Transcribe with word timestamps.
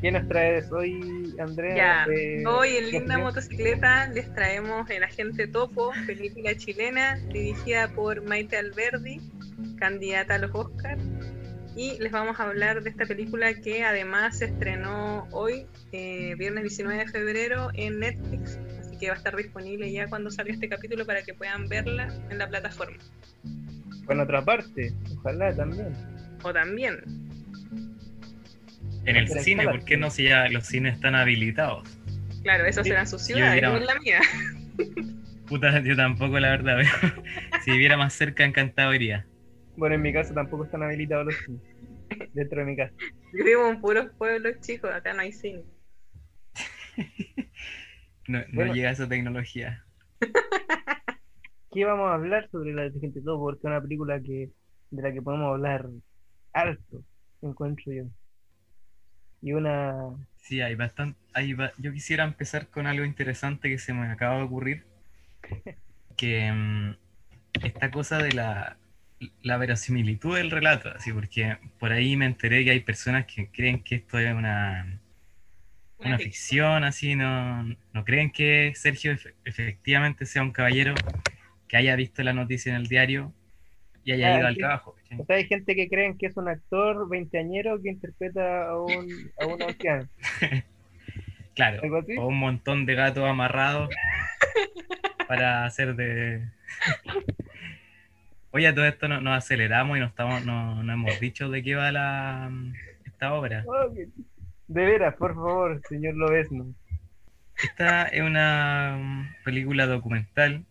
¿Qué 0.00 0.12
nos 0.12 0.28
traes 0.28 0.70
hoy, 0.72 1.34
Andrea? 1.38 1.76
Ya, 1.76 2.06
Eh, 2.12 2.44
hoy 2.46 2.76
en 2.76 2.84
¿qué 2.84 2.90
Linda? 2.98 3.18
Motocicleta 3.18 4.08
les 4.08 4.32
traemos 4.34 4.88
El 4.90 5.02
Agente 5.02 5.46
Topo, 5.46 5.92
película 6.06 6.54
chilena 6.54 7.16
dirigida 7.32 7.88
por 7.88 8.22
Maite 8.22 8.58
Alberdi, 8.58 9.20
candidata 9.78 10.34
a 10.34 10.38
los 10.38 10.50
Oscars. 10.54 11.02
Y 11.74 11.98
les 11.98 12.10
vamos 12.12 12.38
a 12.40 12.44
hablar 12.44 12.82
de 12.82 12.90
esta 12.90 13.04
película 13.04 13.52
que 13.54 13.84
además 13.84 14.38
se 14.38 14.46
estrenó 14.46 15.28
hoy, 15.30 15.66
eh, 15.92 16.34
viernes 16.36 16.62
19 16.64 17.04
de 17.04 17.10
febrero, 17.10 17.68
en 17.74 17.98
Netflix. 17.98 18.58
Así 18.80 18.96
que 18.98 19.08
va 19.08 19.14
a 19.14 19.16
estar 19.18 19.36
disponible 19.36 19.90
ya 19.92 20.08
cuando 20.08 20.30
salga 20.30 20.52
este 20.52 20.68
capítulo 20.68 21.04
para 21.04 21.22
que 21.22 21.34
puedan 21.34 21.68
verla 21.68 22.08
en 22.30 22.38
la 22.38 22.48
plataforma. 22.48 22.96
Por 24.06 24.18
otra 24.18 24.42
parte, 24.42 24.92
ojalá 25.18 25.54
también. 25.54 25.88
O 26.42 26.52
también, 26.52 27.02
en 29.06 29.16
el 29.16 29.28
cine, 29.28 29.64
¿por 29.64 29.84
qué 29.84 29.96
no 29.96 30.10
si 30.10 30.24
ya 30.24 30.48
los 30.48 30.66
cines 30.66 30.94
están 30.94 31.14
habilitados? 31.14 31.88
claro, 32.42 32.64
Sí, 32.72 32.82
será 32.84 33.06
su 33.06 33.18
ciudad, 33.18 33.50
hubiera- 33.52 33.70
no 33.70 33.76
en 33.76 33.86
la 33.86 33.94
mía. 34.00 34.20
Puta, 35.48 35.80
yo 35.80 35.94
tampoco, 35.96 36.38
la 36.40 36.50
verdad. 36.50 36.78
si 37.64 37.70
viviera 37.72 37.96
más 37.96 38.12
cerca, 38.14 38.44
encantado 38.44 38.92
iría. 38.94 39.26
Bueno, 39.76 39.94
en 39.94 40.02
mi 40.02 40.12
casa 40.12 40.34
tampoco 40.34 40.64
están 40.64 40.82
habilitados 40.82 41.26
los 41.26 41.36
cines. 41.44 41.62
Dentro 42.34 42.60
de 42.60 42.64
mi 42.66 42.76
casa. 42.76 42.92
Vivimos 43.32 43.74
en 43.74 43.80
puros 43.80 44.06
pueblos 44.18 44.54
chicos, 44.60 44.90
acá 44.92 45.12
no 45.14 45.20
hay 45.20 45.32
cine. 45.32 45.62
No, 48.28 48.38
no 48.40 48.44
Bueno. 48.52 48.74
llega 48.74 48.90
esa 48.90 49.08
tecnología. 49.08 49.84
¿Qué 51.70 51.84
vamos 51.84 52.10
a 52.10 52.14
hablar 52.14 52.48
sobre 52.50 52.72
la 52.72 52.90
gente 53.00 53.20
todo? 53.22 53.38
Porque 53.38 53.58
es 53.60 53.64
una 53.64 53.80
película 53.80 54.20
que 54.20 54.50
de 54.90 55.02
la 55.02 55.12
que 55.12 55.22
podemos 55.22 55.46
hablar 55.52 55.86
harto, 56.52 57.04
encuentro 57.42 57.92
yo. 57.92 58.04
Y 59.46 59.52
una 59.52 59.94
Sí, 60.42 60.60
hay 60.60 60.74
bastante. 60.74 61.16
Hay 61.32 61.54
ba- 61.54 61.72
Yo 61.78 61.92
quisiera 61.92 62.24
empezar 62.24 62.66
con 62.68 62.88
algo 62.88 63.04
interesante 63.04 63.68
que 63.68 63.78
se 63.78 63.92
me 63.92 64.08
acaba 64.10 64.38
de 64.38 64.42
ocurrir. 64.42 64.84
Que 66.16 66.50
mm, 66.50 66.96
esta 67.62 67.90
cosa 67.90 68.18
de 68.18 68.32
la, 68.32 68.78
la 69.42 69.56
verosimilitud 69.58 70.34
del 70.36 70.50
relato, 70.50 70.88
así 70.88 71.12
porque 71.12 71.58
por 71.78 71.92
ahí 71.92 72.16
me 72.16 72.24
enteré 72.26 72.64
que 72.64 72.70
hay 72.70 72.80
personas 72.80 73.26
que 73.26 73.48
creen 73.50 73.82
que 73.84 73.96
esto 73.96 74.18
es 74.18 74.32
una, 74.34 74.98
Una 75.98 76.08
una 76.08 76.18
fic- 76.18 76.24
ficción, 76.24 76.84
así, 76.84 77.14
no, 77.14 77.64
no 77.92 78.04
creen 78.04 78.30
que 78.32 78.72
Sergio 78.74 79.12
efe- 79.12 79.34
efectivamente 79.44 80.24
sea 80.26 80.42
un 80.42 80.52
caballero 80.52 80.94
que 81.68 81.76
haya 81.76 81.94
visto 81.96 82.22
la 82.22 82.32
noticia 82.32 82.70
en 82.70 82.76
el 82.80 82.86
diario 82.88 83.34
y 84.06 84.12
haya 84.12 84.34
Ah, 84.34 84.38
ido 84.38 84.46
al 84.46 84.56
trabajo. 84.56 84.94
O 85.18 85.24
sea, 85.26 85.36
hay 85.36 85.44
gente 85.46 85.74
que 85.74 85.88
creen 85.88 86.16
que 86.16 86.26
es 86.26 86.36
un 86.36 86.48
actor 86.48 87.08
veinteañero 87.08 87.82
que 87.82 87.90
interpreta 87.90 88.68
a 88.70 88.80
un, 88.80 89.06
a 89.38 89.46
un 89.46 89.62
anciano. 89.62 90.08
Claro, 91.54 91.80
o 92.18 92.26
un 92.26 92.38
montón 92.38 92.84
de 92.84 92.94
gatos 92.94 93.24
amarrados 93.24 93.88
para 95.26 95.64
hacer 95.64 95.96
de... 95.96 96.46
Oye, 98.50 98.66
a 98.68 98.74
todo 98.74 98.84
esto 98.84 99.08
no- 99.08 99.22
nos 99.22 99.38
aceleramos 99.38 99.96
y 99.96 100.00
no, 100.00 100.06
estamos, 100.06 100.44
no, 100.44 100.82
no 100.82 100.92
hemos 100.92 101.18
dicho 101.18 101.48
de 101.48 101.62
qué 101.62 101.74
va 101.74 101.90
la, 101.92 102.50
esta 103.06 103.32
obra. 103.32 103.64
Oh, 103.66 103.88
De 103.88 104.84
veras, 104.84 105.14
por 105.16 105.34
favor, 105.34 105.80
señor 105.88 106.14
Lobesno. 106.16 106.74
Esta 107.62 108.02
es 108.08 108.20
una 108.22 108.98
mm, 109.00 109.42
película 109.42 109.86
documental 109.86 110.64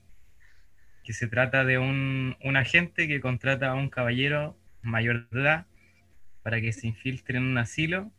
que 1.05 1.13
se 1.13 1.27
trata 1.27 1.63
de 1.63 1.77
un, 1.77 2.35
agente 2.57 3.07
que 3.07 3.21
contrata 3.21 3.69
a 3.69 3.75
un 3.75 3.89
caballero 3.89 4.57
mayor 4.81 5.29
de 5.29 5.41
edad 5.41 5.67
para 6.43 6.59
que 6.61 6.73
se 6.73 6.87
infiltre 6.87 7.37
en 7.37 7.45
un 7.45 7.57
asilo 7.57 8.11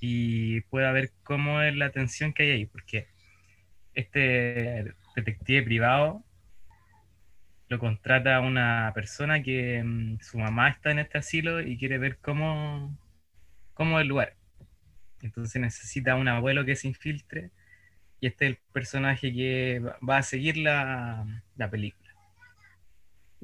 y 0.00 0.60
pueda 0.62 0.92
ver 0.92 1.12
cómo 1.24 1.62
es 1.62 1.74
la 1.74 1.86
atención 1.86 2.32
que 2.32 2.44
hay 2.44 2.50
ahí, 2.50 2.66
porque 2.66 3.08
este 3.94 4.94
detective 5.16 5.62
privado 5.62 6.24
lo 7.68 7.78
contrata 7.78 8.36
a 8.36 8.40
una 8.40 8.92
persona 8.94 9.42
que 9.42 9.82
mm, 9.82 10.20
su 10.20 10.38
mamá 10.38 10.68
está 10.68 10.90
en 10.90 11.00
este 11.00 11.18
asilo 11.18 11.60
y 11.60 11.78
quiere 11.78 11.98
ver 11.98 12.18
cómo, 12.18 12.96
cómo 13.74 13.98
es 13.98 14.02
el 14.02 14.08
lugar. 14.08 14.36
Entonces 15.22 15.60
necesita 15.60 16.16
un 16.16 16.28
abuelo 16.28 16.64
que 16.64 16.76
se 16.76 16.88
infiltre 16.88 17.50
y 18.20 18.26
este 18.28 18.46
es 18.46 18.50
el 18.52 18.58
personaje 18.72 19.32
que 19.32 19.80
va 20.08 20.18
a 20.18 20.22
seguir 20.22 20.58
la, 20.58 21.42
la 21.56 21.70
película. 21.70 22.05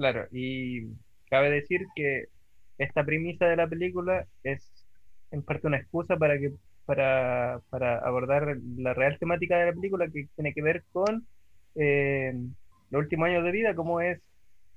Claro, 0.03 0.27
y 0.33 0.89
cabe 1.31 1.49
decir 1.49 1.87
que 1.95 2.25
esta 2.77 3.05
premisa 3.05 3.47
de 3.47 3.55
la 3.55 3.69
película 3.69 4.27
es 4.43 4.69
en 5.31 5.45
parte 5.45 5.69
una 5.69 5.77
excusa 5.77 6.17
para 6.17 6.41
que 6.41 6.55
para, 6.87 7.61
para 7.71 7.99
abordar 7.99 8.57
la 8.79 8.95
real 8.95 9.17
temática 9.21 9.57
de 9.59 9.67
la 9.67 9.73
película 9.73 10.09
que 10.09 10.27
tiene 10.35 10.53
que 10.55 10.61
ver 10.61 10.83
con 10.91 11.25
eh, 11.77 12.35
los 12.91 13.03
últimos 13.03 13.29
años 13.29 13.45
de 13.45 13.53
vida, 13.53 13.77
como 13.77 14.01
es 14.01 14.21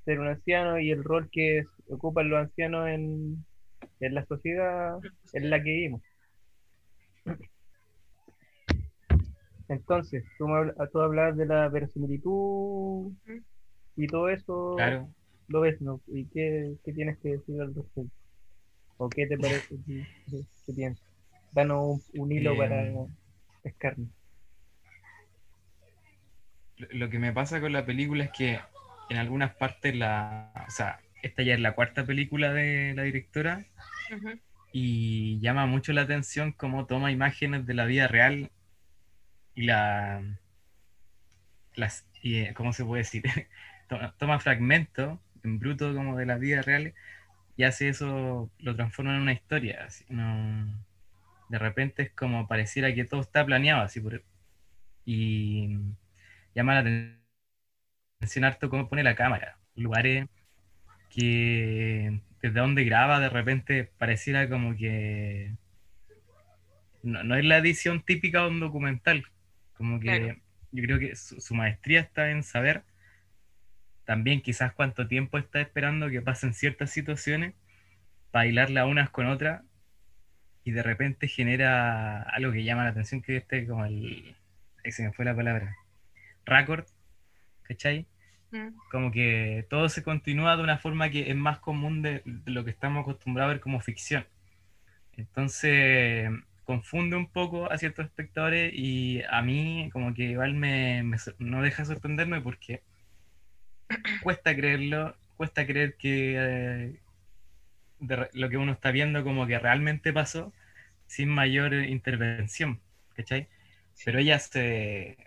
ser 0.06 0.19
un 0.19 0.28
anciano 0.28 0.80
y 0.80 0.91
el 0.91 1.03
rol 1.03 1.28
que 1.31 1.64
ocupan 1.90 2.30
los 2.30 2.41
ancianos 2.41 2.88
en, 2.88 3.44
en 4.02 4.14
la 4.14 4.24
sociedad 4.28 5.00
en 5.34 5.50
la 5.50 5.58
que 5.58 5.72
vivimos. 5.72 6.02
Entonces, 9.69 10.24
tú, 10.38 10.47
me 10.47 10.72
tú 10.91 11.00
hablas 11.00 11.35
de 11.35 11.47
la 11.47 11.68
verosimilitud 11.68 13.12
y 13.95 14.09
todo 14.09 14.29
eso 14.29 15.00
Claro. 15.00 15.09
lo 15.47 15.61
ves, 15.61 15.81
¿no? 15.81 16.01
¿Y 16.07 16.28
qué, 16.29 16.75
qué 16.83 16.94
tienes 16.94 17.19
que 17.19 17.29
decir 17.38 17.61
al 17.61 17.73
respecto? 17.75 18.11
¿O 18.97 19.11
qué 19.11 19.28
te 19.28 19.38
parece? 19.39 19.67
¿Qué, 19.88 20.06
qué- 20.31 20.45
qué 20.67 20.73
piensas? 20.73 21.06
Danos 21.51 21.83
un, 22.13 22.22
un 22.23 22.31
hilo 22.34 22.55
Eh, 22.55 22.57
para 22.57 23.07
pescarnos. 23.63 24.09
Lo- 26.78 27.09
que 27.09 27.19
me 27.19 27.34
pasa 27.34 27.59
con 27.61 27.73
la 27.73 27.85
película 27.85 28.23
es 28.25 28.31
que 28.31 28.59
en 29.09 29.17
algunas 29.17 29.55
partes 29.55 29.95
la, 29.95 30.51
o 30.67 30.72
sea, 30.72 31.00
esta 31.22 31.44
ya 31.44 31.53
es 31.53 31.59
la 31.59 31.73
cuarta 31.73 32.05
película 32.05 32.53
de 32.53 32.94
la 32.95 33.03
directora 33.03 33.66
y 34.72 35.39
llama 35.39 35.66
mucho 35.66 35.91
la 35.94 36.01
atención 36.01 36.51
cómo 36.51 36.85
toma 36.85 37.11
imágenes 37.11 37.66
de 37.66 37.73
la 37.73 37.85
vida 37.85 38.07
real 38.07 38.51
y 39.55 39.63
la 39.63 40.22
las 41.75 42.05
y, 42.22 42.38
eh, 42.39 42.53
cómo 42.55 42.73
se 42.73 42.85
puede 42.85 43.03
decir 43.03 43.23
toma, 43.88 44.40
fragmentos 44.40 45.19
en 45.44 45.59
bruto 45.59 45.94
como 45.96 46.18
de 46.18 46.25
la 46.25 46.38
vida 46.38 46.62
real 46.62 46.94
y 47.57 47.63
hace 47.63 47.90
eso 47.90 48.51
lo 48.59 48.75
transforma 48.75 49.16
en 49.16 49.22
una 49.23 49.34
historia 49.34 49.85
así, 49.85 50.06
no- 50.09 50.84
de 51.50 51.59
repente 51.59 52.03
es 52.03 52.12
como 52.13 52.47
pareciera 52.47 52.94
que 52.96 53.06
todo 53.06 53.22
está 53.22 53.46
planeado 53.46 53.81
así 53.84 54.01
por 54.01 54.23
y 55.06 55.78
llama 56.56 56.75
la 56.75 56.79
atención 58.19 58.44
harto 58.46 58.69
cómo 58.69 58.90
pone 58.90 59.03
la 59.03 59.16
cámara 59.16 59.57
lugares 59.75 60.28
que 61.09 62.22
desde 62.41 62.59
donde 62.59 62.85
graba 62.85 63.19
de 63.19 63.29
repente 63.29 63.91
pareciera 64.00 64.50
como 64.50 64.75
que 64.78 65.53
no, 67.03 67.23
no 67.23 67.35
es 67.35 67.46
la 67.46 67.57
edición 67.57 68.02
típica 68.03 68.44
de 68.44 68.50
un 68.50 68.59
documental. 68.59 69.26
Como 69.73 69.99
que 69.99 70.29
Claro. 70.29 70.35
yo 70.72 70.84
creo 70.84 70.99
que 70.99 71.16
su, 71.16 71.40
su 71.41 71.55
maestría 71.55 72.02
está 72.02 72.32
en 72.32 72.43
saber 72.43 72.84
también 74.05 74.41
quizás 74.41 74.73
cuánto 74.73 75.07
tiempo 75.07 75.37
está 75.37 75.61
esperando 75.61 76.09
que 76.09 76.22
pasen 76.22 76.53
ciertas 76.53 76.91
situaciones 76.91 77.53
para 78.31 78.47
hilarla 78.47 78.85
unas 78.85 79.09
con 79.09 79.28
otras 79.28 79.63
y 80.63 80.72
de 80.72 80.84
repente 80.84 81.28
genera 81.28 82.22
algo 82.22 82.52
que 82.52 82.63
llama 82.63 82.84
la 82.84 82.90
atención 82.90 83.22
que 83.22 83.37
este 83.37 83.67
como 83.67 83.85
el 83.85 84.35
ahí 84.84 84.91
se 84.91 85.03
me 85.03 85.13
fue 85.13 85.25
la 85.25 85.35
palabra 85.35 85.75
récord 86.46 86.85
¿cachai? 87.63 88.07
Mm. 88.52 88.69
como 88.91 89.11
que 89.11 89.66
todo 89.69 89.90
se 89.90 90.03
continúa 90.03 90.55
de 90.55 90.63
una 90.63 90.78
forma 90.78 91.09
que 91.09 91.29
es 91.29 91.35
más 91.35 91.59
común 91.59 92.01
de, 92.01 92.22
de 92.25 92.51
lo 92.51 92.63
que 92.63 92.72
estamos 92.72 93.01
acostumbrados 93.01 93.49
a 93.49 93.53
ver 93.53 93.61
como 93.61 93.79
ficción. 93.79 94.25
Entonces 95.17 96.29
confunde 96.63 97.16
un 97.16 97.28
poco 97.28 97.72
a 97.72 97.78
ciertos 97.78 98.05
espectadores 98.05 98.72
y 98.73 99.22
a 99.29 99.41
mí 99.41 99.90
como 99.93 100.13
que 100.13 100.23
igual 100.23 100.53
me, 100.55 101.03
me 101.03 101.17
no 101.40 101.61
deja 101.61 101.85
sorprenderme 101.85 102.41
porque 102.41 102.81
cuesta 104.20 104.55
creerlo, 104.55 105.16
cuesta 105.37 105.66
creer 105.66 105.96
que 105.97 106.35
eh, 106.37 106.99
de 107.99 108.29
lo 108.34 108.49
que 108.49 108.58
uno 108.58 108.73
está 108.73 108.91
viendo 108.91 109.23
como 109.23 109.47
que 109.47 109.59
realmente 109.59 110.14
pasó 110.14 110.53
sin 111.08 111.29
mayor 111.29 111.73
intervención, 111.73 112.82
¿cachai? 113.16 113.47
Pero 114.05 114.20
ella 114.20 114.40
se, 114.40 115.17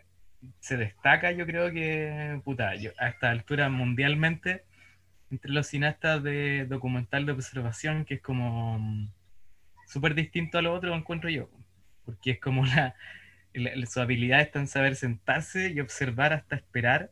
se 0.61 0.77
destaca, 0.77 1.33
yo 1.33 1.47
creo 1.47 1.73
que, 1.73 2.41
puta, 2.45 2.75
yo, 2.77 2.93
a 2.99 3.09
esta 3.09 3.31
altura 3.31 3.69
mundialmente, 3.71 4.65
entre 5.31 5.53
los 5.53 5.69
cineastas 5.69 6.23
de 6.23 6.67
documental 6.67 7.27
de 7.27 7.33
observación, 7.33 8.05
que 8.05 8.15
es 8.17 8.23
como 8.23 8.79
mm, 8.81 9.11
súper 9.87 10.15
distinto 10.15 10.59
a 10.59 10.63
lo 10.63 10.75
otro, 10.75 10.95
encuentro 10.95 11.31
yo, 11.31 11.51
porque 12.05 12.33
es 12.33 12.41
como 12.41 12.65
la- 12.67 12.95
su 13.87 14.01
habilidad 14.01 14.41
está 14.41 14.61
en 14.61 14.69
saber 14.69 14.97
sentarse 14.97 15.71
y 15.71 15.81
observar 15.81 16.33
hasta 16.33 16.57
esperar 16.57 17.11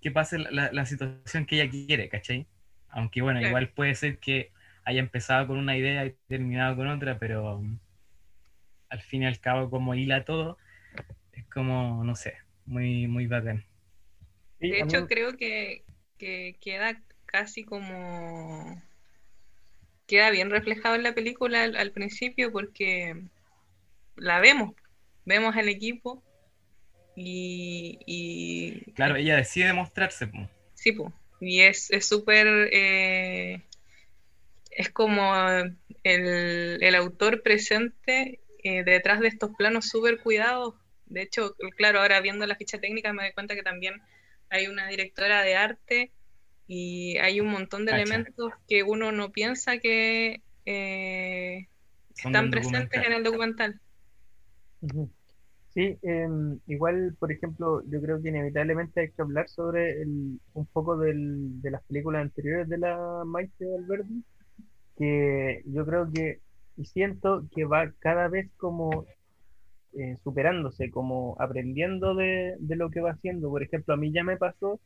que 0.00 0.10
pase 0.10 0.38
la, 0.38 0.50
la- 0.50 0.72
la 0.72 0.86
situación 0.86 1.46
que 1.46 1.60
ella 1.62 1.70
quiere, 1.70 2.08
¿cachai? 2.08 2.46
Aunque 2.88 3.22
bueno, 3.22 3.40
Claro. 3.40 3.42
igual 3.42 3.70
puede 3.70 3.94
ser 3.94 4.18
que 4.18 4.52
haya 4.84 5.00
empezado 5.00 5.46
con 5.48 5.58
una 5.58 5.76
idea 5.76 6.06
y 6.06 6.16
terminado 6.28 6.76
con 6.76 6.88
otra, 6.88 7.18
pero 7.18 7.62
al 8.90 9.00
fin 9.02 9.22
y 9.22 9.26
al 9.26 9.40
cabo, 9.40 9.70
como 9.70 9.94
hila 9.94 10.24
todo, 10.24 10.58
es 11.32 11.46
como, 11.48 12.04
no 12.04 12.16
sé, 12.16 12.34
muy, 12.66 13.06
muy 13.08 13.26
bacán. 13.28 13.64
De 14.68 14.80
mí 14.80 14.80
hecho, 14.80 15.06
creo 15.06 15.36
que, 15.36 15.84
que 16.18 16.56
queda 16.60 17.02
casi 17.26 17.64
como... 17.64 18.82
Queda 20.08 20.30
bien 20.30 20.50
reflejado 20.50 20.96
en 20.96 21.04
la 21.04 21.14
película 21.14 21.62
al, 21.62 21.76
al 21.76 21.92
principio 21.92 22.50
porque 22.50 23.14
la 24.16 24.40
vemos, 24.40 24.74
vemos 25.24 25.56
al 25.56 25.68
equipo 25.68 26.22
y, 27.18 27.98
y 28.06 28.92
Claro, 28.94 29.16
ella 29.16 29.36
decide 29.36 29.72
mostrarse. 29.72 30.26
po. 30.26 30.38
sí, 30.74 30.92
po, 30.92 31.12
y 31.40 31.60
es 31.60 31.90
es 31.90 32.08
súper... 32.08 32.46
eh, 32.72 33.62
es 34.70 34.90
como 34.90 35.34
el, 36.04 36.78
el 36.82 36.94
autor 36.94 37.42
presente 37.42 38.40
eh, 38.62 38.84
detrás 38.84 39.20
de 39.20 39.28
estos 39.28 39.50
planos 39.56 39.86
súper 39.88 40.20
cuidados. 40.20 40.74
De 41.06 41.22
hecho, 41.22 41.54
claro, 41.76 42.00
ahora 42.00 42.20
viendo 42.20 42.46
la 42.46 42.56
ficha 42.56 42.78
técnica 42.78 43.12
me 43.12 43.24
doy 43.24 43.32
cuenta 43.32 43.54
que 43.54 43.62
también 43.62 43.94
hay 44.50 44.66
una 44.66 44.86
directora 44.88 45.42
de 45.42 45.56
arte 45.56 46.12
y 46.66 47.16
hay 47.18 47.40
un 47.40 47.48
montón 47.48 47.86
de 47.86 47.92
Cacha. 47.92 48.02
elementos 48.02 48.52
que 48.68 48.82
uno 48.82 49.10
no 49.12 49.32
piensa 49.32 49.78
que 49.78 50.42
eh, 50.66 51.68
están 52.16 52.50
presentes 52.50 53.04
en 53.06 53.12
el 53.12 53.24
documental. 53.24 53.80
Ujú. 54.82 55.10
Sí, 55.78 55.96
em, 56.02 56.58
igual, 56.66 57.14
por 57.20 57.30
ejemplo, 57.30 57.82
yo 57.88 58.00
creo 58.02 58.20
que 58.20 58.30
inevitablemente 58.30 59.00
hay 59.00 59.12
que 59.12 59.22
hablar 59.22 59.48
sobre 59.48 60.02
el- 60.02 60.40
un 60.54 60.66
poco 60.72 60.96
de 60.96 61.14
las 61.70 61.84
películas 61.84 62.22
anteriores 62.22 62.68
de 62.68 62.78
la 62.78 63.22
Maite 63.24 63.64
Alberdi, 63.76 64.24
que 64.96 65.62
yo 65.66 65.86
creo 65.86 66.10
que, 66.12 66.40
y 66.76 66.84
siento 66.86 67.48
que 67.54 67.64
va 67.66 67.92
cada 68.00 68.28
vez 68.28 68.50
como 68.58 69.06
eh, 69.94 70.16
superándose, 70.22 70.90
como 70.90 71.36
aprendiendo 71.40 72.14
de, 72.14 72.56
de 72.58 72.76
lo 72.76 72.90
que 72.90 73.00
va 73.00 73.12
haciendo. 73.12 73.48
Por 73.50 73.62
ejemplo, 73.62 73.94
a 73.94 73.96
mí 73.96 74.12
ya 74.12 74.24
me 74.24 74.36
pasó 74.36 74.80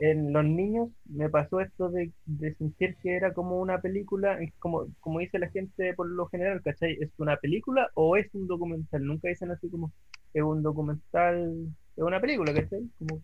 en 0.00 0.32
los 0.32 0.44
niños 0.44 0.90
me 1.06 1.28
pasó 1.28 1.60
esto 1.60 1.90
de, 1.90 2.12
de 2.24 2.54
sentir 2.54 2.96
que 3.02 3.16
era 3.16 3.32
como 3.34 3.60
una 3.60 3.80
película, 3.80 4.38
como, 4.60 4.86
como 5.00 5.18
dice 5.20 5.38
la 5.40 5.50
gente 5.50 5.92
por 5.94 6.08
lo 6.08 6.28
general, 6.28 6.62
¿cachai? 6.62 6.96
¿Es 7.00 7.10
una 7.18 7.36
película 7.38 7.90
o 7.94 8.16
es 8.16 8.32
un 8.34 8.46
documental? 8.46 9.04
Nunca 9.04 9.28
dicen 9.28 9.50
así 9.50 9.68
como, 9.70 9.92
es 10.32 10.42
un 10.42 10.62
documental, 10.62 11.66
es 11.96 12.02
una 12.04 12.20
película, 12.20 12.54
¿cachai? 12.54 12.80
Como, 12.98 13.22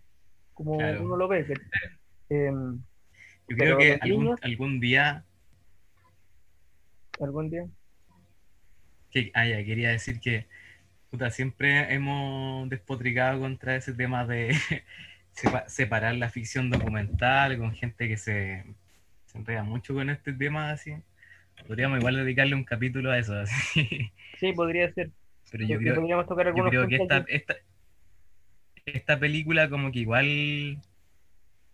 como 0.54 0.78
Claro. 0.78 1.02
uno 1.04 1.16
lo 1.16 1.28
ve, 1.28 1.46
¿cachai? 1.46 1.64
Em, 2.30 2.82
Yo 3.48 3.56
creo 3.56 3.76
que 3.76 3.92
los 3.92 4.02
algún, 4.02 4.24
niños- 4.24 4.40
algún 4.42 4.80
día, 4.80 5.24
algún 7.18 7.50
día. 7.50 7.68
que, 9.10 9.30
ah, 9.34 9.46
ya, 9.46 9.64
quería 9.64 9.90
decir 9.90 10.20
que 10.20 10.48
puta, 11.14 11.30
siempre 11.30 11.94
hemos 11.94 12.68
despotricado 12.68 13.38
contra 13.38 13.76
ese 13.76 13.92
tema 13.94 14.26
de 14.26 14.50
sepa- 15.32 15.68
separar 15.68 16.16
la 16.16 16.28
ficción 16.28 16.70
documental 16.70 17.56
con 17.56 17.72
gente 17.72 18.08
que 18.08 18.16
se, 18.16 18.64
se 19.26 19.38
enreda 19.38 19.62
mucho 19.62 19.94
con 19.94 20.10
este 20.10 20.32
tema 20.32 20.70
así. 20.72 20.92
Podríamos 21.68 22.00
igual 22.00 22.16
dedicarle 22.16 22.56
un 22.56 22.64
capítulo 22.64 23.12
a 23.12 23.18
eso, 23.18 23.34
así. 23.38 24.10
Sí, 24.40 24.52
podría 24.52 24.92
ser. 24.92 25.10
Pero 25.52 25.64
yo 25.64 25.74
porque 25.74 25.84
creo, 25.84 26.00
podríamos 26.00 26.26
tocar 26.26 26.46
yo 26.48 26.52
algunos 26.52 26.70
creo 26.70 26.88
que 26.88 26.96
esta, 26.96 27.24
esta, 27.28 27.54
esta 28.86 29.20
película 29.20 29.70
como 29.70 29.92
que 29.92 30.00
igual 30.00 30.78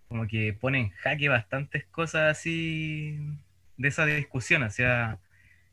como 0.08 0.26
que 0.26 0.52
pone 0.52 0.80
en 0.80 0.90
jaque 0.90 1.30
bastantes 1.30 1.86
cosas 1.86 2.36
así 2.38 3.16
de 3.78 3.88
esa 3.88 4.04
discusión. 4.04 4.64
O 4.64 4.70
sea, 4.70 5.18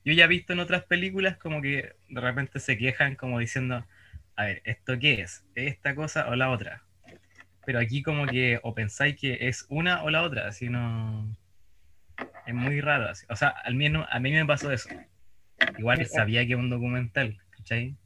yo 0.07 0.13
ya 0.13 0.23
he 0.23 0.29
visto 0.29 0.53
en 0.53 0.61
otras 0.61 0.85
películas 0.85 1.35
como 1.35 1.61
que 1.61 1.97
de 2.07 2.21
repente 2.21 2.61
se 2.61 2.77
quejan 2.77 3.15
como 3.17 3.39
diciendo, 3.39 3.85
a 4.37 4.45
ver, 4.45 4.61
¿esto 4.63 4.97
qué 4.97 5.19
es? 5.19 5.45
¿Esta 5.53 5.95
cosa 5.95 6.29
o 6.29 6.35
la 6.37 6.49
otra? 6.49 6.83
Pero 7.65 7.79
aquí 7.79 8.03
como 8.03 8.25
que 8.25 8.57
o 8.63 8.73
pensáis 8.73 9.17
que 9.19 9.49
es 9.49 9.65
una 9.67 10.03
o 10.03 10.09
la 10.09 10.23
otra, 10.23 10.47
así 10.47 10.69
no... 10.69 11.35
Es 12.45 12.53
muy 12.53 12.79
raro. 12.79 13.09
Así. 13.09 13.25
O 13.27 13.35
sea, 13.35 13.49
al 13.49 13.75
menos 13.75 14.07
a 14.09 14.21
mí 14.21 14.31
me 14.31 14.45
pasó 14.45 14.71
eso. 14.71 14.87
Igual 15.77 16.05
sabía 16.05 16.47
que 16.47 16.53
es 16.53 16.59
un 16.59 16.69
documental, 16.69 17.37
¿cachai? 17.49 17.97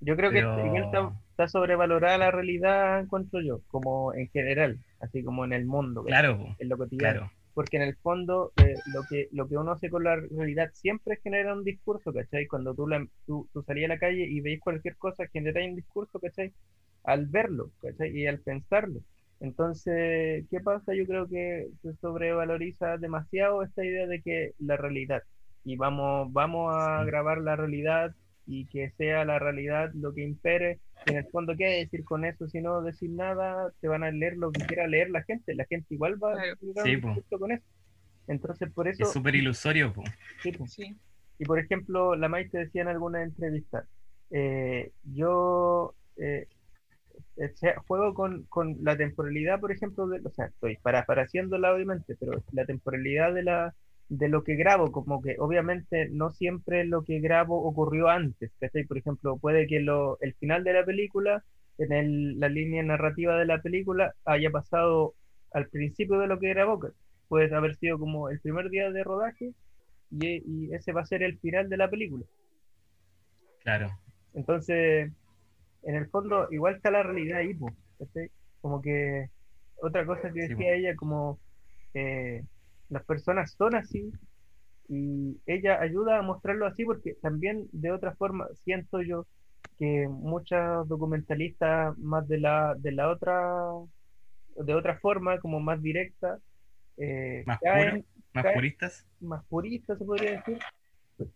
Yo 0.00 0.16
creo 0.16 0.30
que 0.30 0.38
igual 0.38 0.84
está, 0.84 1.12
está 1.32 1.46
sobrevalorada 1.46 2.16
la 2.16 2.30
realidad, 2.30 3.00
encuentro 3.00 3.42
yo, 3.42 3.60
como 3.68 4.14
en 4.14 4.30
general, 4.30 4.78
así 4.98 5.22
como 5.22 5.44
en 5.44 5.52
el 5.52 5.66
mundo, 5.66 6.04
¿cachai? 6.04 6.20
Claro, 6.22 6.38
po, 6.38 6.56
en 6.58 6.68
lo 6.70 6.78
cotidiano. 6.78 7.18
claro. 7.18 7.37
Porque 7.58 7.76
en 7.78 7.82
el 7.82 7.96
fondo 7.98 8.52
eh, 8.56 8.76
lo 8.86 9.04
que 9.06 9.28
lo 9.32 9.48
que 9.48 9.56
uno 9.58 9.72
hace 9.72 9.90
con 9.90 10.04
la 10.04 10.16
realidad 10.16 10.70
siempre 10.74 11.18
genera 11.22 11.54
un 11.54 11.64
discurso, 11.64 12.12
¿cachai? 12.12 12.46
Cuando 12.46 12.74
tú, 12.74 12.86
la, 12.86 13.04
tú, 13.26 13.48
tú 13.52 13.62
salís 13.64 13.86
a 13.86 13.88
la 13.88 13.98
calle 13.98 14.26
y 14.28 14.40
veis 14.40 14.60
cualquier 14.60 14.96
cosa, 14.96 15.26
generáis 15.32 15.70
un 15.70 15.76
discurso, 15.76 16.20
¿cachai? 16.20 16.54
Al 17.02 17.26
verlo, 17.26 17.72
¿cachai? 17.80 18.10
Y 18.16 18.26
al 18.28 18.40
pensarlo. 18.40 19.00
Entonces, 19.40 20.46
¿qué 20.50 20.60
pasa? 20.60 20.94
Yo 20.94 21.06
creo 21.06 21.28
que 21.28 21.68
se 21.82 21.94
sobrevaloriza 21.96 22.96
demasiado 22.98 23.62
esta 23.64 23.84
idea 23.84 24.06
de 24.06 24.22
que 24.22 24.52
la 24.58 24.76
realidad, 24.76 25.22
y 25.64 25.76
vamos, 25.76 26.32
vamos 26.32 26.70
a 26.74 27.02
Sí. 27.02 27.04
grabar 27.04 27.38
la 27.40 27.56
realidad 27.56 28.14
y 28.50 28.64
que 28.66 28.90
sea 28.96 29.26
la 29.26 29.38
realidad 29.38 29.90
lo 29.92 30.14
que 30.14 30.22
impere. 30.22 30.80
En 31.06 31.16
el 31.18 31.26
fondo, 31.26 31.54
¿qué 31.56 31.66
decir 31.66 32.02
con 32.04 32.24
eso? 32.24 32.48
Si 32.48 32.60
no 32.62 32.80
decir 32.80 33.10
nada, 33.10 33.70
te 33.80 33.88
van 33.88 34.02
a 34.02 34.10
leer 34.10 34.38
lo 34.38 34.50
que 34.50 34.64
quiera 34.66 34.86
leer 34.86 35.10
la 35.10 35.22
gente. 35.22 35.54
La 35.54 35.66
gente 35.66 35.94
igual 35.94 36.14
va 36.22 36.32
Claro. 36.32 36.52
a 36.78 36.82
Sí, 36.82 36.96
po. 36.96 37.38
con 37.38 37.52
eso. 37.52 37.64
Entonces, 38.26 38.70
por 38.72 38.88
eso, 38.88 39.04
Es 39.04 39.12
súper 39.12 39.34
ilusorio, 39.36 39.92
po. 39.92 40.02
sí, 40.42 40.52
po. 40.52 40.66
Sí. 40.66 40.96
Y 41.38 41.44
por 41.44 41.58
ejemplo, 41.58 42.16
la 42.16 42.28
Maite 42.28 42.58
decía 42.58 42.82
en 42.82 42.88
alguna 42.88 43.22
entrevista, 43.22 43.86
eh, 44.30 44.92
yo 45.04 45.94
eh, 46.16 46.46
eh, 47.36 47.52
juego 47.86 48.14
con, 48.14 48.44
con 48.44 48.76
la 48.82 48.96
temporalidad, 48.96 49.60
por 49.60 49.72
ejemplo, 49.72 50.08
de, 50.08 50.20
o 50.24 50.30
sea, 50.30 50.46
estoy 50.46 50.76
parafraseándola 50.78 51.74
obviamente, 51.74 52.16
pero 52.18 52.42
la 52.52 52.64
temporalidad 52.64 53.32
de 53.34 53.42
la 53.44 53.74
de 54.08 54.28
lo 54.28 54.42
que 54.44 54.56
grabo, 54.56 54.92
como 54.92 55.20
que 55.22 55.36
obviamente 55.38 56.08
no 56.10 56.30
siempre 56.30 56.84
lo 56.84 57.04
que 57.04 57.20
grabo 57.20 57.62
ocurrió 57.64 58.08
antes, 58.08 58.52
¿cachai? 58.60 58.84
Por 58.86 58.98
ejemplo, 58.98 59.38
puede 59.38 59.66
que 59.66 59.80
lo, 59.80 60.18
el 60.20 60.34
final 60.36 60.64
de 60.64 60.72
la 60.74 60.84
película, 60.84 61.44
en 61.78 61.92
el- 61.92 62.38
la 62.40 62.48
línea 62.48 62.82
narrativa 62.82 63.38
de 63.38 63.46
la 63.46 63.60
película, 63.62 64.14
haya 64.24 64.50
pasado 64.50 65.14
al 65.52 65.68
principio 65.68 66.18
de 66.18 66.26
lo 66.28 66.38
que 66.38 66.48
grabó, 66.50 66.80
puede 67.28 67.54
haber 67.54 67.76
sido 67.76 67.98
como 67.98 68.30
el 68.30 68.40
primer 68.40 68.70
día 68.70 68.90
de 68.90 69.04
rodaje, 69.04 69.54
y, 70.10 70.68
y 70.70 70.74
ese 70.74 70.92
va 70.92 71.02
a 71.02 71.06
ser 71.06 71.22
el 71.22 71.38
final 71.40 71.68
de 71.70 71.76
la 71.78 71.90
película. 71.90 72.24
Claro. 73.62 73.98
Entonces, 74.32 75.12
en 75.82 75.96
el 75.96 76.08
fondo, 76.10 76.48
igual 76.52 76.76
está 76.76 76.90
la 76.90 77.02
realidad 77.04 77.40
ahí, 77.40 77.54
¿cachai? 77.98 78.30
Como 78.60 78.82
que 78.82 79.28
otra 79.82 80.06
cosa 80.06 80.32
que 80.32 80.42
Sí, 80.46 80.54
decía 80.54 80.74
ella, 80.74 80.96
como 80.96 81.40
eh, 81.94 82.44
las 82.88 83.04
personas 83.04 83.52
son 83.52 83.74
así 83.74 84.12
y 84.88 85.36
ella 85.46 85.80
ayuda 85.80 86.18
a 86.18 86.22
mostrarlo 86.22 86.66
así 86.66 86.84
porque 86.84 87.14
también 87.20 87.68
de 87.72 87.92
otra 87.92 88.14
forma 88.16 88.48
siento 88.64 89.02
yo 89.02 89.26
que 89.78 90.08
muchos 90.08 90.88
documentalistas 90.88 91.96
más 91.98 92.26
de 92.26 92.40
la, 92.40 92.74
de 92.78 92.92
la 92.92 93.10
otra, 93.10 93.40
de 94.56 94.74
otra 94.74 94.98
forma, 94.98 95.38
como 95.38 95.60
más 95.60 95.80
directa, 95.80 96.38
eh, 96.96 97.44
Más 97.46 97.60
caen, 97.60 98.04
¿Más 98.34 98.46
puristas? 98.54 99.06
más 99.20 99.44
puristas, 99.46 99.98
se 99.98 100.04
podría 100.04 100.32
decir, 100.32 100.58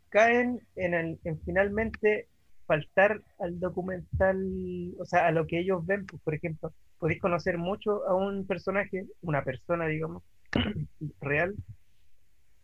caen 0.08 0.60
en, 0.74 0.94
el, 0.94 1.20
en 1.24 1.40
finalmente 1.42 2.28
faltar 2.66 3.22
al 3.38 3.60
documental, 3.60 4.92
o 4.98 5.04
sea, 5.04 5.26
a 5.28 5.30
lo 5.30 5.46
que 5.46 5.60
ellos 5.60 5.86
ven, 5.86 6.06
pues, 6.06 6.20
por 6.22 6.34
ejemplo, 6.34 6.72
podéis 6.98 7.20
conocer 7.20 7.58
mucho 7.58 8.06
a 8.08 8.14
un 8.14 8.46
personaje, 8.46 9.06
una 9.20 9.44
persona, 9.44 9.86
digamos, 9.86 10.22
real, 11.20 11.54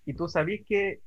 y 0.04 0.14
tú 0.14 0.28
sabís 0.28 0.64
que 0.66 1.00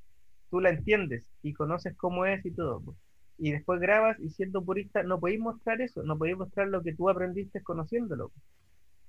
tú 0.50 0.60
la 0.60 0.70
entiendes 0.70 1.26
y 1.42 1.54
conoces 1.54 1.96
cómo 1.96 2.26
es 2.26 2.46
y 2.46 2.52
todo. 2.52 2.96
Y 3.38 3.52
después 3.52 3.80
grabas 3.80 4.20
y 4.20 4.30
siendo 4.30 4.64
purista 4.64 5.02
no 5.02 5.20
podéis 5.20 5.40
mostrar 5.40 5.82
eso, 5.82 6.04
no 6.04 6.18
podéis 6.18 6.38
mostrar 6.38 6.68
lo 6.68 6.84
que 6.84 6.94
tú 6.94 7.10
aprendiste 7.10 7.62
conociéndolo. 7.64 8.32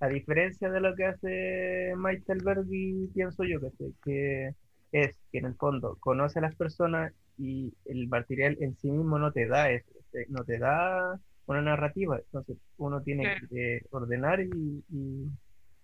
A 0.00 0.08
diferencia 0.08 0.70
de 0.70 0.80
lo 0.80 0.94
que 0.94 1.04
hace 1.04 1.92
Michael 1.96 2.40
Alberdi, 2.40 3.10
pienso 3.14 3.44
yo, 3.44 3.60
que, 3.60 3.92
que 4.02 4.54
es 4.92 5.18
que 5.30 5.38
en 5.38 5.46
el 5.46 5.54
fondo 5.54 5.96
conoce 6.00 6.38
a 6.38 6.42
las 6.42 6.54
personas 6.54 7.12
y 7.38 7.72
el 7.86 8.08
material 8.08 8.56
en 8.60 8.76
sí 8.76 8.90
mismo 8.90 9.18
no 9.18 9.32
te 9.32 9.46
da 9.46 9.70
eso, 9.70 9.90
no 10.28 10.44
te 10.44 10.58
da 10.58 11.18
una 11.46 11.62
narrativa, 11.62 12.18
entonces 12.18 12.56
uno 12.76 13.02
tiene 13.02 13.36
que 13.50 13.82
ordenar 13.90 14.40
y, 14.40 14.84
y, 14.90 15.28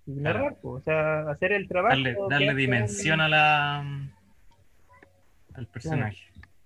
y 0.09 0.15
Claro. 0.21 0.39
narrar, 0.39 0.57
o 0.63 0.81
sea, 0.81 1.31
hacer 1.31 1.53
el 1.53 1.69
trabajo. 1.69 2.29
Darle, 2.31 2.55
dimensión 2.55 3.21
a 3.21 3.29
la 3.29 3.81
al 5.53 5.67
personaje. 5.67 6.19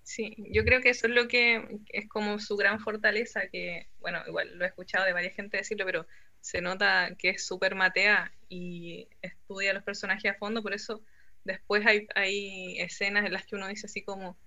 Sí, 0.03 0.35
yo 0.49 0.63
creo 0.63 0.81
que 0.81 0.89
eso 0.89 1.07
es 1.07 1.13
lo 1.13 1.27
que 1.27 1.79
es 1.89 2.07
como 2.07 2.39
su 2.39 2.55
gran 2.55 2.79
fortaleza, 2.79 3.41
que, 3.51 3.87
bueno, 3.99 4.19
igual 4.27 4.57
lo 4.57 4.63
he 4.63 4.67
escuchado 4.67 5.05
de 5.05 5.11
varias 5.11 5.35
gente 5.35 5.57
decirlo, 5.57 5.85
pero 5.85 6.07
se 6.39 6.61
nota 6.61 7.15
que 7.17 7.29
es 7.29 7.45
súper 7.45 7.75
matea 7.75 8.33
y 8.47 9.09
estudia 9.21 9.73
los 9.73 9.83
personajes 9.83 10.31
a 10.31 10.37
fondo, 10.37 10.61
por 10.61 10.73
eso 10.73 11.01
después 11.43 11.85
hay, 11.85 12.07
hay 12.15 12.79
escenas 12.79 13.25
en 13.25 13.33
las 13.33 13.45
que 13.45 13.55
uno 13.55 13.67
dice 13.67 13.87
así 13.87 14.03
como, 14.03 14.37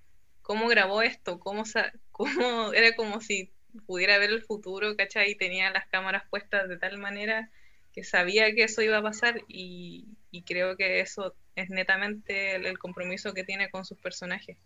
¿cómo 0.40 0.68
grabó 0.68 1.02
esto? 1.02 1.38
¿Cómo, 1.38 1.64
cómo 2.12 2.72
era 2.72 2.94
como 2.96 3.20
si 3.20 3.52
pudiera 3.86 4.16
ver 4.16 4.30
el 4.30 4.42
futuro, 4.42 4.96
¿cachai? 4.96 5.32
Y 5.32 5.36
tenía 5.36 5.70
las 5.70 5.86
cámaras 5.86 6.22
puestas 6.30 6.68
de 6.68 6.78
tal 6.78 6.96
manera 6.96 7.50
que 7.96 8.04
sabía 8.04 8.54
que 8.54 8.64
eso 8.64 8.82
iba 8.82 8.98
a 8.98 9.02
pasar 9.02 9.40
y, 9.48 10.06
creo 10.44 10.76
que 10.76 11.00
eso 11.00 11.34
es 11.54 11.70
netamente 11.70 12.56
el, 12.56 12.78
compromiso 12.78 13.32
que 13.32 13.42
tiene 13.42 13.70
con 13.70 13.86
sus 13.86 13.98
personajes. 13.98 14.58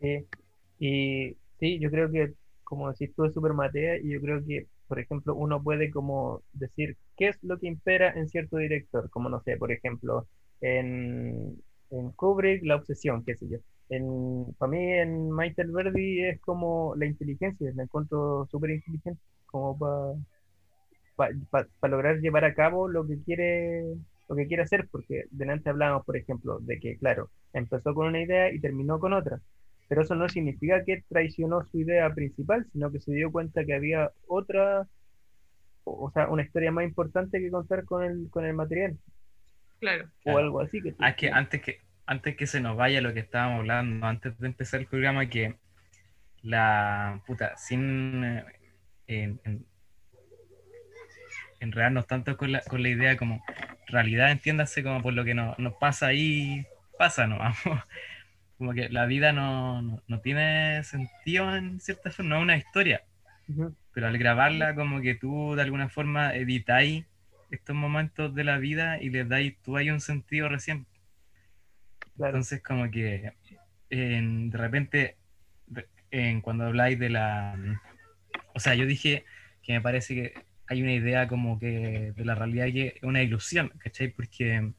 Sí, 0.00 0.26
y 0.80 1.36
sí, 1.60 1.78
yo 1.78 1.88
creo 1.92 2.10
que, 2.10 2.34
como 2.64 2.90
decís 2.90 3.14
tú, 3.14 3.24
es 3.24 3.32
súper 3.32 3.52
matea 3.52 3.98
y 3.98 4.10
yo 4.10 4.20
creo 4.20 4.44
que, 4.44 4.66
por 4.88 4.98
ejemplo, 4.98 5.36
uno 5.36 5.62
puede 5.62 5.92
como 5.92 6.42
decir 6.54 6.96
qué 7.16 7.28
es 7.28 7.38
lo 7.44 7.56
que 7.60 7.68
impera 7.68 8.12
en 8.12 8.28
cierto 8.28 8.56
director, 8.56 9.08
como 9.10 9.28
no 9.28 9.40
sé, 9.44 9.56
por 9.56 9.70
ejemplo, 9.70 10.26
en, 10.60 11.62
en 11.90 12.10
Kubrick, 12.10 12.64
la 12.64 12.74
obsesión, 12.74 13.24
qué 13.24 13.36
sé 13.36 13.46
yo. 13.48 13.58
En, 13.90 14.52
para 14.58 14.72
mí, 14.72 14.92
en 14.92 15.30
Michael 15.30 15.70
Verdi 15.70 16.24
es 16.24 16.40
como 16.40 16.96
la 16.96 17.06
inteligencia, 17.06 17.72
me 17.76 17.84
encuentro 17.84 18.48
súper 18.50 18.70
inteligente, 18.70 19.20
como 19.46 19.78
para 19.78 20.14
para 21.16 21.66
lograr 21.90 22.18
llevar 22.20 22.44
a 22.44 22.54
cabo 22.54 22.88
lo 22.88 23.06
que 23.06 23.18
quiere 23.24 23.84
lo 24.28 24.34
que 24.34 24.46
quiere 24.46 24.64
hacer, 24.64 24.88
porque 24.90 25.24
delante 25.30 25.70
hablamos, 25.70 26.04
por 26.04 26.16
ejemplo, 26.16 26.58
de 26.60 26.80
que, 26.80 26.98
claro, 26.98 27.30
empezó 27.52 27.94
con 27.94 28.08
una 28.08 28.20
idea 28.20 28.52
y 28.52 28.58
terminó 28.58 28.98
con 28.98 29.12
otra, 29.12 29.40
pero 29.88 30.02
eso 30.02 30.16
no 30.16 30.28
significa 30.28 30.82
que 30.84 31.04
traicionó 31.08 31.64
su 31.64 31.78
idea 31.78 32.12
principal, 32.12 32.66
sino 32.72 32.90
que 32.90 33.00
se 33.00 33.12
dio 33.12 33.30
cuenta 33.30 33.64
que 33.64 33.74
había 33.74 34.10
otra, 34.26 34.88
o 35.84 36.10
sea, 36.10 36.28
una 36.28 36.42
historia 36.42 36.72
más 36.72 36.84
importante 36.84 37.38
que 37.38 37.50
contar 37.50 37.84
con 37.84 38.02
el, 38.02 38.28
con 38.30 38.44
el 38.44 38.54
material. 38.54 38.98
Claro. 39.78 40.08
O 40.24 40.38
algo 40.38 40.60
así. 40.60 40.82
Que, 40.82 40.94
ah, 40.98 41.14
que 41.14 41.30
antes 41.30 41.60
que 41.60 41.80
antes 42.06 42.36
que 42.36 42.46
se 42.46 42.60
nos 42.60 42.76
vaya 42.76 43.00
lo 43.00 43.12
que 43.12 43.20
estábamos 43.20 43.60
hablando, 43.60 44.06
antes 44.06 44.38
de 44.38 44.46
empezar 44.46 44.80
el 44.80 44.86
programa, 44.86 45.28
que 45.28 45.56
la 46.42 47.20
puta, 47.26 47.56
sin 47.56 48.24
eh, 48.24 48.44
en, 49.08 49.66
enredarnos 51.60 52.06
tanto 52.06 52.36
con 52.36 52.52
la, 52.52 52.60
con 52.62 52.82
la 52.82 52.88
idea 52.88 53.16
como 53.16 53.42
realidad, 53.86 54.30
entiéndase 54.30 54.82
como 54.82 55.02
por 55.02 55.14
lo 55.14 55.24
que 55.24 55.34
nos, 55.34 55.56
pasa 55.80 56.08
ahí, 56.08 56.66
pasa, 56.98 57.26
¿no? 57.26 57.38
como 58.58 58.72
que 58.72 58.88
la 58.88 59.06
vida 59.06 59.32
no, 59.32 60.02
tiene 60.22 60.82
sentido 60.84 61.54
en 61.54 61.80
cierta 61.80 62.10
forma, 62.10 62.30
no 62.30 62.36
es 62.36 62.42
una 62.42 62.56
historia. 62.56 63.02
Pero 63.92 64.08
al 64.08 64.18
grabarla, 64.18 64.74
como 64.74 65.00
que 65.00 65.14
tú 65.14 65.54
de 65.54 65.62
alguna 65.62 65.88
forma 65.88 66.34
editáis 66.34 67.04
estos 67.50 67.76
momentos 67.76 68.34
de 68.34 68.44
la 68.44 68.58
vida 68.58 69.00
y 69.00 69.10
les 69.10 69.28
dais 69.28 69.56
tú 69.62 69.76
hay 69.76 69.90
un 69.90 70.00
sentido 70.00 70.48
recién. 70.48 70.86
Entonces, 72.18 72.62
como 72.62 72.90
que 72.90 73.32
de 73.90 74.58
repente, 74.58 75.16
en, 76.10 76.40
cuando 76.40 76.64
habláis 76.64 76.98
de 76.98 77.10
la. 77.10 77.56
O 78.54 78.60
sea, 78.60 78.74
yo 78.74 78.86
dije 78.86 79.24
que 79.62 79.74
me 79.74 79.80
parece 79.80 80.14
que 80.14 80.34
hay 80.68 80.82
una 80.82 80.92
idea 80.92 81.28
como 81.28 81.58
que 81.58 82.12
de 82.14 82.24
la 82.24 82.34
realidad 82.34 82.66
que 82.66 82.94
es 82.96 83.02
una 83.02 83.22
ilusión, 83.22 83.72
¿cachai? 83.78 84.08
Porque 84.08 84.72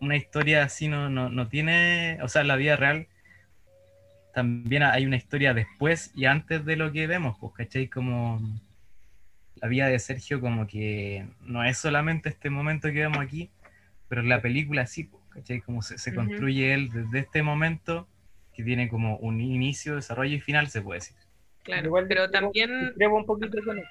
una 0.00 0.16
historia 0.16 0.64
así 0.64 0.88
no, 0.88 1.08
no, 1.08 1.28
no 1.30 1.48
tiene. 1.48 2.18
O 2.22 2.28
sea, 2.28 2.44
la 2.44 2.56
vida 2.56 2.76
real 2.76 3.06
también 4.34 4.82
hay 4.82 5.06
una 5.06 5.16
historia 5.16 5.54
después 5.54 6.12
y 6.14 6.26
antes 6.26 6.64
de 6.66 6.76
lo 6.76 6.92
que 6.92 7.06
vemos, 7.06 7.38
pues, 7.40 7.54
¿cachai? 7.54 7.88
Como 7.88 8.40
la 9.54 9.68
vida 9.68 9.88
de 9.88 9.98
Sergio 9.98 10.40
como 10.40 10.66
que 10.66 11.26
no 11.40 11.64
es 11.64 11.78
solamente 11.78 12.28
este 12.28 12.50
momento 12.50 12.88
que 12.88 13.00
vemos 13.00 13.18
aquí, 13.18 13.50
pero 14.08 14.22
la 14.22 14.42
película 14.42 14.86
sí, 14.86 15.10
¿cachai? 15.30 15.62
Como 15.62 15.80
se, 15.80 16.14
construye 16.14 16.74
él 16.74 16.90
desde 16.90 17.20
este 17.20 17.42
momento 17.42 18.06
que 18.52 18.62
tiene 18.62 18.88
como 18.88 19.16
un 19.16 19.40
inicio, 19.40 19.96
desarrollo 19.96 20.36
y 20.36 20.40
final, 20.40 20.68
se 20.68 20.82
puede 20.82 21.00
decir. 21.00 21.16
Claro, 21.62 21.86
Igual 21.86 22.06
pero 22.06 22.30
también... 22.30 22.92
Creo 22.94 23.14
un 23.14 23.26
poquito 23.26 23.58
con. 23.64 23.82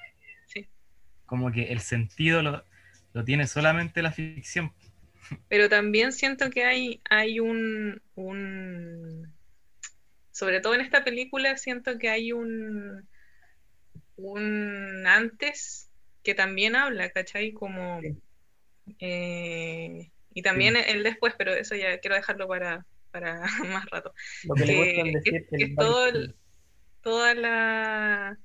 Como 1.26 1.52
que 1.52 1.72
el 1.72 1.80
sentido 1.80 2.42
lo, 2.42 2.64
lo, 3.12 3.24
tiene 3.24 3.46
solamente 3.46 4.02
la 4.02 4.12
ficción. 4.12 4.72
Pero 5.48 5.68
también 5.68 6.12
siento 6.12 6.50
que 6.50 6.64
hay, 6.64 7.00
hay 7.10 7.40
un, 7.40 8.00
un... 8.14 9.32
Sobre 10.30 10.60
todo 10.60 10.74
en 10.74 10.80
esta 10.80 11.02
película 11.02 11.56
siento 11.56 11.98
que 11.98 12.08
hay 12.08 12.32
un 12.32 13.06
un 14.16 15.06
antes 15.06 15.90
que 16.22 16.34
también 16.34 16.74
habla, 16.74 17.10
¿cachai? 17.10 17.52
Como... 17.52 18.00
Eh, 18.98 20.10
y 20.32 20.42
también 20.42 20.76
el 20.76 21.02
después, 21.02 21.34
pero 21.36 21.54
eso 21.54 21.74
ya 21.74 21.98
quiero 21.98 22.16
dejarlo 22.16 22.48
para, 22.48 22.84
para 23.10 23.40
más 23.72 23.86
rato. 23.86 24.12
Lo 24.44 24.54
que, 24.54 24.64
le 24.66 25.12
decir 25.12 25.46
que, 25.50 25.74
todo 25.76 26.12
toda 27.02 27.34
la, 27.34 28.38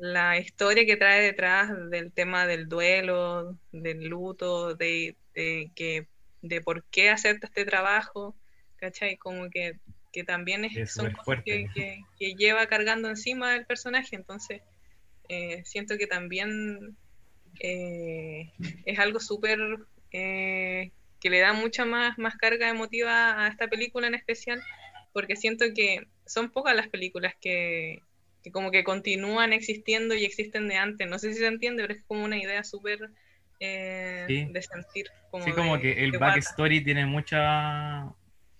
la 0.00 0.38
historia 0.38 0.86
que 0.86 0.96
trae 0.96 1.22
detrás 1.22 1.70
del 1.90 2.12
tema 2.12 2.46
del 2.46 2.68
duelo, 2.68 3.58
del 3.72 4.04
luto, 4.06 4.74
de, 4.74 5.16
de, 5.34 5.70
que, 5.74 6.06
de 6.42 6.60
por 6.60 6.84
qué 6.84 7.10
acepta 7.10 7.48
este 7.48 7.64
trabajo, 7.64 8.34
¿cachai? 8.76 9.16
Como 9.16 9.50
que, 9.50 9.78
que 10.12 10.24
también 10.24 10.64
es, 10.64 10.92
son 10.92 11.12
cosas 11.12 11.42
que, 11.44 11.68
que, 11.74 12.34
lleva 12.34 12.66
cargando 12.66 13.08
encima 13.08 13.56
el 13.56 13.66
personaje, 13.66 14.16
entonces 14.16 14.62
eh, 15.28 15.62
siento 15.64 15.98
que 15.98 16.06
también 16.06 16.96
eh, 17.60 18.52
es 18.84 18.98
algo 18.98 19.20
súper 19.20 19.58
eh, 20.12 20.92
que 21.20 21.30
le 21.30 21.40
da 21.40 21.52
mucha 21.52 21.84
más, 21.84 22.18
más 22.18 22.36
carga 22.36 22.68
emotiva 22.68 23.44
a 23.44 23.48
esta 23.48 23.68
película 23.68 24.06
en 24.06 24.14
especial, 24.14 24.62
porque 25.12 25.36
siento 25.36 25.66
que 25.74 26.06
son 26.24 26.50
pocas 26.50 26.76
las 26.76 26.88
películas 26.88 27.34
que, 27.40 28.02
como 28.52 28.70
que 28.70 28.84
continúan 28.84 29.52
existiendo 29.52 30.14
y 30.14 30.24
existen 30.24 30.68
de 30.68 30.76
antes. 30.76 31.08
No 31.08 31.18
sé 31.18 31.32
si 31.32 31.38
se 31.38 31.46
entiende, 31.46 31.82
pero 31.82 31.94
es 31.94 32.04
como 32.04 32.24
una 32.24 32.38
idea 32.38 32.64
súper 32.64 33.10
de 33.60 34.66
sentir. 34.70 35.06
Como 35.30 35.44
sí, 35.44 35.52
como 35.52 35.78
que 35.78 36.04
el 36.04 36.18
backstory 36.18 36.82
tiene 36.82 37.06
mucha, 37.06 38.12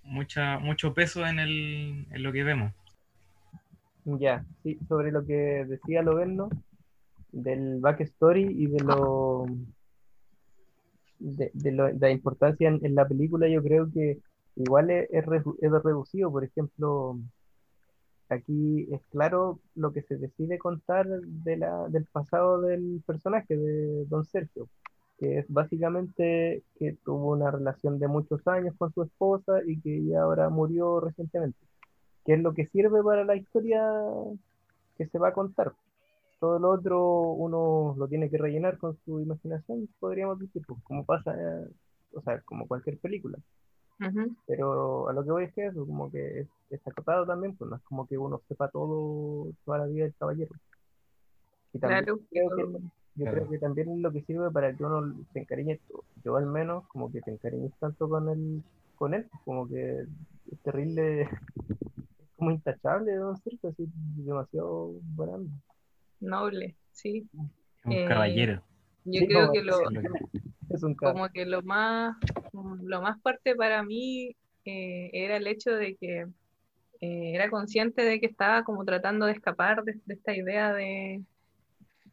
mucha, 0.03 0.59
mucho 0.59 0.93
peso 0.95 1.27
en, 1.27 1.39
el, 1.39 2.07
en 2.11 2.23
lo 2.23 2.33
que 2.33 2.45
vemos. 2.45 2.73
Ya, 4.05 4.45
sí, 4.63 4.79
sobre 4.89 5.13
lo 5.13 5.27
que 5.27 5.65
decía 5.67 6.03
Loberno, 6.03 6.49
del 7.31 7.79
backstory 7.81 8.43
y 8.43 8.67
de 8.67 8.81
lo 8.81 9.47
de, 11.19 11.51
de, 11.53 11.73
la 11.73 12.11
importancia 12.11 12.69
en, 12.69 12.95
la 12.95 13.07
película, 13.07 13.49
yo 13.49 13.63
creo 13.63 13.91
que 13.93 14.19
igual 14.57 14.91
es, 14.91 15.09
es, 15.11 15.27
reducido. 15.27 16.31
Por 16.31 16.45
ejemplo, 16.45 17.19
aquí 18.29 18.89
es 18.93 19.03
claro 19.11 19.61
lo 19.75 19.93
que 19.93 20.03
se 20.03 20.17
decide 20.17 20.59
contar 20.59 21.07
del 21.09 22.07
pasado 22.13 22.61
del 22.61 23.03
personaje, 23.07 23.57
de 23.57 24.05
Don 24.07 24.25
Sergio, 24.25 24.69
que 25.19 25.39
es 25.39 25.47
básicamente 25.49 26.63
que 26.79 26.97
tuvo 27.05 27.33
una 27.33 27.51
relación 27.51 27.99
de 27.99 28.09
muchos 28.09 28.47
años 28.47 28.75
con 28.79 28.93
su 28.93 29.03
esposa 29.03 29.61
y 29.67 29.81
que 29.81 30.05
ya 30.05 30.23
ahora 30.23 30.49
murió 30.49 31.01
recientemente 31.01 31.69
que 32.29 32.35
es 32.35 32.43
lo 32.43 32.53
que 32.53 32.67
sirve 32.67 33.03
para 33.03 33.25
la 33.25 33.37
historia 33.37 33.83
que 34.99 35.07
se 35.07 35.19
va 35.19 35.29
a 35.29 35.33
contar. 35.33 35.73
Todo 36.39 36.59
lo 36.59 36.73
otro 36.73 37.23
uno 37.33 37.95
lo 37.97 38.07
tiene 38.07 38.29
que 38.29 38.37
rellenar 38.37 38.77
con 38.77 38.99
su 39.03 39.19
imaginación, 39.21 39.89
podríamos 39.99 40.39
decir, 40.39 40.63
pues, 40.69 40.79
como 40.83 41.07
pasa, 41.07 41.35
o 42.13 42.21
sea, 42.21 42.43
como 42.43 42.69
cualquier 42.69 42.99
película. 42.99 43.39
Pero 44.47 45.09
a 45.09 45.13
lo 45.13 45.25
que 45.25 45.31
voy 45.31 45.45
es 45.45 45.53
que 45.53 45.67
eso, 45.67 45.85
como 45.87 46.11
que 46.11 46.41
es, 46.41 46.49
está 46.71 46.91
acotado 46.91 47.27
también, 47.27 47.57
pues 47.57 47.69
no 47.71 47.77
es 47.77 47.83
como 47.83 48.07
que 48.07 48.17
uno 48.17 48.41
sepa 48.49 48.69
todo, 48.69 49.49
toda 49.65 49.79
la 49.79 49.87
vida 49.87 50.05
del 50.05 50.15
caballero. 50.15 50.55
Y 51.73 51.79
también 51.79 52.05
creo 52.05 52.57
que, 52.57 52.81
yo 53.17 53.25
creo 53.31 53.49
que 53.49 53.59
también 53.59 53.91
es 53.91 53.99
lo 53.99 54.13
que 54.13 54.23
sirve 54.23 54.51
para 54.51 54.73
que 54.73 54.85
uno 54.85 55.15
se 55.33 55.41
encariñe, 55.41 55.81
yo 56.25 56.37
al 56.37 56.47
menos, 56.47 56.87
como 56.89 57.11
que 57.11 57.21
te 57.21 57.33
encariñes 57.33 57.73
tanto 57.81 58.09
con 58.09 58.29
él, 58.29 58.63
con 58.97 59.15
él, 59.15 59.29
como 59.45 59.69
que 59.69 60.05
es 60.53 60.59
terrible 60.63 61.29
como 62.37 62.53
intachable, 62.53 63.15
Don 63.17 63.37
Sergio, 63.39 63.71
así 63.71 63.89
demasiado 64.17 64.93
bueno. 65.17 65.47
Noble, 66.21 66.77
sí. 66.93 67.29
Un 67.85 67.93
eh, 67.93 68.07
caballero. 68.07 68.63
Yo 69.05 69.27
creo 69.27 69.53
que 69.53 69.63
lo, 69.63 69.79
es 70.71 70.83
un 70.83 70.95
como 70.95 71.29
que 71.31 71.47
lo 71.47 71.63
más, 71.63 72.17
lo 72.83 73.03
más 73.03 73.21
fuerte 73.23 73.55
para 73.55 73.83
mí 73.83 74.37
eh, 74.65 75.11
era 75.13 75.37
el 75.37 75.47
hecho 75.47 75.73
de 75.75 75.97
que 75.97 76.27
eh, 77.01 77.35
era 77.35 77.51
consciente 77.51 78.03
de 78.03 78.21
que 78.21 78.27
estaba 78.27 78.65
como 78.65 78.85
tratando 78.85 79.27
de 79.27 79.33
escapar 79.33 79.85
de, 79.85 79.99
esta 80.09 80.35
idea 80.35 80.73
de, 80.73 81.23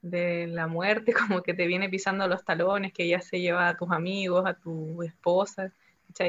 de 0.01 0.47
la 0.47 0.67
muerte, 0.67 1.13
como 1.27 1.41
que 1.41 1.53
te 1.53 1.67
viene 1.67 1.89
pisando 1.89 2.27
los 2.27 2.45
talones, 2.45 2.93
que 2.93 3.07
ya 3.07 3.21
se 3.21 3.39
lleva 3.39 3.69
a 3.69 3.77
tus 3.77 3.91
amigos, 3.91 4.45
a 4.45 4.53
tu 4.53 5.01
esposa, 5.03 5.71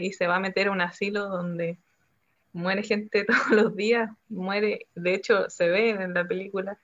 y 0.01 0.13
se 0.13 0.27
va 0.27 0.37
a 0.37 0.41
meter 0.41 0.69
a 0.69 0.73
un 0.73 0.81
asilo 0.81 1.29
donde 1.29 1.79
muere 2.53 2.83
gente 2.83 3.25
todos 3.27 3.51
los 3.51 3.77
días, 3.77 4.11
muere, 4.29 4.87
de 4.95 5.15
hecho 5.15 5.49
se 5.51 5.69
ve 5.69 5.91
en 5.91 6.15
la 6.15 6.27
película, 6.27 6.79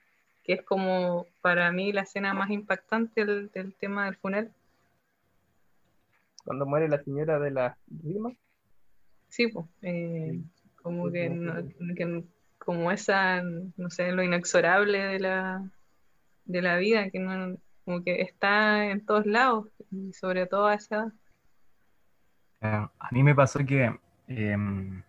que 0.45 0.55
es 0.55 0.63
como 0.63 1.27
para 1.41 1.73
mí 1.73 1.93
la 1.93 2.03
escena 2.03 2.35
más 2.35 2.51
impactante 2.51 3.25
del, 3.25 3.75
tema 3.79 4.07
del 4.07 4.17
funeral. 4.17 4.53
Cuando 6.45 6.67
muere 6.67 6.89
la 6.89 7.03
señora 7.03 7.39
de 7.39 7.51
la 7.51 7.77
rima. 8.03 8.31
Sí, 9.29 9.49
pues, 9.49 9.67
eh, 9.83 10.41
como 10.83 11.11
que, 11.11 11.29
no- 11.31 12.25
como 12.59 12.91
esa, 12.93 13.43
no 13.43 13.91
sé, 13.91 14.13
lo 14.13 14.23
inexorable 14.23 14.99
de 14.99 15.21
la, 15.21 15.71
de 16.45 16.63
la 16.63 16.77
vida, 16.77 17.11
que 17.11 17.19
no, 17.19 17.57
como 17.85 18.05
que 18.05 18.21
está 18.23 18.87
en 18.91 19.05
todos 19.05 19.27
lados, 19.27 19.67
y 19.91 20.13
sobre 20.13 20.47
todo 20.47 20.67
a 20.67 20.75
esa 20.75 20.97
edad. 20.97 21.13
A 22.61 23.09
mí 23.11 23.23
me 23.23 23.35
pasó 23.35 23.59
que 23.65 23.99
em, 24.29 25.03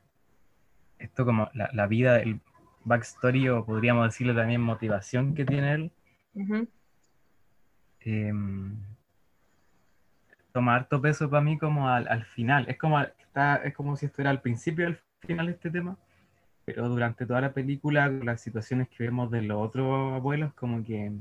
esto 0.98 1.26
como 1.26 1.50
la, 1.54 1.70
la 1.74 1.88
vida, 1.88 2.20
el 2.20 2.40
backstory 2.86 3.50
o 3.50 3.66
podríamos 3.66 4.06
decirle 4.08 4.34
también 4.34 4.62
motivación 4.62 5.36
que 5.36 5.46
tiene 5.46 5.74
él, 5.74 5.92
toma 10.54 10.76
harto 10.76 11.02
peso 11.02 11.30
para 11.30 11.42
mí 11.44 11.58
como 11.58 11.90
al, 11.90 12.08
al 12.08 12.26
final. 12.26 12.66
Es 12.70 12.78
como, 12.78 13.00
está, 13.02 13.58
es 13.58 13.74
como 13.74 13.98
si 13.98 14.06
estuviera 14.08 14.32
al 14.32 14.42
principio 14.42 14.86
y 14.86 14.90
al 14.90 15.00
final 15.28 15.50
este 15.50 15.72
tema, 15.72 15.98
pero 16.66 16.90
durante 16.90 17.26
toda 17.26 17.42
la 17.42 17.54
película, 17.54 18.10
las 18.10 18.42
situaciones 18.42 18.90
que 18.90 19.04
vemos 19.06 19.32
de 19.32 19.42
los 19.44 19.62
otros 19.62 20.14
abuelos, 20.14 20.54
como 20.56 20.84
que 20.86 21.12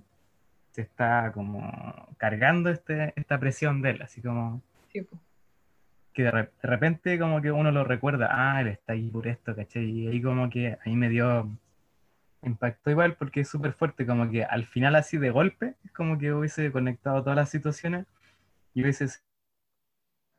se 0.72 0.82
está 0.82 1.32
como 1.32 2.08
cargando 2.18 2.70
este, 2.70 3.12
esta 3.16 3.38
presión 3.40 3.82
de 3.82 3.90
él, 3.90 4.02
así 4.02 4.22
como 4.22 4.62
sí, 4.92 5.02
pues. 5.02 5.20
que 6.12 6.22
de, 6.24 6.30
re- 6.30 6.50
de 6.62 6.68
repente 6.68 7.18
como 7.18 7.40
que 7.40 7.52
uno 7.52 7.70
lo 7.70 7.84
recuerda, 7.84 8.28
ah, 8.30 8.60
él 8.60 8.68
está 8.68 8.92
ahí 8.94 9.08
por 9.10 9.26
esto, 9.26 9.54
¿cachai? 9.56 9.84
Y 9.84 10.08
ahí 10.08 10.22
como 10.22 10.50
que 10.50 10.78
ahí 10.84 10.96
me 10.96 11.08
dio 11.08 11.48
impacto 12.42 12.90
igual 12.90 13.14
porque 13.16 13.40
es 13.40 13.48
súper 13.48 13.72
fuerte, 13.72 14.06
como 14.06 14.30
que 14.30 14.44
al 14.44 14.66
final 14.66 14.96
así 14.96 15.18
de 15.18 15.30
golpe, 15.30 15.74
es 15.84 15.92
como 15.92 16.18
que 16.18 16.32
hubiese 16.32 16.72
conectado 16.72 17.22
todas 17.22 17.36
las 17.36 17.50
situaciones 17.50 18.06
y 18.75 18.83
hubiese 18.83 19.09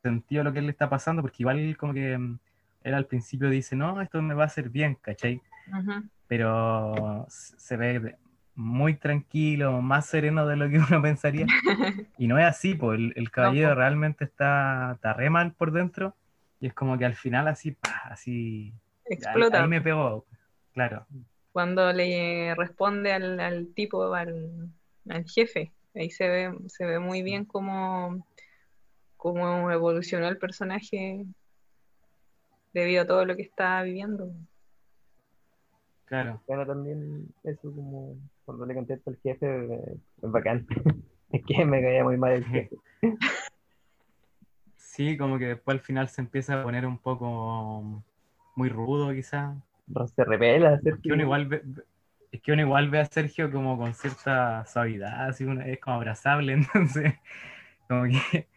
sentido 0.04 0.44
lo 0.44 0.54
que 0.54 0.62
le 0.62 0.72
está 0.72 0.90
pasando, 0.90 1.22
porque 1.22 1.38
igual 1.44 1.78
como 1.78 1.94
que 1.94 2.18
mm, 2.18 2.40
él 2.84 2.94
al 2.94 3.06
principio 3.06 3.50
dice, 3.50 3.76
no, 3.76 4.02
esto 4.02 4.22
me 4.22 4.34
va 4.34 4.44
a 4.44 4.46
hacer 4.48 4.70
bien, 4.70 4.96
¿cachai? 4.96 5.42
Ujú, 5.68 6.10
Pero 6.28 7.26
s- 7.28 7.56
se 7.60 7.78
ve 7.78 8.18
muy 8.56 8.96
tranquilo, 8.96 9.82
más 9.82 10.08
sereno 10.08 10.48
de 10.48 10.58
lo 10.58 10.70
que 10.70 10.78
uno 10.80 11.02
pensaría. 11.02 11.52
Y 12.18 12.28
no 12.28 12.40
es 12.40 12.46
así, 12.46 12.76
pues 12.76 13.00
el, 13.00 13.14
el 13.18 13.32
caballero 13.32 13.76
po. 13.76 13.76
realmente 13.76 14.26
está, 14.26 14.94
está 14.96 15.14
re 15.14 15.30
mal 15.30 15.54
por 15.54 15.72
dentro 15.74 16.16
y 16.60 16.68
es 16.68 16.74
como 16.74 16.98
que 16.98 17.06
al 17.06 17.16
final 17.16 17.48
así, 17.48 17.72
pa, 17.74 17.90
así, 18.12 18.74
ahí, 19.28 19.46
Explota. 19.46 19.50
ahí 19.52 19.68
me 19.68 19.82
pegó, 19.82 20.26
claro. 20.74 21.08
Cuando 21.52 21.92
le 21.94 22.56
responde 22.56 23.14
al, 23.14 23.40
al 23.40 23.74
tipo, 23.76 24.14
al, 24.14 24.70
al 25.10 25.26
jefe, 25.26 25.74
ahí 25.96 26.10
se 26.10 26.28
ve, 26.28 26.58
se 26.68 26.86
ve 26.86 27.00
muy 27.00 27.22
bien 27.22 27.46
cómo, 27.46 28.26
cómo 29.18 29.72
evolucionó 29.72 30.28
el 30.28 30.38
personaje 30.38 31.26
debido 32.74 33.04
a 33.04 33.08
todo 33.08 33.26
lo 33.26 33.36
que 33.36 33.44
está 33.44 33.82
viviendo. 33.84 34.32
Claro, 36.06 36.42
Bueno, 36.48 36.66
también 36.66 37.28
eso 37.44 37.74
como 37.74 38.18
cuando 38.46 38.66
le 38.66 38.76
contesta 38.76 39.10
al 39.10 39.18
jefe 39.18 39.46
eh, 39.48 39.98
es 40.22 40.32
bacán. 40.32 40.68
Es 41.34 41.44
que 41.48 41.66
me 41.66 41.82
caía 41.82 42.04
muy 42.04 42.16
mal 42.16 42.34
el 42.34 42.46
jefe. 42.46 42.76
sí, 44.76 45.18
como 45.18 45.40
que 45.40 45.48
después 45.48 45.74
al 45.80 45.82
final 45.84 46.08
se 46.10 46.22
empieza 46.22 46.62
a 46.62 46.64
poner 46.64 46.86
un 46.86 47.00
poco 47.00 48.04
muy 48.56 48.70
rudo 48.70 49.12
quizás. 49.14 49.58
No 49.88 50.08
se 50.08 50.24
revela, 50.24 50.80
que 51.02 51.12
uno 51.12 51.24
igual 51.24 51.48
ve, 51.48 51.62
ve- 51.64 51.84
es 52.34 52.42
que 52.42 52.52
uno 52.52 52.62
igual 52.64 52.90
ve 52.90 53.00
a 53.00 53.06
Sergio 53.06 53.52
como 53.52 53.78
con 53.78 53.94
cierta 53.94 54.66
suavidad, 54.66 55.30
así 55.30 55.46
uno, 55.46 55.62
es 55.62 55.80
como 55.80 55.98
abrazable, 55.98 56.54
entonces 56.74 57.14
como 57.88 58.04
que 58.06 58.50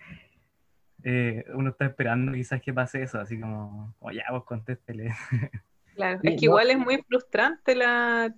eh, 1.05 1.45
uno 1.55 1.71
está 1.71 1.87
esperando 1.87 2.33
quizás 2.33 2.61
que 2.61 2.73
pase 2.73 3.03
eso, 3.03 3.21
así 3.21 3.39
como, 3.39 3.95
como 3.99 4.13
ya 4.13 4.25
vos 4.31 4.45
contéstele. 4.45 5.15
Claro, 5.95 6.19
Sí, 6.21 6.29
es 6.29 6.41
que 6.41 6.47
no. 6.47 6.53
igual 6.53 6.71
es 6.71 6.79
muy 6.79 6.99
frustrante 7.09 7.75
la 7.75 8.35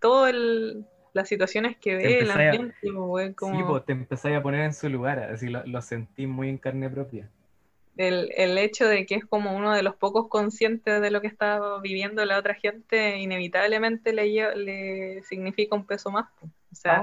todo 0.00 0.26
el, 0.26 0.84
las 1.12 1.28
situaciones 1.28 1.76
que 1.78 1.94
ve, 1.94 2.04
el 2.06 2.12
empezáis 2.22 2.48
a- 2.48 2.50
ambiente, 2.52 2.90
güey, 2.90 3.34
como 3.34 3.56
Sí, 3.56 3.62
pues 3.64 3.84
te 3.84 3.92
empezáis 3.92 4.36
a 4.36 4.42
poner 4.42 4.60
en 4.62 4.72
su 4.72 4.88
lugar, 4.88 5.18
así 5.20 5.48
lo, 5.48 5.64
lo 5.66 5.80
sentí 5.82 6.26
muy 6.26 6.48
en 6.48 6.58
carne 6.58 6.90
propia. 6.90 7.30
El, 7.96 8.30
el 8.36 8.58
hecho 8.58 8.86
de 8.86 9.06
que 9.06 9.14
es 9.14 9.24
como 9.24 9.56
uno 9.56 9.72
de 9.74 9.82
los 9.82 9.96
pocos 9.96 10.28
conscientes 10.28 11.00
de 11.00 11.10
lo 11.10 11.20
que 11.20 11.26
está 11.28 11.78
viviendo 11.80 12.24
la 12.24 12.38
otra 12.38 12.54
gente, 12.54 13.18
inevitablemente 13.18 14.12
le, 14.12 14.54
le 14.56 15.22
significa 15.22 15.74
un 15.76 15.86
peso 15.86 16.10
más. 16.10 16.26
O 16.42 16.74
sea, 16.74 17.00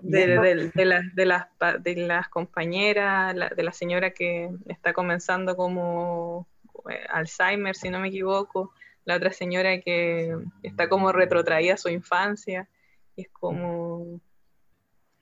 de, 0.00 0.26
de- 0.26 0.70
de 0.74 0.84
las, 0.84 1.14
de, 1.14 1.26
las, 1.26 1.46
de 1.82 1.96
las 1.96 2.28
compañeras, 2.28 3.34
la- 3.34 3.48
de 3.50 3.62
la 3.62 3.72
señora 3.72 4.10
que 4.12 4.50
está 4.66 4.92
comenzando 4.92 5.56
como 5.56 6.46
eh, 6.90 7.04
Alzheimer, 7.10 7.74
si 7.76 7.90
no 7.90 8.00
me 8.00 8.08
equivoco, 8.08 8.72
la 9.04 9.16
otra 9.16 9.30
señora 9.32 9.78
que 9.80 10.34
está 10.62 10.88
como 10.88 11.12
retrotraída 11.12 11.74
a 11.74 11.78
su 11.78 11.88
infancia, 11.90 12.68
y 13.16 13.22
es 13.22 13.28
como... 13.30 14.20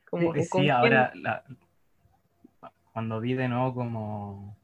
como 0.08 0.32
Pues 0.32 0.48
¿con 0.48 0.62
sí, 0.62 0.70
ahora 0.70 1.12
la- 1.16 1.44
cuando 2.92 3.20
vi 3.20 3.34
de 3.34 3.48
nuevo 3.48 3.74
como 3.74 4.56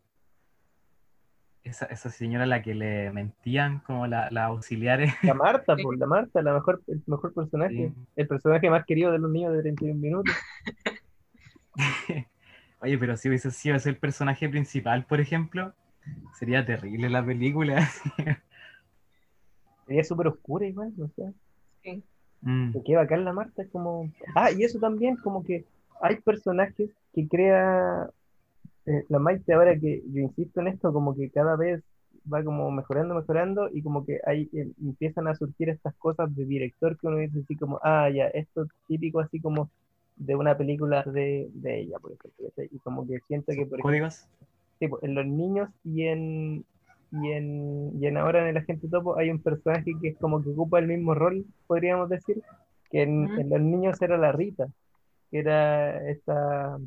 esa, 1.69 1.87
esa 1.87 2.11
señora 2.11 2.45
a 2.45 2.47
la 2.47 2.63
que 2.63 2.75
le 2.75 3.11
mentían, 3.13 3.81
como 3.81 4.07
la- 4.07 4.31
las 4.31 4.45
auxiliares, 4.49 5.13
La 5.23 5.35
Marta, 5.35 5.77
pues, 5.83 5.99
la 5.99 6.07
Marta, 6.07 6.43
la 6.43 6.55
mejor, 6.55 6.83
el 6.87 7.03
mejor 7.07 7.33
personaje. 7.35 7.89
Sí. 7.89 7.95
El 8.17 8.29
personaje 8.29 8.71
más 8.71 8.85
querido 8.85 9.13
de 9.13 9.19
los 9.19 9.31
niños 9.31 9.53
de 9.53 9.63
31 9.63 10.01
minutos. 10.01 10.35
Oye, 12.81 12.99
pero 12.99 13.17
si 13.17 13.29
hubiese 13.29 13.51
sido 13.51 13.77
ese 13.77 13.91
el 13.91 13.97
personaje 13.97 14.49
principal, 14.49 15.05
por 15.05 15.21
ejemplo, 15.21 15.73
sería 16.39 16.65
terrible 16.65 17.11
la 17.11 17.25
película. 17.25 17.89
Sería 19.87 20.05
súper 20.05 20.29
oscura 20.29 20.67
igual, 20.67 20.93
no 20.99 21.09
sé. 21.17 21.33
Sí. 21.83 22.03
Mm, 22.43 22.73
Qué 22.85 22.95
bacán 22.95 23.25
la 23.25 23.33
Marta, 23.33 23.63
es 23.63 23.71
como... 23.71 24.11
Ah, 24.35 24.51
y 24.51 24.63
eso 24.63 24.79
también, 24.79 25.17
como 25.17 25.43
que 25.43 25.65
hay 26.03 26.17
personajes 26.17 26.91
que 27.15 27.27
crea 27.27 28.11
eh, 28.89 29.05
la 29.09 29.19
Maite, 29.19 29.53
ahora 29.53 29.79
que 29.79 30.03
yo 30.13 30.23
insisto 30.23 30.61
en 30.61 30.69
esto, 30.69 30.93
como 30.93 31.15
que 31.15 31.29
cada 31.31 31.57
vez 31.57 31.83
va 32.33 32.43
como 32.43 32.71
mejorando, 32.71 33.15
mejorando, 33.15 33.69
y 33.73 33.83
como 33.83 34.05
que 34.05 34.21
hay, 34.27 34.49
eh, 34.55 34.71
empiezan 34.83 35.29
a 35.29 35.35
surgir 35.35 35.69
estas 35.69 35.95
cosas 35.97 36.35
de 36.35 36.45
director 36.47 36.97
que 36.99 37.07
uno 37.07 37.19
dice 37.19 37.41
así 37.41 37.57
como, 37.57 37.79
ah, 37.83 38.09
ya, 38.09 38.29
esto 38.29 38.63
es 38.63 38.69
típico 38.87 39.21
así 39.21 39.41
como 39.41 39.71
de 40.17 40.35
una 40.35 40.57
película 40.57 41.03
de, 41.05 41.49
de 41.53 41.81
ella, 41.81 41.99
por 41.99 42.13
ejemplo. 42.13 42.65
Y 42.71 42.79
como 42.79 43.07
que 43.07 43.21
siento 43.29 43.53
que, 43.53 43.67
por 43.67 43.79
ejemplo, 43.79 43.83
¿Códigos? 43.83 44.27
Sí, 44.79 44.89
pues, 44.89 45.03
en 45.03 45.15
los 45.15 45.27
niños 45.27 45.69
y 45.85 46.05
en, 46.05 46.65
y 47.13 47.33
en 47.33 47.93
y 48.01 48.07
en 48.07 48.17
ahora 48.17 48.43
en 48.43 48.49
el 48.49 48.57
agente 48.57 48.89
topo 48.89 49.19
hay 49.19 49.31
un 49.31 49.41
personaje 49.41 49.93
que 50.01 50.09
es 50.09 50.17
como 50.19 50.43
que 50.43 50.51
ocupa 50.51 50.79
el 50.79 50.87
mismo 50.87 51.15
rol, 51.15 51.45
podríamos 51.67 52.09
decir, 52.09 52.43
que 52.91 53.03
en, 53.03 53.29
en 53.39 53.51
los 53.51 53.61
niños 53.61 54.01
era 54.01 54.17
la 54.17 54.33
Rita, 54.33 54.69
que 55.31 55.41
era 55.41 56.09
esta, 56.11 56.79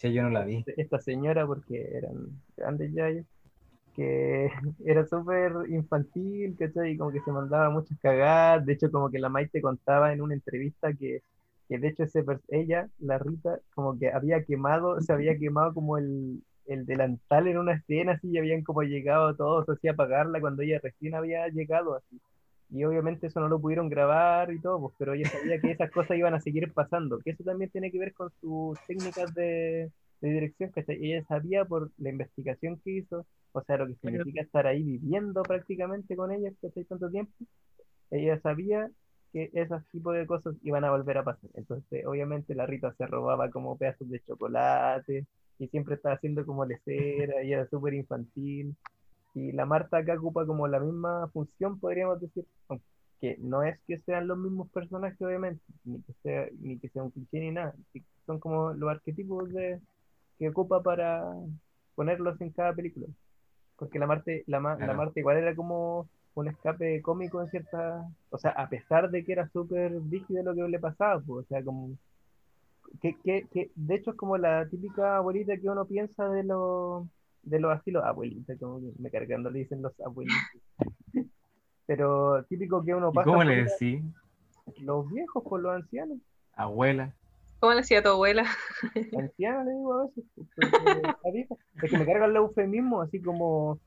Che, 0.00 0.12
yo 0.12 0.22
no 0.22 0.30
la 0.30 0.44
vi. 0.44 0.64
esta 0.78 0.98
señora, 0.98 1.46
porque 1.46 1.90
eran 1.94 2.40
grandes 2.56 2.92
ya 2.94 3.06
que 3.94 4.48
era 4.86 5.06
súper 5.06 5.52
infantil, 5.68 6.56
¿cachai? 6.58 6.92
Y 6.92 6.96
como 6.96 7.12
que 7.12 7.20
se 7.20 7.30
mandaba 7.30 7.68
muchas 7.70 7.98
cagadas, 8.00 8.64
de 8.64 8.72
hecho 8.72 8.90
como 8.90 9.10
que 9.10 9.18
la 9.18 9.28
Maite 9.28 9.60
contaba 9.60 10.12
en 10.12 10.22
una 10.22 10.34
entrevista 10.34 10.94
que, 10.94 11.22
que 11.68 11.78
de 11.78 11.88
hecho 11.88 12.04
ese, 12.04 12.24
ella, 12.48 12.88
la 12.98 13.18
Rita, 13.18 13.60
como 13.74 13.98
que 13.98 14.10
había 14.10 14.42
quemado, 14.44 15.00
se 15.02 15.12
había 15.12 15.38
quemado 15.38 15.74
como 15.74 15.98
el, 15.98 16.42
el 16.66 16.86
delantal 16.86 17.48
en 17.48 17.58
una 17.58 17.74
escena 17.74 18.12
así 18.12 18.28
y 18.30 18.38
habían 18.38 18.62
como 18.64 18.82
llegado 18.82 19.36
todos 19.36 19.68
así 19.68 19.88
a 19.88 19.92
apagarla 19.92 20.40
cuando 20.40 20.62
ella 20.62 20.80
recién 20.82 21.14
había 21.14 21.46
llegado 21.48 21.94
así. 21.96 22.18
Y 22.72 22.84
obviamente 22.84 23.26
eso 23.26 23.40
no 23.40 23.48
lo 23.48 23.60
pudieron 23.60 23.88
grabar 23.88 24.52
y 24.52 24.60
todo, 24.60 24.80
pues, 24.80 24.94
pero 24.98 25.14
ella 25.14 25.28
sabía 25.28 25.60
que 25.60 25.72
esas 25.72 25.90
cosas 25.90 26.16
iban 26.16 26.34
a 26.34 26.40
seguir 26.40 26.72
pasando, 26.72 27.18
que 27.18 27.30
eso 27.30 27.42
también 27.42 27.70
tiene 27.70 27.90
que 27.90 27.98
ver 27.98 28.14
con 28.14 28.30
sus 28.40 28.78
técnicas 28.86 29.34
de, 29.34 29.90
de 30.20 30.28
dirección, 30.28 30.70
que 30.72 30.84
ella 30.88 31.24
sabía 31.24 31.64
por 31.64 31.90
la 31.98 32.10
investigación 32.10 32.80
que 32.84 32.90
hizo, 32.92 33.26
o 33.52 33.62
sea, 33.62 33.78
lo 33.78 33.88
que 33.88 33.96
significa 33.96 34.42
estar 34.42 34.66
ahí 34.66 34.82
viviendo 34.82 35.42
prácticamente 35.42 36.14
con 36.14 36.30
ella, 36.30 36.50
que 36.60 36.84
tanto 36.84 37.10
tiempo, 37.10 37.32
ella 38.10 38.40
sabía 38.40 38.88
que 39.32 39.50
esos 39.52 39.86
tipos 39.88 40.14
de 40.14 40.26
cosas 40.26 40.54
iban 40.62 40.84
a 40.84 40.90
volver 40.90 41.18
a 41.18 41.24
pasar. 41.24 41.50
Entonces, 41.54 42.04
obviamente 42.06 42.54
la 42.54 42.66
Rita 42.66 42.92
se 42.96 43.06
robaba 43.06 43.50
como 43.50 43.76
pedazos 43.76 44.08
de 44.10 44.20
chocolate 44.20 45.26
y 45.58 45.68
siempre 45.68 45.94
estaba 45.94 46.14
haciendo 46.14 46.44
como 46.44 46.64
lecera, 46.64 47.42
y 47.42 47.52
era 47.52 47.68
súper 47.68 47.94
infantil. 47.94 48.76
Y 49.34 49.52
la 49.52 49.64
Marta 49.66 49.98
acá 49.98 50.14
ocupa 50.18 50.46
como 50.46 50.66
la 50.68 50.80
misma 50.80 51.28
función, 51.32 51.78
podríamos 51.78 52.20
decir, 52.20 52.44
aunque 52.68 53.36
no 53.38 53.62
es 53.62 53.78
que 53.86 53.98
sean 54.00 54.26
los 54.28 54.38
mismos 54.38 54.68
personajes, 54.70 55.20
obviamente, 55.22 55.62
ni 55.84 56.02
que 56.02 56.12
sea, 56.22 56.48
ni 56.60 56.78
que 56.78 56.88
sea 56.88 57.02
un 57.04 57.10
cliché 57.10 57.40
ni 57.40 57.52
nada, 57.52 57.74
son 58.26 58.38
como 58.40 58.72
los 58.72 58.90
arquetipos 58.90 59.48
de, 59.52 59.80
que 60.38 60.48
ocupa 60.48 60.82
para 60.82 61.24
ponerlos 61.94 62.40
en 62.40 62.50
cada 62.50 62.74
película. 62.74 63.06
Porque 63.76 63.98
la 63.98 64.06
Marta, 64.06 64.30
la, 64.46 64.60
Ma- 64.60 64.72
la 64.72 64.78
Claro. 64.78 64.98
Marta 64.98 65.20
igual 65.20 65.38
era 65.38 65.54
como 65.54 66.08
un 66.34 66.48
escape 66.48 67.02
cómico 67.02 67.40
en 67.42 67.50
cierta, 67.50 68.04
o 68.30 68.38
sea, 68.38 68.50
a 68.52 68.68
pesar 68.68 69.10
de 69.10 69.24
que 69.24 69.32
era 69.32 69.48
súper 69.50 69.92
rígido 70.10 70.42
lo 70.44 70.54
que 70.54 70.68
le 70.68 70.78
pasaba, 70.78 71.20
pues, 71.20 71.46
o 71.46 71.48
sea, 71.48 71.64
como 71.64 71.90
que, 73.00 73.16
que, 73.24 73.46
que 73.52 73.70
de 73.74 73.94
hecho 73.96 74.10
es 74.12 74.16
como 74.16 74.36
la 74.36 74.68
típica 74.68 75.16
abuelita 75.16 75.56
que 75.56 75.68
uno 75.68 75.84
piensa 75.86 76.28
de 76.28 76.44
los 76.44 77.06
de 77.42 77.60
los 77.60 77.72
asilos, 77.72 78.04
abuelita, 78.04 78.54
como 78.58 78.80
que 78.80 78.92
me 78.98 79.10
cargando 79.10 79.50
le 79.50 79.60
dicen 79.60 79.82
los 79.82 79.98
abuelitos. 80.00 80.60
Pero 81.86 82.44
típico 82.44 82.84
que 82.84 82.94
uno 82.94 83.10
¿Y 83.12 83.14
pasa 83.14 83.24
cómo 83.24 83.44
le 83.44 83.64
decís? 83.64 84.02
los 84.80 85.10
viejos 85.10 85.42
por 85.42 85.60
los 85.60 85.74
ancianos. 85.74 86.18
Abuela. 86.54 87.12
¿Cómo 87.58 87.72
le 87.72 87.80
decía 87.80 88.02
tu 88.02 88.10
abuela? 88.10 88.44
Anciana 89.18 89.64
le 89.64 89.72
digo 89.72 89.92
a 89.94 90.06
veces, 90.06 90.24
pues. 90.34 90.48
Es 91.82 91.90
que 91.90 91.96
me 91.98 92.06
carga 92.06 92.26
el 92.26 92.36
eufemismo, 92.36 93.02
así 93.02 93.20
como 93.20 93.80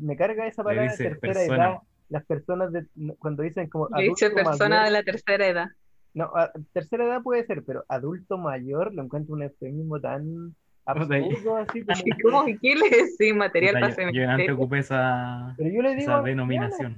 me 0.00 0.16
carga 0.16 0.46
esa 0.46 0.62
palabra 0.62 0.90
de 0.92 0.96
tercera 0.96 1.20
persona. 1.34 1.66
edad. 1.68 1.78
Las 2.08 2.24
personas 2.24 2.72
de, 2.72 2.86
cuando 3.18 3.42
dicen 3.42 3.68
como 3.68 3.88
Le 3.96 4.04
dice 4.04 4.26
adulto 4.26 4.44
persona 4.44 4.68
mayor, 4.76 4.84
de 4.84 4.90
la 4.92 5.02
tercera 5.02 5.46
edad. 5.46 5.66
No, 6.14 6.24
a- 6.34 6.52
tercera 6.72 7.04
edad 7.04 7.22
puede 7.22 7.44
ser, 7.46 7.64
pero 7.64 7.84
adulto 7.88 8.38
mayor 8.38 8.94
lo 8.94 9.02
encuentro 9.02 9.34
un 9.34 9.42
eufemismo 9.42 10.00
tan 10.00 10.54
absurdo, 10.86 11.56
así 11.88 12.10
como. 12.22 12.38
Como 12.38 12.46
que 12.46 12.58
¿qué 12.58 12.74
le 12.74 12.88
decís? 12.90 13.34
Material 13.36 13.74
Puta, 13.74 13.80
para 13.80 13.90
yo, 13.90 13.96
yo 13.96 14.04
antes 14.04 14.16
cementerio. 14.16 14.54
ocupé 14.54 14.78
esa. 14.78 15.54
Pero 15.56 15.70
yo 15.70 15.82
le 15.82 15.90
digo. 15.90 16.12
esa 16.12 16.22
denominación. 16.22 16.96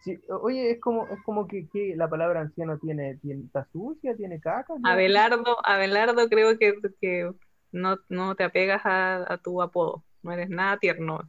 Sí, 0.00 0.20
oye, 0.28 0.70
es 0.70 0.80
como, 0.80 1.08
es 1.08 1.20
como 1.24 1.48
que, 1.48 1.66
que 1.68 1.96
la 1.96 2.08
palabra 2.08 2.40
anciano 2.40 2.78
tiene, 2.78 3.16
tiene, 3.16 3.44
está 3.44 3.66
sucia, 3.72 4.14
tiene 4.14 4.38
caca. 4.38 4.74
¿no? 4.78 4.88
Abelardo, 4.88 5.56
Abelardo 5.64 6.28
creo 6.28 6.56
que, 6.58 6.74
que 7.00 7.28
no, 7.72 7.96
no 8.08 8.36
te 8.36 8.44
apegas 8.44 8.86
a, 8.86 9.32
a 9.32 9.38
tu 9.38 9.60
apodo. 9.60 10.04
No 10.22 10.32
eres 10.32 10.48
nada 10.48 10.76
tierno. 10.78 11.20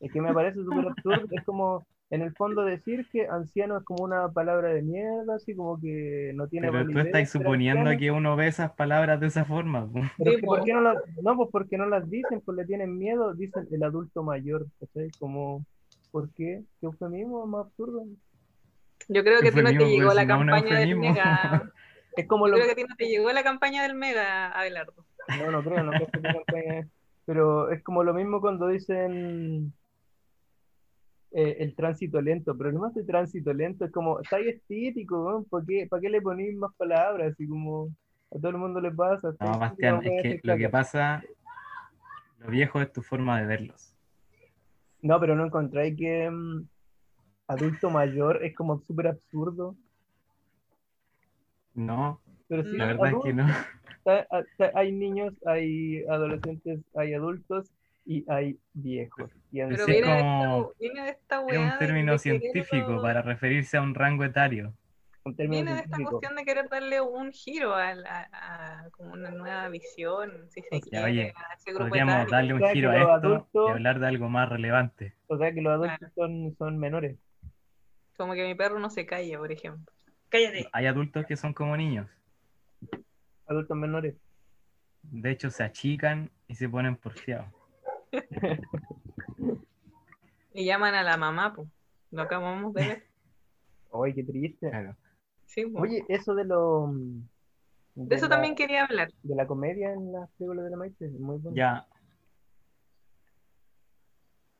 Es 0.00 0.10
que 0.10 0.22
me 0.22 0.32
parece 0.32 0.58
súper 0.62 0.88
absurdo. 0.88 1.26
Es 1.30 1.44
como, 1.44 1.86
en 2.10 2.22
el 2.22 2.32
fondo, 2.34 2.64
decir 2.64 3.06
que 3.10 3.26
anciano 3.26 3.78
es 3.78 3.84
como 3.84 4.04
una 4.04 4.28
palabra 4.30 4.68
de 4.68 4.82
mierda, 4.82 5.34
así 5.36 5.54
como 5.56 5.80
que 5.80 6.32
no 6.34 6.46
tiene 6.48 6.70
Pero 6.70 6.86
tú 6.86 6.98
estás 6.98 7.30
suponiendo 7.30 7.90
anciano. 7.90 7.98
que 7.98 8.10
uno 8.10 8.36
ve 8.36 8.46
esas 8.48 8.72
palabras 8.72 9.20
de 9.20 9.26
esa 9.28 9.44
forma. 9.44 9.88
Pero 9.92 10.30
Sí, 10.30 10.34
es 10.36 10.36
que, 10.36 10.46
po. 10.46 10.54
¿por 10.54 10.64
qué 10.64 10.72
no 10.74 10.80
las, 10.82 10.96
no, 11.22 11.36
pues 11.36 11.48
porque 11.50 11.78
no 11.78 11.86
las 11.86 12.08
dicen, 12.08 12.40
pues 12.44 12.56
le 12.56 12.66
tienen 12.66 12.96
miedo, 12.98 13.34
dicen 13.34 13.66
el 13.72 13.82
adulto 13.82 14.22
mayor, 14.22 14.66
¿cachai? 14.78 15.10
Como, 15.18 15.64
¿por 16.12 16.32
qué? 16.34 16.62
¿Qué 16.80 16.86
eufemismo 16.86 17.46
más 17.46 17.66
absurdo? 17.66 18.04
Yo 19.08 19.24
creo 19.24 19.40
que 19.40 19.48
a 19.48 19.52
ti 19.52 19.62
no 19.62 19.70
te 19.70 19.86
llegó 19.88 20.06
pues, 20.06 20.14
la 20.14 20.22
si 20.22 20.28
no, 20.28 20.40
un 20.40 20.46
campaña 20.46 20.78
del. 20.78 20.96
Mega. 20.96 21.72
Es 22.16 22.28
como 22.28 22.46
Yo 22.46 22.52
lo 22.52 22.56
creo 22.58 22.66
que 22.66 22.72
a 22.72 22.76
ti 22.76 22.84
no 22.88 22.94
te 22.96 23.08
llegó 23.08 23.32
la 23.32 23.42
campaña 23.42 23.82
del 23.82 23.96
Mega, 23.96 24.52
Abelardo. 24.52 25.04
No, 25.36 25.50
no 25.50 25.64
creo, 25.64 25.82
no 25.82 25.90
creo 25.90 26.06
que 26.06 26.20
campaña. 26.22 26.88
Pero 27.26 27.70
es 27.72 27.82
como 27.82 28.04
lo 28.04 28.14
mismo 28.14 28.40
cuando 28.40 28.68
dicen 28.68 29.74
eh, 31.36 31.56
el 31.58 31.74
tránsito 31.74 32.20
lento, 32.20 32.56
pero 32.56 32.70
no 32.70 32.78
más 32.78 32.94
de 32.94 33.02
tránsito 33.02 33.52
lento, 33.52 33.84
es 33.84 33.90
como, 33.90 34.20
está 34.20 34.36
ahí 34.36 34.50
estético, 34.50 35.20
weón, 35.20 35.44
¿Por 35.46 35.66
qué, 35.66 35.88
¿para 35.90 36.00
qué 36.00 36.08
le 36.08 36.22
ponéis 36.22 36.56
más 36.56 36.72
palabras? 36.76 37.32
Así 37.32 37.48
como 37.48 37.88
a 38.30 38.38
todo 38.38 38.50
el 38.50 38.58
mundo 38.58 38.80
le 38.80 38.92
pasa. 38.92 39.34
No, 39.40 39.58
Bastián, 39.58 40.00
es 40.04 40.22
que 40.22 40.40
lo 40.44 40.56
que 40.56 40.68
pasa, 40.68 41.24
lo 42.38 42.50
viejo 42.50 42.80
es 42.80 42.92
tu 42.92 43.02
forma 43.02 43.40
de 43.40 43.46
verlos. 43.46 43.92
No, 45.02 45.18
pero 45.18 45.34
no 45.34 45.46
encontráis 45.46 45.96
que 45.98 46.30
mm, 46.30 46.68
adulto 47.48 47.90
mayor 47.90 48.44
es 48.44 48.54
como 48.54 48.78
súper 48.78 49.08
absurdo. 49.08 49.74
No, 51.74 52.20
Pero 52.46 52.62
sí, 52.62 52.76
la 52.76 52.86
verdad 52.86 53.10
es 53.10 53.24
que 53.24 53.32
no. 53.32 53.46
hay 54.74 54.92
niños, 54.92 55.34
hay 55.46 56.04
adolescentes, 56.04 56.80
hay 56.94 57.14
adultos 57.14 57.72
y 58.06 58.24
hay 58.30 58.58
viejos. 58.72 59.30
Y 59.50 59.60
Pero 59.60 59.84
Sí, 59.86 59.92
viene, 59.92 60.06
de 60.14 60.20
como- 60.20 60.60
esta, 60.70 60.78
viene 60.80 61.02
de 61.04 61.10
esta 61.10 61.36
Es 61.40 61.44
weá 61.46 61.60
un 61.60 61.70
de- 61.70 61.78
término 61.78 62.12
de 62.12 62.18
querer- 62.18 62.40
científico 62.40 63.02
para 63.02 63.22
referirse 63.22 63.76
a 63.76 63.82
un 63.82 63.94
rango 63.94 64.24
etario. 64.24 64.74
un 65.26 65.34
Viene 65.36 65.72
de 65.74 65.80
esta 65.80 65.96
cuestión 65.96 66.36
de 66.36 66.44
querer 66.44 66.68
darle 66.68 67.00
un 67.00 67.32
giro 67.32 67.74
a, 67.74 67.94
la- 67.94 68.28
a- 68.30 68.90
como 68.90 69.14
una 69.14 69.30
nueva 69.30 69.68
visión, 69.70 70.50
si 70.50 70.60
se 70.60 70.68
Ya, 70.70 70.80
quiere, 70.82 71.04
oye, 71.06 71.32
a 71.34 71.54
ese 71.54 71.70
grupo 71.72 71.88
Podríamos 71.88 72.14
etario. 72.14 72.30
darle 72.30 72.52
un 72.54 72.58
O 72.62 72.64
sea, 72.64 72.68
que 72.68 72.74
giro 72.74 72.90
a 72.90 72.96
esto 72.98 73.10
adultos- 73.12 73.68
y 73.68 73.70
hablar 73.72 74.00
de 74.00 74.06
algo 74.06 74.28
más 74.28 74.48
relevante. 74.50 75.14
O 75.28 75.38
sea 75.38 75.54
que 75.54 75.62
los 75.62 75.72
adultos 75.72 75.96
Claro. 75.98 76.12
son, 76.14 76.54
son 76.58 76.78
menores. 76.78 77.16
Como 78.18 78.34
que 78.34 78.44
mi 78.46 78.54
perro 78.54 78.78
no 78.78 78.90
se 78.90 79.06
calla, 79.06 79.38
por 79.38 79.50
ejemplo. 79.50 79.90
Cállate. 80.28 80.68
Hay 80.72 80.86
adultos 80.86 81.24
que 81.24 81.36
son 81.36 81.54
como 81.54 81.74
niños. 81.74 82.06
Adultos 83.46 83.76
menores. 83.78 84.14
De 85.02 85.30
hecho, 85.30 85.50
se 85.50 85.62
achican 85.62 86.30
y 86.48 86.54
se 86.54 86.68
ponen 86.68 86.96
porfiados. 86.96 87.46
Y 90.56 90.64
llaman 90.66 90.94
a 90.94 91.02
la 91.02 91.16
mamá, 91.16 91.52
pues. 91.52 91.68
Lo 92.12 92.22
acabamos 92.22 92.72
de 92.74 92.86
ver. 92.86 93.04
Ay, 93.92 94.14
qué 94.14 94.22
triste. 94.22 94.70
Claro. 94.70 94.96
Sí. 95.46 95.64
Oye, 95.74 96.04
eso 96.08 96.34
de 96.36 96.44
lo. 96.44 96.92
de 97.96 98.14
eso 98.14 98.26
la, 98.26 98.34
también 98.36 98.54
quería 98.54 98.84
hablar. 98.84 99.10
De 99.24 99.34
la 99.34 99.48
comedia 99.48 99.92
en 99.92 100.12
las 100.12 100.30
películas 100.38 100.64
de 100.64 100.70
la 100.70 100.76
Maite, 100.76 101.06
es 101.06 101.12
muy 101.12 101.38
bueno. 101.38 101.56
Ya, 101.56 101.86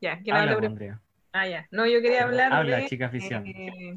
Ya, 0.01 0.21
¿quién 0.23 0.35
habla 0.37 0.53
habla, 0.53 0.57
primero? 0.57 0.73
Andrea. 0.73 1.01
Ah, 1.33 1.47
ya. 1.49 1.69
No, 1.71 1.87
yo 1.87 2.01
quería 2.03 2.25
hablar 2.25 2.53
Habla, 2.53 2.79
de. 2.79 2.87
chica 2.87 3.07
afición. 3.07 3.47
eh, 3.47 3.95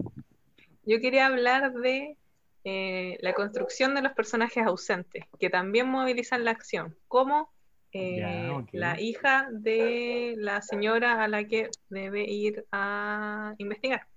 yo 0.86 1.00
quería 1.02 1.26
hablar 1.26 1.74
de 1.74 2.16
eh, 2.64 3.18
la 3.22 3.34
construcción 3.34 3.94
de 3.96 4.02
los 4.04 4.14
personajes 4.14 4.64
ausentes, 4.66 5.26
que 5.40 5.50
también 5.50 5.88
movilizan 5.90 6.46
la 6.46 6.52
acción, 6.52 6.96
como 7.08 7.52
eh, 7.92 8.66
la 8.74 9.00
hija 9.00 9.48
de 9.52 10.36
la 10.38 10.62
señora 10.62 11.24
a 11.24 11.28
la 11.28 11.46
que 11.46 11.70
debe 11.90 12.24
ir 12.24 12.66
a 12.72 13.54
investigar, 13.58 14.08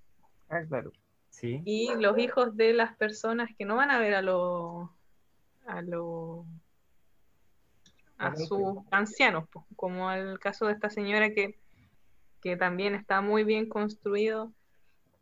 Ah, 0.49 0.63
claro. 0.69 0.93
Sí, 1.29 1.63
y 1.65 1.95
los 1.95 2.19
hijos 2.19 2.57
de 2.57 2.73
las 2.75 2.97
personas 2.97 3.51
que 3.57 3.65
no 3.65 3.77
van 3.77 3.93
a 3.93 4.01
ver 4.01 4.15
a 4.15 4.23
los 4.23 4.91
a 5.65 5.81
los 5.81 6.45
a 8.19 8.37
sus 8.37 8.79
ancianos, 8.91 9.49
po, 9.49 9.67
como 9.77 10.11
el 10.13 10.39
caso 10.39 10.67
de 10.67 10.75
esta 10.75 10.91
señora 10.91 11.31
que, 11.33 11.59
que 12.43 12.57
también 12.57 12.95
está 12.95 13.23
muy 13.23 13.45
bien 13.45 13.69
construido, 13.69 14.53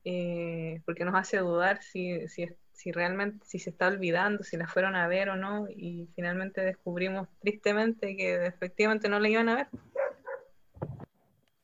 eh, 0.04 0.82
porque 0.84 1.04
nos 1.04 1.14
hace 1.14 1.38
dudar 1.38 1.80
si, 1.82 2.26
si, 2.28 2.48
si 2.78 2.92
realmente, 2.92 3.44
si 3.44 3.58
se 3.58 3.70
está 3.70 3.88
olvidando, 3.88 4.44
si 4.44 4.56
la 4.56 4.68
fueron 4.68 4.94
a 4.94 5.08
ver 5.08 5.30
o 5.30 5.36
no, 5.36 5.68
y 5.68 6.08
finalmente 6.14 6.60
descubrimos 6.60 7.26
tristemente 7.40 8.16
que 8.16 8.46
efectivamente 8.46 9.08
no 9.08 9.18
la 9.18 9.28
iban 9.28 9.48
a 9.48 9.56
ver. 9.56 9.66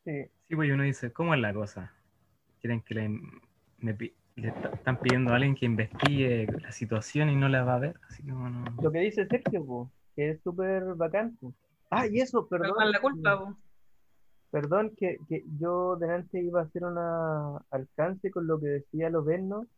Sí. 0.05 0.25
sí, 0.49 0.57
pues 0.57 0.73
uno 0.73 0.83
dice, 0.83 1.13
¿cómo 1.13 1.33
es 1.33 1.41
la 1.41 1.55
cosa? 1.55 1.93
Quieren 2.61 2.81
que 2.81 2.95
le, 2.97 3.09
me 3.79 3.97
están 4.35 4.99
pidiendo 4.99 5.31
a 5.31 5.37
alguien 5.37 5.55
que 5.55 5.67
investigue 5.67 6.49
la 6.61 6.73
situación 6.73 7.31
y 7.31 7.37
no 7.37 7.49
la 7.49 7.63
va 7.63 7.77
a 7.77 7.79
ver, 7.79 8.01
así 8.09 8.25
como 8.25 8.51
no. 8.51 8.65
Lo 8.83 8.91
que 8.91 8.99
dice 8.99 9.25
Sergio, 9.29 9.65
po, 9.65 9.93
que 10.17 10.31
es 10.31 10.43
súper 10.43 10.83
bacán. 10.97 11.37
po. 11.37 11.55
Ah, 11.91 12.09
y 12.09 12.19
eso, 12.19 12.49
perdón. 12.49 12.73
Perdón 12.77 12.91
la 12.91 13.01
culpa, 13.01 13.39
po. 13.39 13.57
Perdón, 14.51 14.93
que, 14.97 15.19
que 15.29 15.45
yo 15.61 15.95
delante 15.95 16.43
iba 16.43 16.63
a 16.63 16.65
hacer 16.65 16.83
un 16.83 16.99
alcance 17.71 18.33
con 18.33 18.49
lo 18.49 18.59
que 18.59 18.67
decía 18.67 19.11
Loberno 19.11 19.69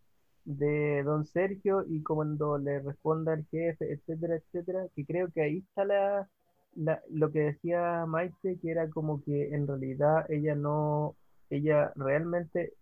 de 0.47 1.03
don 1.05 1.27
Sergio 1.27 1.85
y 1.89 2.03
cuando 2.03 2.59
le 2.59 2.81
responda 2.81 3.35
al 3.35 3.45
jefe, 3.51 3.93
etcétera, 3.93 4.37
etcétera, 4.37 4.87
que 4.97 5.05
creo 5.05 5.29
que 5.33 5.43
ahí 5.43 5.59
está 5.59 5.85
la, 5.85 6.29
la- 6.77 7.03
lo 7.11 7.33
que 7.33 7.41
decía 7.41 8.07
Maite, 8.07 8.59
que 8.63 8.71
era 8.71 8.89
como 8.91 9.23
que 9.25 9.55
en 9.55 9.67
realidad 9.67 10.27
ella 10.31 10.55
no, 10.55 11.17
ella 11.51 11.93
realmente 11.97 12.73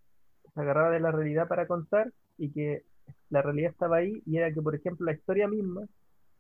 se 0.55 0.61
agarraba 0.61 0.91
de 0.91 1.01
la 1.01 1.11
realidad 1.13 1.49
para 1.49 1.67
contar 1.67 2.13
y 2.39 2.51
que 2.51 2.85
la 3.31 3.43
realidad 3.43 3.73
estaba 3.73 3.97
ahí 3.99 4.23
y 4.27 4.37
era 4.39 4.53
que, 4.53 4.63
por 4.63 4.75
ejemplo, 4.75 5.07
la 5.07 5.13
historia 5.13 5.49
misma, 5.49 5.83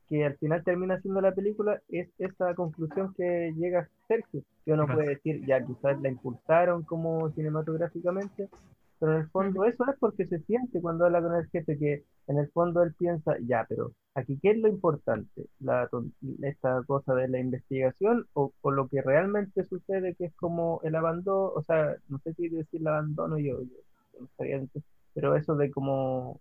que 0.08 0.24
al 0.26 0.36
final 0.38 0.62
termina 0.64 1.00
siendo 1.00 1.20
la 1.22 1.34
película, 1.34 1.80
es 1.88 2.08
esa 2.18 2.54
conclusión 2.54 3.14
que 3.14 3.52
llega 3.56 3.88
Sergio, 4.08 4.42
que 4.64 4.72
uno 4.72 4.86
puede 4.96 5.08
decir, 5.10 5.44
ya 5.46 5.64
quizás 5.64 6.00
la 6.02 6.10
impulsaron 6.10 6.82
como 6.84 7.30
cinematográficamente, 7.30 8.48
pero 9.04 9.16
en 9.16 9.22
el 9.24 9.28
fondo 9.28 9.64
eso 9.66 9.84
es 9.90 9.98
porque 9.98 10.26
se 10.26 10.38
siente 10.40 10.80
cuando 10.80 11.04
habla 11.04 11.20
con 11.20 11.34
el 11.34 11.46
jefe, 11.50 11.76
que 11.78 12.04
en 12.26 12.38
el 12.38 12.50
fondo 12.52 12.82
él 12.82 12.94
piensa, 12.94 13.36
ya, 13.46 13.66
pero 13.68 13.92
aquí, 14.14 14.38
¿qué 14.40 14.52
es 14.52 14.58
lo 14.58 14.66
importante? 14.68 15.44
La, 15.60 15.88
ton- 15.88 16.14
esta 16.40 16.82
cosa 16.86 17.14
de 17.14 17.28
la 17.28 17.38
investigación 17.38 18.26
o, 18.32 18.54
o 18.62 18.70
lo 18.70 18.88
que 18.88 19.02
realmente 19.02 19.66
sucede, 19.66 20.14
que 20.14 20.24
es 20.24 20.34
como 20.36 20.80
el 20.84 20.94
abandono, 20.94 21.48
o 21.54 21.62
sea, 21.62 21.96
no 22.08 22.18
sé 22.20 22.32
si 22.32 22.48
decir 22.48 22.80
el 22.80 22.86
abandono 22.86 23.36
yo, 23.38 23.60
yo 23.60 24.20
no 24.20 24.28
antes, 24.56 24.82
pero 25.12 25.36
eso 25.36 25.54
de 25.54 25.70
como 25.70 26.40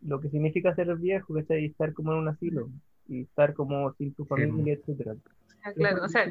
lo 0.00 0.20
que 0.20 0.30
significa 0.30 0.74
ser 0.74 0.92
viejo, 0.96 1.32
que 1.34 1.40
es 1.42 1.70
estar 1.70 1.92
como 1.92 2.10
en 2.12 2.18
un 2.18 2.28
asilo 2.28 2.70
y 3.06 3.22
estar 3.22 3.54
como 3.54 3.92
sin 3.92 4.12
tu 4.14 4.24
familia, 4.24 4.74
etcétera. 4.74 5.14
Ah, 5.62 5.72
Claro, 5.72 6.02
o 6.02 6.08
sea, 6.08 6.26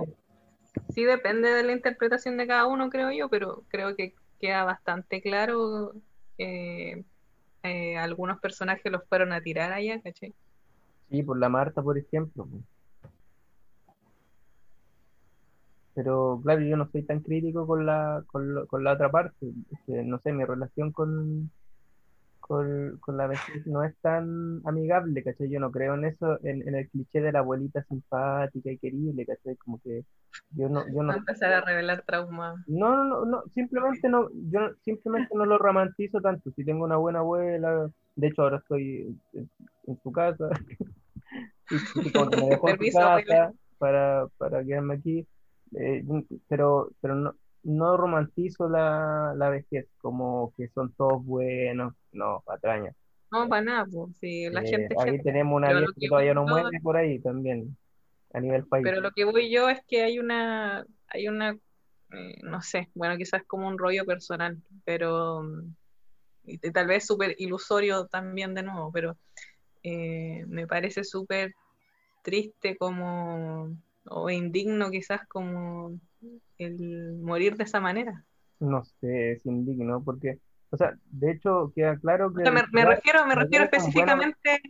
sí 0.89 1.05
depende 1.05 1.47
de 1.47 1.63
la 1.63 1.71
interpretación 1.71 2.35
de 2.35 2.47
cada 2.47 2.67
uno, 2.67 2.89
creo 2.89 3.11
yo, 3.11 3.29
pero 3.29 3.63
creo 3.69 3.95
que 3.95 4.13
queda 4.43 4.65
bastante 4.65 5.21
claro 5.21 5.93
que 6.37 7.05
eh, 7.63 7.97
algunos 7.97 8.41
personajes 8.41 8.91
los 8.91 9.07
fueron 9.07 9.31
a 9.31 9.39
tirar 9.39 9.71
allá, 9.71 10.01
¿cachai? 10.01 10.33
Sí, 11.09 11.23
por 11.23 11.39
la 11.39 11.47
Marta, 11.47 11.81
por 11.81 11.97
ejemplo. 11.97 12.45
Pero 15.93 16.41
claro, 16.43 16.59
yo 16.59 16.75
no 16.75 16.89
soy 16.91 17.03
tan 17.03 17.21
crítico 17.21 17.65
con 17.65 17.85
la, 17.85 18.21
con, 18.27 18.83
la 18.83 18.91
otra 18.91 19.09
parte. 19.09 19.47
No 19.87 20.19
sé, 20.19 20.33
mi 20.33 20.43
relación 20.43 20.91
con, 20.91 21.49
con, 22.45 22.97
con 22.99 23.15
la 23.15 23.27
vejez 23.27 23.65
no 23.67 23.85
es 23.85 23.95
tan 24.01 24.61
amigable, 24.65 25.23
¿cachai? 25.23 25.49
Yo 25.49 25.61
no 25.61 25.71
creo 25.71 25.93
en 25.93 26.03
eso, 26.03 26.37
en, 26.43 26.67
en 26.67 26.75
el 26.75 26.89
cliché 26.89 27.21
de 27.21 27.31
la 27.31 27.39
abuelita 27.39 27.81
simpática 27.83 28.69
y 28.69 28.77
querible, 28.77 29.25
¿cachai? 29.25 29.55
Como 29.55 29.79
que 29.81 30.03
yo 30.51 30.67
no, 30.67 30.85
yo 30.93 31.03
no, 31.03 31.13
a 31.13 31.15
empezar 31.15 31.53
a 31.53 31.61
revelar 31.61 32.03
trauma. 32.05 32.61
no, 32.67 32.97
no, 32.97 33.05
no, 33.05 33.25
no, 33.25 33.43
simplemente 33.53 34.09
no, 34.09 34.27
yo 34.51 34.59
simplemente 34.83 35.33
no 35.33 35.45
lo 35.45 35.57
romantizo 35.57 36.19
tanto. 36.19 36.51
Si 36.51 36.65
tengo 36.65 36.83
una 36.83 36.97
buena 36.97 37.19
abuela, 37.19 37.89
de 38.17 38.27
hecho 38.27 38.41
ahora 38.41 38.57
estoy 38.57 39.17
en, 39.31 39.49
en 39.87 40.01
su 40.03 40.11
casa, 40.11 40.49
y, 41.71 42.07
y 42.07 42.11
como 42.11 42.29
que 42.29 42.41
me 42.41 42.47
dejó 42.49 42.69
en 42.69 42.77
su 42.77 42.97
casa 42.97 43.53
para, 43.77 44.27
para 44.37 44.65
quedarme 44.65 44.95
aquí, 44.95 45.25
eh, 45.77 46.03
pero, 46.49 46.91
pero 46.99 47.15
no, 47.15 47.35
no 47.63 47.97
romantizo 47.97 48.69
la, 48.69 49.33
la 49.35 49.49
vejez, 49.49 49.87
como 49.99 50.53
que 50.57 50.69
son 50.69 50.93
todos 50.93 51.25
buenos, 51.25 51.93
no, 52.11 52.41
patraña. 52.45 52.93
No, 53.31 53.49
para 53.49 53.61
nada, 53.63 53.85
pues. 53.91 54.11
La 54.51 54.61
Eh, 54.61 54.65
gente 54.69 54.95
ahí 54.97 55.11
gente. 55.11 55.23
tenemos 55.23 55.55
una 55.57 55.71
vieja 55.73 55.91
que 55.99 56.01
que 56.01 56.07
todavía 56.07 56.33
no 56.33 56.45
muere 56.45 56.79
por 56.81 56.97
ahí 56.97 57.19
también, 57.19 57.75
a 58.33 58.39
nivel 58.39 58.65
país. 58.67 58.85
Pero 58.85 59.01
lo 59.01 59.11
que 59.11 59.25
voy 59.25 59.51
yo 59.51 59.69
es 59.69 59.79
que 59.87 60.03
hay 60.03 60.19
una, 60.19 60.85
hay 61.07 61.27
una, 61.27 61.51
eh, 62.11 62.35
no 62.43 62.61
sé, 62.61 62.89
bueno, 62.95 63.17
quizás 63.17 63.43
como 63.47 63.67
un 63.67 63.77
rollo 63.77 64.05
personal, 64.05 64.57
pero 64.85 65.43
mm, 65.43 65.75
y 66.45 66.57
tal 66.71 66.87
vez 66.87 67.05
súper 67.07 67.35
ilusorio 67.39 68.07
también 68.07 68.53
de 68.55 68.63
nuevo, 68.63 68.91
pero 68.91 69.17
eh, 69.83 70.45
me 70.47 70.67
parece 70.67 71.03
súper 71.03 71.53
triste 72.23 72.77
como, 72.77 73.77
o 74.05 74.29
indigno 74.29 74.91
quizás 74.91 75.21
como 75.27 75.99
el 76.63 77.13
morir 77.21 77.55
de 77.57 77.63
esa 77.63 77.79
manera. 77.79 78.23
No 78.59 78.83
sé, 78.83 79.33
es 79.33 79.45
indigno, 79.45 80.03
porque, 80.03 80.39
o 80.69 80.77
sea, 80.77 80.93
de 81.05 81.31
hecho 81.31 81.71
queda 81.75 81.97
claro 81.97 82.27
O 82.27 82.33
que 82.33 82.43
sea, 82.43 82.51
me, 82.51 82.61
me 82.71 82.85
refiero, 82.85 83.25
me 83.25 83.35
refiero 83.35 83.65
específicamente, 83.65 84.61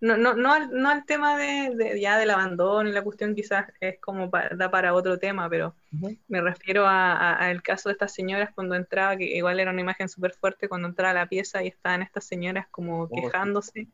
no, 0.00 0.16
no, 0.16 0.34
no, 0.34 0.52
al, 0.52 0.70
no 0.72 0.88
al 0.90 1.04
tema 1.04 1.36
de, 1.38 1.74
de- 1.74 2.00
ya 2.00 2.18
del 2.18 2.30
abandono 2.30 2.88
y 2.88 2.92
la 2.92 3.02
cuestión 3.02 3.34
quizás 3.34 3.66
es 3.80 3.98
como 4.00 4.28
da 4.28 4.70
para 4.70 4.94
otro 4.94 5.18
tema, 5.18 5.48
pero 5.48 5.74
Ujú. 5.92 6.16
me 6.28 6.40
refiero 6.40 6.86
a- 6.86 7.12
a- 7.16 7.48
al 7.48 7.62
caso 7.62 7.88
de 7.88 7.94
estas 7.94 8.12
señoras 8.14 8.50
cuando 8.54 8.74
entraba, 8.74 9.16
que 9.16 9.24
igual 9.36 9.60
era 9.60 9.70
una 9.70 9.80
imagen 9.80 10.08
súper 10.08 10.32
fuerte 10.32 10.68
cuando 10.68 10.88
entraba 10.88 11.10
a 11.10 11.24
la 11.24 11.28
pieza 11.28 11.62
y 11.62 11.68
estaban 11.68 12.02
estas 12.02 12.24
señoras 12.24 12.66
como 12.70 13.08
sí. 13.08 13.14
quejándose 13.14 13.88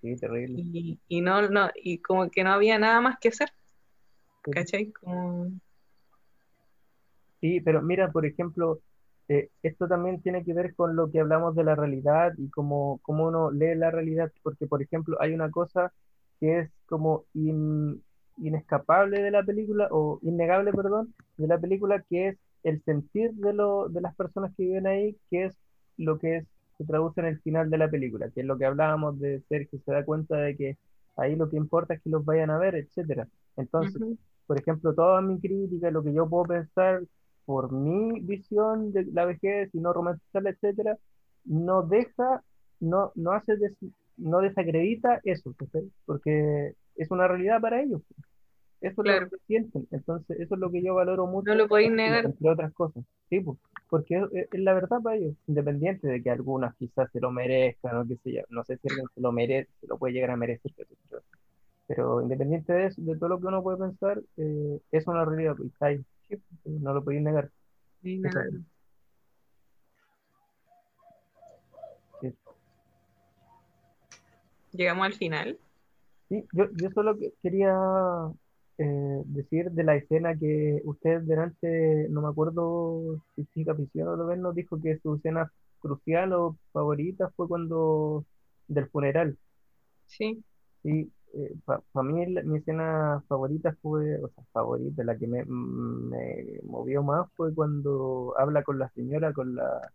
Sí, 0.00 0.16
terrible. 0.16 0.60
y, 0.60 1.00
y 1.08 1.20
no, 1.22 1.48
no, 1.48 1.70
y 1.74 1.98
como 1.98 2.30
que 2.30 2.44
no 2.44 2.52
había 2.52 2.78
nada 2.78 3.00
más 3.00 3.18
que 3.18 3.28
hacer, 3.28 3.52
Sí. 4.44 4.50
¿cachai? 4.50 4.92
Como, 4.92 5.50
Sí, 7.44 7.60
pero 7.60 7.82
mira, 7.82 8.10
por 8.10 8.24
ejemplo, 8.24 8.80
eh, 9.28 9.50
esto 9.62 9.86
también 9.86 10.22
tiene 10.22 10.44
que 10.44 10.54
ver 10.54 10.74
con 10.74 10.96
lo 10.96 11.10
que 11.10 11.20
hablamos 11.20 11.54
de 11.54 11.64
la 11.64 11.74
realidad 11.74 12.32
y 12.38 12.48
cómo, 12.50 13.00
cómo 13.02 13.26
uno 13.28 13.50
lee 13.50 13.74
la 13.74 13.90
realidad, 13.90 14.32
porque, 14.42 14.66
por 14.66 14.80
ejemplo, 14.82 15.16
hay 15.20 15.34
una 15.34 15.50
cosa 15.50 15.92
que 16.40 16.60
es 16.60 16.70
como 16.86 17.26
in- 17.34 18.02
inescapable 18.38 19.20
de 19.22 19.30
la 19.30 19.42
película, 19.44 19.88
o 19.90 20.18
innegable, 20.22 20.72
perdón, 20.72 21.14
de 21.36 21.46
la 21.46 21.58
película, 21.58 22.02
que 22.08 22.28
es 22.28 22.38
el 22.62 22.82
sentir 22.84 23.32
de, 23.34 23.52
lo, 23.52 23.88
de 23.90 24.00
las 24.00 24.14
personas 24.16 24.54
que 24.56 24.64
viven 24.64 24.86
ahí, 24.86 25.18
que 25.30 25.44
es 25.46 25.54
lo 25.98 26.18
que 26.18 26.36
es, 26.38 26.46
se 26.78 26.84
traduce 26.86 27.20
en 27.20 27.26
el 27.26 27.40
final 27.42 27.68
de 27.70 27.78
la 27.78 27.90
película, 27.90 28.30
que 28.30 28.40
es 28.40 28.46
lo 28.46 28.56
que 28.58 28.64
hablábamos 28.64 29.20
de 29.20 29.42
Sergio, 29.48 29.78
se 29.84 29.92
da 29.92 30.04
cuenta 30.04 30.36
de 30.38 30.56
que 30.56 30.78
ahí 31.16 31.36
lo 31.36 31.50
que 31.50 31.56
importa 31.58 31.92
es 31.94 32.02
que 32.02 32.08
los 32.10 32.24
vayan 32.24 32.50
a 32.50 32.58
ver, 32.58 32.74
etcétera. 32.74 33.28
Entonces, 33.56 34.02
por 34.46 34.58
ejemplo, 34.58 34.94
toda 34.94 35.20
mi 35.20 35.38
crítica, 35.40 35.90
lo 35.90 36.02
que 36.02 36.12
yo 36.14 36.28
puedo 36.28 36.44
pensar 36.46 37.02
por 37.44 37.72
mi 37.72 38.20
visión 38.20 38.92
de 38.92 39.04
la 39.12 39.24
vejez 39.24 39.70
y 39.74 39.78
no 39.80 39.92
romantizarla, 39.92 40.50
etcétera, 40.50 40.96
no 41.44 41.82
deja, 41.82 42.42
no, 42.80 43.12
no 43.14 43.32
hace, 43.32 43.56
des- 43.56 43.76
no 44.16 44.40
desacredita 44.40 45.20
eso, 45.24 45.52
¿cachai? 45.58 45.90
Porque 46.06 46.74
es 46.96 47.10
una 47.10 47.28
realidad 47.28 47.60
para 47.60 47.82
ellos. 47.82 48.02
Eso 48.80 49.00
es 49.02 49.04
Claro. 49.04 49.24
lo 49.24 49.30
que 49.30 49.36
sienten. 49.46 49.88
Entonces, 49.90 50.38
eso 50.40 50.54
es 50.54 50.60
lo 50.60 50.70
que 50.70 50.82
yo 50.82 50.94
valoro 50.94 51.26
mucho, 51.26 51.50
No 51.50 51.54
lo 51.54 51.68
podéis 51.68 51.90
negar. 51.92 52.24
entre 52.26 52.50
otras 52.50 52.72
cosas. 52.74 53.02
Sí, 53.30 53.40
pues, 53.40 53.58
porque 53.88 54.16
es, 54.32 54.48
es 54.52 54.60
la 54.60 54.74
verdad 54.74 55.00
para 55.02 55.16
ellos, 55.16 55.34
independiente 55.46 56.06
de 56.06 56.22
que 56.22 56.30
algunas 56.30 56.74
quizás 56.76 57.10
se 57.10 57.20
lo 57.20 57.30
merezcan 57.30 57.96
o 57.96 58.06
qué 58.06 58.16
sé 58.16 58.32
yo. 58.32 58.42
No 58.50 58.62
sé 58.64 58.76
si 58.78 58.88
alguien 58.88 59.06
se 59.14 59.20
lo 59.20 59.32
merece, 59.32 59.70
se 59.80 59.86
lo 59.86 59.96
puede 59.98 60.12
llegar 60.14 60.30
a 60.30 60.36
merecer, 60.36 60.70
pero, 60.76 60.88
pero- 61.08 61.22
pero 61.86 62.22
independiente 62.22 62.72
de 62.72 62.86
eso, 62.86 63.00
de 63.02 63.16
todo 63.16 63.28
lo 63.30 63.40
que 63.40 63.46
uno 63.46 63.62
puede 63.62 63.78
pensar, 63.78 64.20
eh, 64.36 64.80
es 64.92 65.06
una 65.06 65.24
realidad, 65.24 65.54
pues, 65.56 65.70
está 65.72 65.86
ahí. 65.86 66.04
Sí, 66.28 66.36
no 66.64 66.94
lo 66.94 67.04
podéis 67.04 67.22
negar. 67.22 67.50
sí, 68.02 68.20
Eso. 68.24 68.38
nada. 68.38 68.46
Sí. 72.20 72.34
Llegamos 74.72 75.06
al 75.06 75.14
final. 75.14 75.58
Sí, 76.28 76.44
yo, 76.52 76.64
yo 76.72 76.90
solo 76.90 77.18
que- 77.18 77.32
quería 77.42 77.76
eh, 78.78 79.22
decir 79.26 79.70
de 79.70 79.84
la 79.84 79.94
escena 79.94 80.36
que 80.36 80.80
usted 80.84 81.20
delante, 81.20 82.08
no 82.10 82.22
me 82.22 82.28
acuerdo 82.28 83.20
si 83.36 83.44
sí, 83.54 83.64
Capición 83.64 84.08
o 84.08 84.26
vez 84.26 84.38
nos 84.38 84.54
dijo 84.54 84.80
que 84.82 84.98
su 84.98 85.14
escena 85.14 85.52
crucial 85.78 86.32
o 86.32 86.56
favorita 86.72 87.30
fue 87.36 87.46
cuando 87.46 88.24
del 88.66 88.88
funeral. 88.88 89.38
Sí, 90.06 90.42
Sí, 90.82 91.10
para 91.64 92.08
mí 92.08 92.26
la- 92.32 92.42
mi 92.42 92.58
escena 92.58 93.22
favorita 93.28 93.76
fue, 93.82 94.22
o 94.22 94.28
sea, 94.28 94.44
favorita, 94.52 95.04
la 95.04 95.16
que 95.18 95.26
me, 95.26 95.44
me 95.44 96.60
movió 96.64 97.02
más 97.02 97.28
fue 97.36 97.54
cuando 97.54 98.34
habla 98.38 98.62
con 98.62 98.78
la 98.78 98.88
señora, 98.90 99.32
con 99.32 99.54
la, 99.56 99.92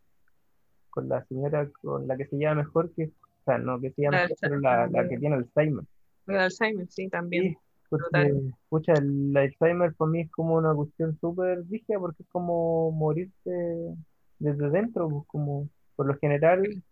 con 0.89 1.07
la 1.09 1.23
señora 1.25 1.69
con 1.81 2.07
la 2.07 2.17
que 2.17 2.25
se 2.27 2.37
llama 2.37 2.63
mejor, 2.63 2.91
que, 2.95 3.05
o 3.05 3.43
sea, 3.45 3.57
no 3.57 3.79
que 3.79 3.91
se 3.91 4.01
llama 4.01 4.17
La 4.17 4.23
mejor, 4.23 4.37
pero 4.41 4.59
la, 4.59 4.87
la 4.87 5.07
que 5.09 5.17
tiene 5.17 5.35
Alzheimer. 5.35 5.85
el 6.27 6.37
Alzheimer, 6.37 6.87
sí, 6.89 7.09
también. 7.09 7.53
Sí, 7.53 7.57
porque, 7.89 8.33
pucha, 8.69 8.93
el 8.93 9.35
Alzheimer 9.35 9.93
para 9.95 10.11
mí 10.11 10.21
es 10.21 10.31
como 10.31 10.55
una 10.55 10.73
cuestión 10.73 11.17
súper 11.19 11.63
rígida 11.69 11.99
porque 11.99 12.23
es 12.23 12.29
como 12.29 12.91
morirse 12.91 13.95
desde 14.39 14.69
dentro, 14.69 15.09
pues, 15.09 15.23
como 15.27 15.69
por 15.95 16.07
lo 16.07 16.17
general 16.19 16.83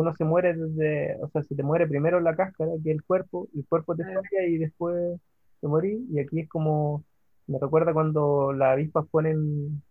uno 0.00 0.14
se 0.16 0.24
muere 0.24 0.54
desde, 0.54 1.16
o 1.22 1.28
sea, 1.30 1.42
se 1.42 1.54
te 1.54 1.62
muere 1.62 1.86
primero 1.86 2.20
la 2.20 2.36
cáscara, 2.36 2.72
que 2.82 2.90
el 2.92 3.02
cuerpo, 3.04 3.48
el 3.54 3.64
cuerpo 3.66 3.94
te 3.96 4.04
falla 4.04 4.44
y 4.46 4.58
después 4.58 5.20
te 5.60 5.68
morís, 5.68 6.00
y 6.10 6.18
aquí 6.20 6.40
es 6.40 6.48
como, 6.48 7.04
me 7.46 7.58
recuerda 7.58 7.92
cuando 7.92 8.52
las 8.52 8.72
avispas 8.72 9.06
ponen 9.10 9.82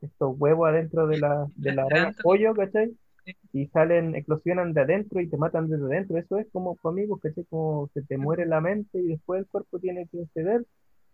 estos 0.00 0.34
huevos 0.38 0.68
adentro 0.68 1.06
de 1.06 1.18
la, 1.18 1.46
de 1.56 1.72
la 1.72 1.84
araña 1.84 2.14
pollo, 2.22 2.54
¿cachai? 2.54 2.96
Y 3.52 3.66
salen, 3.68 4.14
eclosionan 4.14 4.72
de 4.74 4.82
adentro 4.82 5.20
y 5.20 5.28
te 5.28 5.36
matan 5.36 5.68
desde 5.68 5.84
adentro. 5.84 6.18
Eso 6.18 6.38
es 6.38 6.46
como 6.52 6.76
conmigo, 6.76 7.18
¿cachai? 7.18 7.44
Como 7.44 7.88
se 7.94 8.02
te 8.02 8.18
muere 8.18 8.46
la 8.46 8.60
mente 8.60 8.98
y 8.98 9.06
después 9.08 9.40
el 9.40 9.46
cuerpo 9.46 9.78
tiene 9.78 10.06
que 10.08 10.26
ceder, 10.34 10.64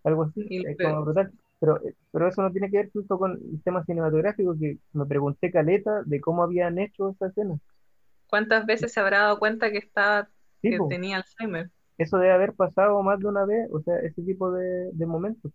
algo 0.04 0.24
así, 0.24 0.42
es 0.66 0.76
pero- 0.76 0.90
como 0.90 1.04
brutal. 1.04 1.32
Pero, 1.60 1.78
pero 2.10 2.28
eso 2.28 2.40
no 2.42 2.50
tiene 2.52 2.70
que 2.70 2.78
ver 2.78 2.90
justo 2.90 3.18
con 3.18 3.32
el 3.32 3.62
tema 3.62 3.84
cinematográfico, 3.84 4.56
que 4.58 4.78
me 4.94 5.04
pregunté 5.04 5.50
caleta 5.50 6.02
de 6.06 6.18
cómo 6.18 6.42
habían 6.42 6.78
hecho 6.78 7.10
esa 7.10 7.26
escena. 7.26 7.58
¿Cuántas 8.30 8.66
veces 8.66 8.92
se 8.92 9.00
habrá 9.00 9.20
dado 9.20 9.38
cuenta 9.40 9.70
que 9.72 9.78
estaba, 9.78 10.30
Sí, 10.62 10.70
que 10.70 10.76
po, 10.76 10.88
tenía 10.88 11.18
Alzheimer? 11.18 11.70
eso 11.98 12.18
debe 12.18 12.32
haber 12.32 12.54
pasado 12.54 13.02
más 13.02 13.20
de 13.20 13.28
una 13.28 13.44
vez, 13.44 13.68
o 13.72 13.80
sea, 13.82 13.98
ese 14.00 14.22
tipo 14.22 14.50
de, 14.52 14.90
de 14.92 15.06
momentos. 15.06 15.52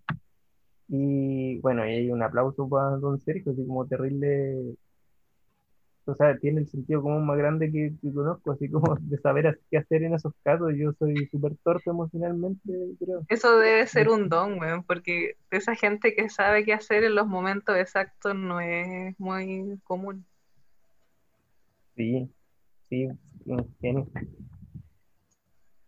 Y 0.89 1.59
bueno, 1.61 1.85
y 1.87 1.91
hay 1.93 2.11
un 2.11 2.23
aplauso 2.23 2.69
para 2.69 2.97
don 2.97 3.19
Sergio, 3.21 3.53
así 3.53 3.65
como 3.67 3.87
terrible, 3.87 4.75
o 6.05 6.15
sea, 6.15 6.37
tiene 6.39 6.61
el 6.61 6.67
sentido 6.67 7.01
común 7.01 7.25
más 7.25 7.37
grande 7.37 7.71
que, 7.71 7.93
que 8.01 8.13
conozco, 8.13 8.51
así 8.51 8.69
como 8.69 8.95
de 9.01 9.17
saber 9.19 9.59
qué 9.69 9.77
hacer 9.77 10.03
en 10.03 10.15
esos 10.15 10.33
casos. 10.43 10.73
Yo 10.77 10.93
soy 10.99 11.27
súper 11.31 11.55
torpe 11.63 11.89
emocionalmente, 11.89 12.71
creo. 12.99 13.27
Eso 13.27 13.57
debe 13.59 13.87
ser 13.87 14.09
un 14.09 14.29
don, 14.29 14.59
weón, 14.59 14.83
porque 14.83 15.37
esa 15.51 15.75
gente 15.75 16.15
que 16.15 16.29
sabe 16.29 16.63
qué 16.65 16.73
hacer 16.73 17.03
en 17.03 17.15
los 17.15 17.27
momentos 17.27 17.75
exactos 17.77 18.35
no 18.35 18.59
es 18.61 19.15
muy 19.19 19.79
común. 19.83 20.27
Sí, 21.95 22.29
sí, 22.95 23.07
un 23.45 23.75
genio. 23.81 24.07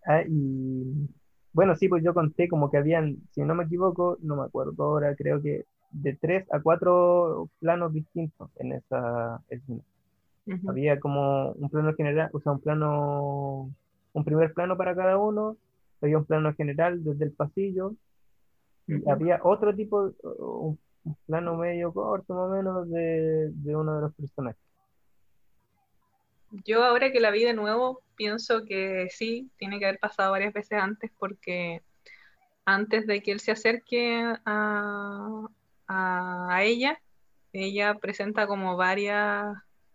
Ah, 0.05 0.23
y 0.27 1.09
bueno, 1.53 1.75
sí, 1.75 1.87
pues 1.89 2.03
yo 2.03 2.13
conté 2.13 2.47
como 2.47 2.69
que 2.71 2.77
habían, 2.77 3.17
si 3.33 3.41
no 3.41 3.55
me 3.55 3.65
equivoco, 3.65 4.17
no 4.21 4.35
me 4.35 4.43
acuerdo 4.43 4.83
ahora, 4.83 5.15
creo 5.15 5.41
que 5.41 5.65
de 5.91 6.15
tres 6.15 6.45
a 6.51 6.61
cuatro 6.61 7.49
planos 7.59 7.93
distintos 7.93 8.49
en 8.57 8.73
esa 8.73 9.41
escena. 9.49 9.81
Ujú. 10.47 10.69
Había 10.69 10.99
como 10.99 11.51
un 11.53 11.69
plano 11.69 11.93
general, 11.95 12.29
o 12.33 12.39
sea, 12.39 12.53
un 12.53 12.61
plano, 12.61 13.71
un 14.13 14.23
primer 14.23 14.53
plano 14.53 14.77
para 14.77 14.95
cada 14.95 15.17
uno, 15.17 15.57
había 16.01 16.17
un 16.17 16.25
plano 16.25 16.53
general 16.53 17.03
desde 17.03 17.25
el 17.25 17.31
pasillo, 17.33 17.95
y 18.87 19.09
había 19.09 19.39
otro 19.43 19.75
tipo, 19.75 20.11
un, 20.23 20.79
un 21.03 21.15
plano 21.25 21.57
medio 21.57 21.93
corto 21.93 22.33
más 22.33 22.49
o 22.49 22.53
menos 22.53 22.89
de, 22.89 23.51
de 23.51 23.75
uno 23.75 23.95
de 23.95 24.01
los 24.01 24.15
personajes. 24.15 24.66
Yo 26.51 26.83
ahora 26.83 27.11
que 27.11 27.19
la 27.19 27.31
vi 27.31 27.43
de 27.43 27.53
nuevo, 27.53 28.01
pienso 28.15 28.63
que 28.65 29.09
sí, 29.11 29.49
tiene 29.57 29.79
que 29.79 29.85
haber 29.85 29.99
pasado 29.99 30.31
varias 30.31 30.53
veces 30.53 30.79
antes 30.79 31.11
porque 31.17 31.81
antes 32.65 33.07
de 33.07 33.21
que 33.21 33.31
él 33.31 33.39
se 33.39 33.51
acerque 33.51 34.23
a, 34.45 35.47
a, 35.87 36.47
a 36.49 36.63
ella, 36.63 36.99
ella 37.53 37.95
presenta 37.95 38.47
como 38.47 38.75
varias, 38.77 39.45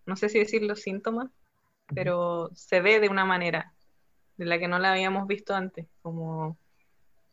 no 0.07 0.17
sé 0.17 0.29
si 0.29 0.39
decir 0.39 0.63
los 0.63 0.81
síntomas, 0.81 1.31
pero 1.95 2.51
se 2.55 2.81
ve 2.81 3.01
de 3.01 3.09
una 3.09 3.25
manera 3.25 3.73
de 4.37 4.47
la 4.47 4.59
que 4.59 4.69
no 4.69 4.79
la 4.79 4.93
habíamos 4.93 5.27
visto 5.27 5.55
antes, 5.55 5.87
como 6.01 6.57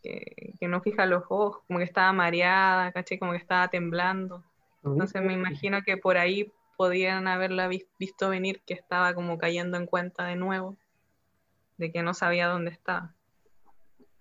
que, 0.03 0.53
que 0.59 0.67
no 0.67 0.81
fija 0.81 1.05
los 1.05 1.23
ojos, 1.29 1.63
como 1.67 1.79
que 1.79 1.85
estaba 1.85 2.11
mareada, 2.13 2.91
caché, 2.91 3.17
como 3.17 3.31
que 3.31 3.37
estaba 3.37 3.69
temblando. 3.69 4.43
Entonces 4.83 5.21
me 5.21 5.33
imagino 5.33 5.81
que 5.83 5.97
por 5.97 6.17
ahí 6.17 6.51
podían 6.79 7.27
haberla 7.27 7.67
vis- 7.67 7.89
visto 7.99 8.29
venir 8.29 8.61
que 8.65 8.73
estaba 8.73 9.13
como 9.13 9.37
cayendo 9.37 9.75
en 9.75 9.85
cuenta 9.85 10.23
de 10.27 10.37
nuevo, 10.37 10.77
de 11.75 11.91
que 11.91 12.03
no 12.03 12.13
sabía 12.13 12.47
dónde 12.47 12.71
estaba. 12.71 13.15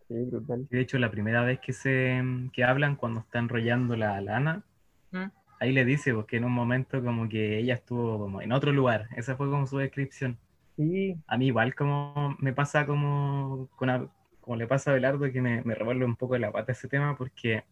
Sí, 0.08 0.14
brutal. 0.24 0.66
De 0.68 0.80
hecho, 0.80 0.98
la 0.98 1.08
primera 1.08 1.44
vez 1.44 1.60
que 1.60 1.72
se 1.72 2.20
que 2.52 2.64
hablan 2.64 2.96
cuando 2.96 3.20
está 3.20 3.38
enrollando 3.38 3.94
la 3.94 4.20
lana, 4.20 4.64
¿Mm? 5.12 5.26
ahí 5.60 5.70
le 5.70 5.84
dice 5.84 6.12
porque 6.12 6.38
en 6.38 6.46
un 6.46 6.52
momento 6.52 7.00
como 7.00 7.28
que 7.28 7.58
ella 7.60 7.74
estuvo 7.74 8.18
como 8.18 8.42
en 8.42 8.50
otro 8.50 8.72
lugar. 8.72 9.06
Esa 9.14 9.36
fue 9.36 9.48
como 9.48 9.64
su 9.68 9.78
descripción. 9.78 10.36
Sí, 10.76 11.16
A 11.28 11.38
mí 11.38 11.46
igual 11.46 11.76
como 11.76 12.34
me 12.40 12.52
pasa 12.52 12.86
como, 12.86 13.68
con 13.76 13.88
a- 13.88 14.08
como 14.40 14.56
le 14.56 14.66
pasa 14.66 14.90
a 14.90 14.94
Belardo 14.94 15.30
que 15.30 15.40
me, 15.40 15.62
me 15.62 15.76
revuelve 15.76 16.04
un 16.04 16.16
poco 16.16 16.36
la 16.38 16.50
pata 16.50 16.72
ese 16.72 16.88
tema 16.88 17.16
porque 17.16 17.62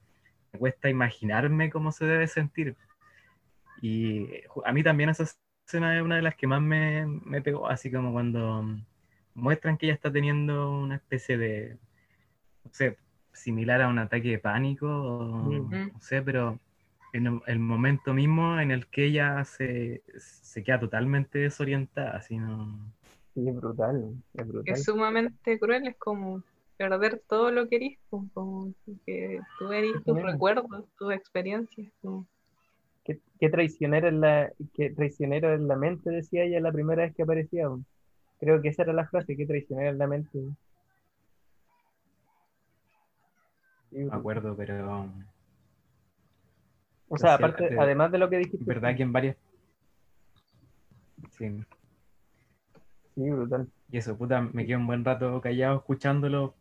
me 0.53 0.61
cuesta 0.61 0.89
imaginarme 0.89 1.71
cómo 1.71 1.91
se 1.91 2.05
debe 2.05 2.29
sentir. 2.29 2.77
Y 3.83 4.43
ju- 4.49 4.63
a 4.65 4.73
mí 4.73 4.83
también 4.83 5.11
esa 5.11 5.25
escena 5.67 5.97
es 5.97 6.03
una 6.03 6.17
de 6.17 6.23
las 6.23 6.35
que 6.37 6.47
más 6.47 6.61
me, 6.63 7.07
me 7.07 7.43
pegó, 7.43 7.69
así 7.69 7.91
como 7.91 8.13
cuando 8.13 8.63
mm, 8.63 8.85
muestran 9.35 9.77
que 9.79 9.87
ella 9.87 9.95
está 9.95 10.13
teniendo 10.13 10.71
una 10.71 10.97
especie 10.97 11.39
de, 11.39 11.79
no 12.65 12.71
sé, 12.73 12.97
similar 13.33 13.83
a 13.83 13.89
un 13.89 13.99
ataque 13.99 14.31
de 14.31 14.39
pánico, 14.39 14.87
o 14.89 15.43
no 15.93 16.01
sé, 16.01 16.23
pero 16.23 16.59
en 17.13 17.41
el, 17.47 17.59
momento 17.59 18.13
mismo 18.13 18.59
en 18.61 18.71
el 18.71 18.87
que 18.89 19.05
ella 19.07 19.45
se, 19.45 20.03
se 20.19 20.63
queda 20.63 20.81
totalmente 20.81 21.39
desorientada, 21.39 22.17
así 22.17 22.39
no... 22.39 22.79
sí, 23.35 23.49
es 23.49 23.55
brutal, 23.57 24.15
es 24.35 24.49
brutal. 24.49 24.75
Es 24.75 24.85
sumamente 24.85 25.59
cruel, 25.59 25.87
es 25.87 25.97
como 25.97 26.43
perder 26.77 27.23
todo 27.29 27.51
lo 27.51 27.69
que 27.69 27.77
eres, 27.77 27.99
como- 28.11 28.31
como 28.35 28.75
que 29.07 29.41
tú 29.59 29.73
eres 29.73 29.93
tus 30.05 30.23
recuerdos, 30.23 30.85
tus 30.99 31.13
experiencias. 31.13 31.89
como- 32.03 32.27
Qué, 33.07 33.21
qué 33.41 33.49
traicionera 33.49 34.11
la, 34.11 34.51
qué 34.75 34.91
traicionero 34.91 35.55
es 35.55 35.61
la 35.61 35.77
mente, 35.77 36.11
decía 36.11 36.45
ella 36.45 36.61
la 36.61 36.73
primera 36.73 37.05
vez 37.05 37.15
que 37.15 37.23
aparecía. 37.23 37.69
Creo 38.41 38.61
que 38.61 38.69
esa 38.69 38.83
era 38.83 38.93
la 38.93 39.07
frase, 39.09 39.37
qué 39.37 39.47
traicionera 39.47 39.91
es 39.91 39.97
la 39.97 40.07
mente. 40.07 40.39
me 43.93 44.15
acuerdo, 44.15 44.55
pero 44.57 45.09
O 47.09 47.17
sea, 47.17 47.35
aparte, 47.35 47.71
de- 47.71 47.81
además 47.81 48.11
de 48.13 48.19
lo 48.19 48.29
que 48.29 48.39
dijiste, 48.39 48.65
verdad 48.65 48.97
que 48.97 49.03
en 49.03 49.13
varias... 49.13 49.37
Sí, 51.39 51.65
sí, 53.15 53.31
brutal. 53.31 53.69
y 53.91 53.99
eso, 53.99 54.17
puta, 54.17 54.41
me 54.41 54.67
quedé 54.67 54.77
un 54.77 54.87
buen 54.87 55.05
rato 55.05 55.41
callado 55.41 55.79
escuchándolo, 55.79 56.55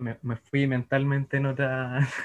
me, 0.00 0.16
me 0.22 0.36
fui 0.36 0.66
mentalmente 0.66 1.36
en 1.36 1.46
otra, 1.46 2.00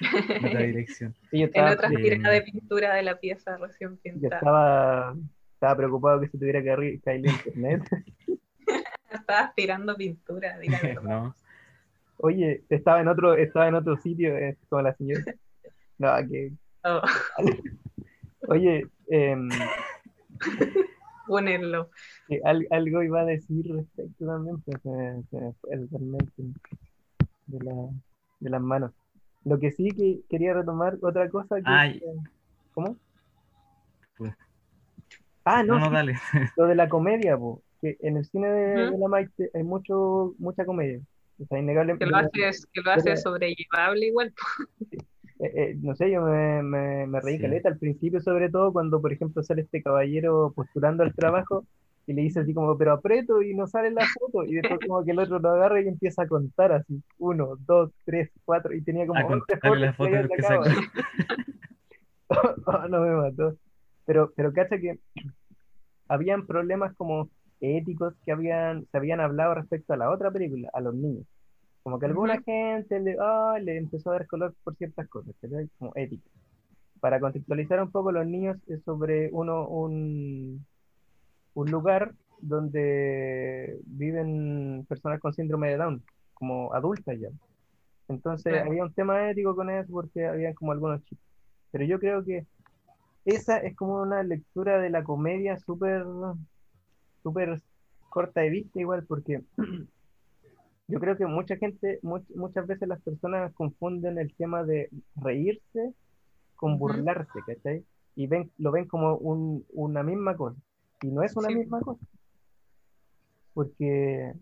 en 0.00 0.44
otra 0.46 0.60
dirección. 0.66 1.14
Sí, 1.30 1.38
yo 1.38 1.44
En 1.44 1.48
estaba, 1.48 1.72
otra 1.72 1.88
sí. 1.88 1.96
tirada 1.96 2.30
de 2.30 2.42
pintura 2.42 2.94
de 2.94 3.02
la 3.02 3.18
pieza 3.18 3.56
recién 3.56 3.96
yo 3.96 4.00
pintada. 4.02 4.36
estaba, 4.36 5.16
estaba 5.54 5.76
preocupado 5.76 6.20
que 6.20 6.28
se 6.28 6.38
tuviera 6.38 6.62
que 6.62 7.00
caer 7.00 7.18
el 7.18 7.26
internet. 7.26 7.82
Estabas 9.10 9.54
tirando 9.54 9.96
pintura. 9.96 10.56
¿no? 11.02 11.34
Oye, 12.18 12.62
estaba 12.68 13.00
en 13.00 13.08
otro, 13.08 13.34
estaba 13.34 13.68
en 13.68 13.74
otro 13.74 13.96
sitio, 13.96 14.36
eh, 14.36 14.56
como 14.68 14.82
la 14.82 14.94
señora. 14.94 15.24
No, 15.98 16.28
que, 16.28 16.52
Oh, 16.88 17.02
oye, 18.46 18.86
em, 19.08 19.48
ponerlo. 21.26 21.90
algo 22.70 23.02
iba 23.02 23.20
a 23.20 23.24
decir 23.24 23.66
respecto 23.74 24.26
también, 24.26 24.62
pero 24.64 24.80
se 24.80 24.88
me, 24.90 25.22
se 25.30 25.40
me 25.40 25.52
fue 25.54 25.78
totalmente 25.78 26.42
de, 27.46 27.64
la, 27.64 27.88
de 28.40 28.50
las 28.50 28.60
manos. 28.62 28.92
Lo 29.44 29.58
que 29.58 29.70
sí 29.70 29.90
que 29.90 30.20
quería 30.28 30.54
retomar, 30.54 30.98
otra 31.02 31.28
cosa 31.30 31.56
que... 31.56 31.62
Ay. 31.66 32.02
¿Cómo? 32.74 32.96
Pues. 34.18 34.34
Ah, 35.44 35.62
no, 35.62 35.74
No, 35.74 35.80
no, 35.80 35.86
sí, 35.88 35.92
dale. 35.94 36.14
lo 36.56 36.66
de 36.66 36.74
la 36.74 36.88
comedia, 36.88 37.36
po, 37.38 37.62
que 37.80 37.96
en 38.00 38.16
el 38.16 38.24
cine 38.24 38.48
de, 38.48 38.98
la 38.98 39.08
Maite 39.08 39.50
hay 39.54 39.62
mucho, 39.62 40.34
mucha 40.38 40.64
comedia. 40.64 41.00
O 41.38 41.44
sea, 41.46 41.58
innegable, 41.58 41.96
Que 41.98 42.06
lo 42.06 42.16
hace, 42.16 42.30
que 42.72 42.80
lo 42.80 42.90
hace 42.90 43.04
Pero- 43.04 43.16
sobrellevable 43.18 44.06
igual. 44.06 44.34
Eh, 45.38 45.52
eh, 45.54 45.76
no 45.82 45.94
sé, 45.94 46.10
yo 46.10 46.22
me, 46.22 46.62
me, 46.62 47.06
me 47.06 47.20
reí 47.20 47.36
Sí. 47.36 47.42
caleta 47.42 47.68
al 47.68 47.78
principio, 47.78 48.20
sobre 48.20 48.50
todo 48.50 48.72
cuando, 48.72 49.00
por 49.00 49.12
ejemplo, 49.12 49.42
sale 49.42 49.62
este 49.62 49.82
caballero 49.82 50.52
postulando 50.54 51.02
al 51.02 51.14
trabajo 51.14 51.64
y 52.06 52.12
le 52.12 52.22
dice 52.22 52.40
así 52.40 52.54
como, 52.54 52.78
pero 52.78 52.92
aprieto 52.92 53.42
y 53.42 53.54
no 53.54 53.66
sale 53.66 53.90
la 53.90 54.06
foto, 54.06 54.44
y 54.44 54.54
después 54.54 54.80
como 54.86 55.04
que 55.04 55.10
el 55.10 55.18
otro 55.18 55.40
lo 55.40 55.48
agarra 55.50 55.80
y 55.80 55.88
empieza 55.88 56.22
a 56.22 56.28
contar 56.28 56.72
así, 56.72 57.02
uno, 57.18 57.56
dos, 57.66 57.90
tres, 58.04 58.30
cuatro, 58.44 58.72
y 58.72 58.80
tenía 58.82 59.06
como 59.06 59.20
A 59.20 59.26
11 59.26 59.40
contarle 59.48 59.86
las 59.86 59.96
fotos 59.96 60.12
que 60.12 60.22
fotos 60.22 60.36
que 60.36 60.42
sacó. 60.42 60.64
Oh, 62.66 62.88
no 62.88 63.00
me 63.00 63.14
mató. 63.14 63.56
Pero, 64.04 64.32
pero 64.36 64.52
cacha 64.52 64.78
que 64.78 64.98
habían 66.08 66.46
problemas 66.46 66.94
como 66.96 67.28
éticos 67.60 68.14
que 68.24 68.32
habían, 68.32 68.86
se 68.90 68.96
habían 68.96 69.20
hablado 69.20 69.54
respecto 69.54 69.92
a 69.92 69.96
la 69.96 70.10
otra 70.10 70.30
película, 70.30 70.70
a 70.72 70.80
los 70.80 70.94
niños. 70.94 71.24
Como 71.86 72.00
que 72.00 72.06
alguna 72.06 72.42
gente 72.42 72.98
le, 72.98 73.16
ah, 73.20 73.60
le 73.62 73.76
empezó 73.76 74.10
a 74.10 74.14
dar 74.14 74.26
color 74.26 74.52
por 74.64 74.74
ciertas 74.74 75.06
cosas, 75.08 75.36
¿cachai? 75.40 75.70
Como 75.78 75.92
éticas. 75.94 76.32
Para 76.98 77.20
contextualizar 77.20 77.80
un 77.80 77.92
poco, 77.92 78.10
los 78.10 78.26
niños 78.26 78.56
es 78.66 78.82
sobre 78.82 79.30
uno, 79.30 79.68
un, 79.68 80.66
un 81.54 81.70
lugar 81.70 82.12
donde 82.40 83.78
viven 83.84 84.84
personas 84.88 85.20
con 85.20 85.32
síndrome 85.32 85.68
de 85.68 85.76
Down, 85.76 86.02
como 86.34 86.74
adultas 86.74 87.20
ya. 87.20 87.28
Entonces 88.08 88.52
Claro. 88.52 88.68
había 88.68 88.82
un 88.82 88.92
tema 88.92 89.30
ético 89.30 89.54
con 89.54 89.70
eso 89.70 89.92
porque 89.92 90.26
había 90.26 90.54
como 90.54 90.72
algunos 90.72 91.04
chicos. 91.04 91.24
Pero 91.70 91.84
yo 91.84 92.00
creo 92.00 92.24
que 92.24 92.46
esa 93.26 93.58
es 93.58 93.76
como 93.76 94.02
una 94.02 94.24
lectura 94.24 94.80
de 94.80 94.90
la 94.90 95.04
comedia 95.04 95.56
súper 95.60 96.04
súper 97.22 97.62
corta 98.08 98.40
de 98.40 98.50
vista 98.50 98.80
igual, 98.80 99.04
porque 99.06 99.44
yo 100.88 101.00
creo 101.00 101.16
que 101.16 101.26
mucha 101.26 101.56
gente, 101.56 101.98
much- 102.02 102.34
muchas 102.34 102.66
veces 102.66 102.88
las 102.88 103.00
personas 103.02 103.52
confunden 103.54 104.18
el 104.18 104.34
tema 104.34 104.64
de 104.64 104.88
reírse 105.16 105.92
con 106.56 106.78
burlarse, 106.78 107.40
¿cachai? 107.46 107.84
Y 108.14 108.26
ven, 108.28 108.50
lo 108.58 108.70
ven 108.72 108.86
como 108.86 109.16
un- 109.16 109.64
una 109.72 110.02
misma 110.02 110.36
cosa. 110.36 110.58
Y 111.02 111.08
no 111.08 111.22
es 111.22 111.36
una 111.36 111.48
Sí. 111.48 111.56
misma 111.56 111.80
cosa. 111.80 112.00
Porque 113.54 114.32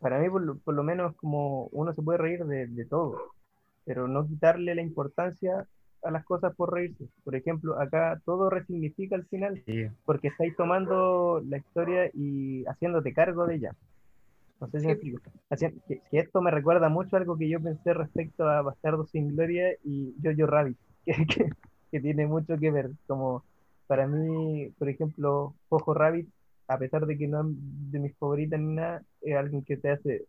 para 0.00 0.18
mí, 0.18 0.28
por 0.30 0.42
lo, 0.42 0.56
por 0.58 0.74
lo 0.74 0.82
menos, 0.82 1.14
como 1.16 1.66
uno 1.66 1.92
se 1.94 2.02
puede 2.02 2.18
reír 2.18 2.44
de, 2.46 2.66
de 2.66 2.84
todo, 2.86 3.18
pero 3.84 4.08
no 4.08 4.26
quitarle 4.26 4.74
la 4.74 4.82
importancia 4.82 5.66
a 6.02 6.10
las 6.10 6.24
cosas 6.24 6.54
por 6.54 6.72
reírse. 6.72 7.06
Por 7.24 7.34
ejemplo, 7.34 7.80
acá 7.80 8.20
todo 8.24 8.48
resignifica 8.50 9.16
al 9.16 9.26
final 9.26 9.62
Sí, 9.66 9.86
porque 10.04 10.28
estáis 10.28 10.54
tomando 10.56 11.42
la 11.46 11.58
historia 11.58 12.10
y 12.14 12.64
haciéndote 12.66 13.12
cargo 13.12 13.46
de 13.46 13.56
ella. 13.56 13.72
No 14.60 14.68
sé 14.70 14.80
si 14.80 14.86
me 14.86 14.92
explico. 14.92 15.20
Hacien- 15.50 15.80
que, 15.86 16.00
que 16.10 16.18
esto 16.18 16.40
me 16.40 16.50
recuerda 16.50 16.88
mucho 16.88 17.16
a 17.16 17.18
algo 17.20 17.36
que 17.36 17.48
yo 17.48 17.60
pensé 17.60 17.92
respecto 17.94 18.48
a 18.48 18.62
Bastardo 18.62 19.06
sin 19.06 19.28
Gloria 19.28 19.72
y 19.84 20.14
Jojo 20.22 20.46
Rabbit, 20.46 20.76
que, 21.06 21.26
que, 21.26 21.50
que 21.90 22.00
tiene 22.00 22.26
mucho 22.26 22.56
que 22.58 22.70
ver. 22.70 22.90
Como 23.06 23.44
para 23.86 24.06
mí, 24.06 24.70
por 24.78 24.88
ejemplo, 24.88 25.54
Jojo 25.68 25.94
Rabbit, 25.94 26.28
a 26.68 26.78
pesar 26.78 27.06
de 27.06 27.16
que 27.18 27.28
no 27.28 27.42
es 27.42 27.46
de 27.92 27.98
mis 28.00 28.16
favoritas 28.16 28.58
ni 28.58 28.74
nada, 28.74 29.02
es 29.20 29.36
alguien 29.36 29.62
que 29.62 29.76
te 29.76 29.90
hace, 29.90 30.24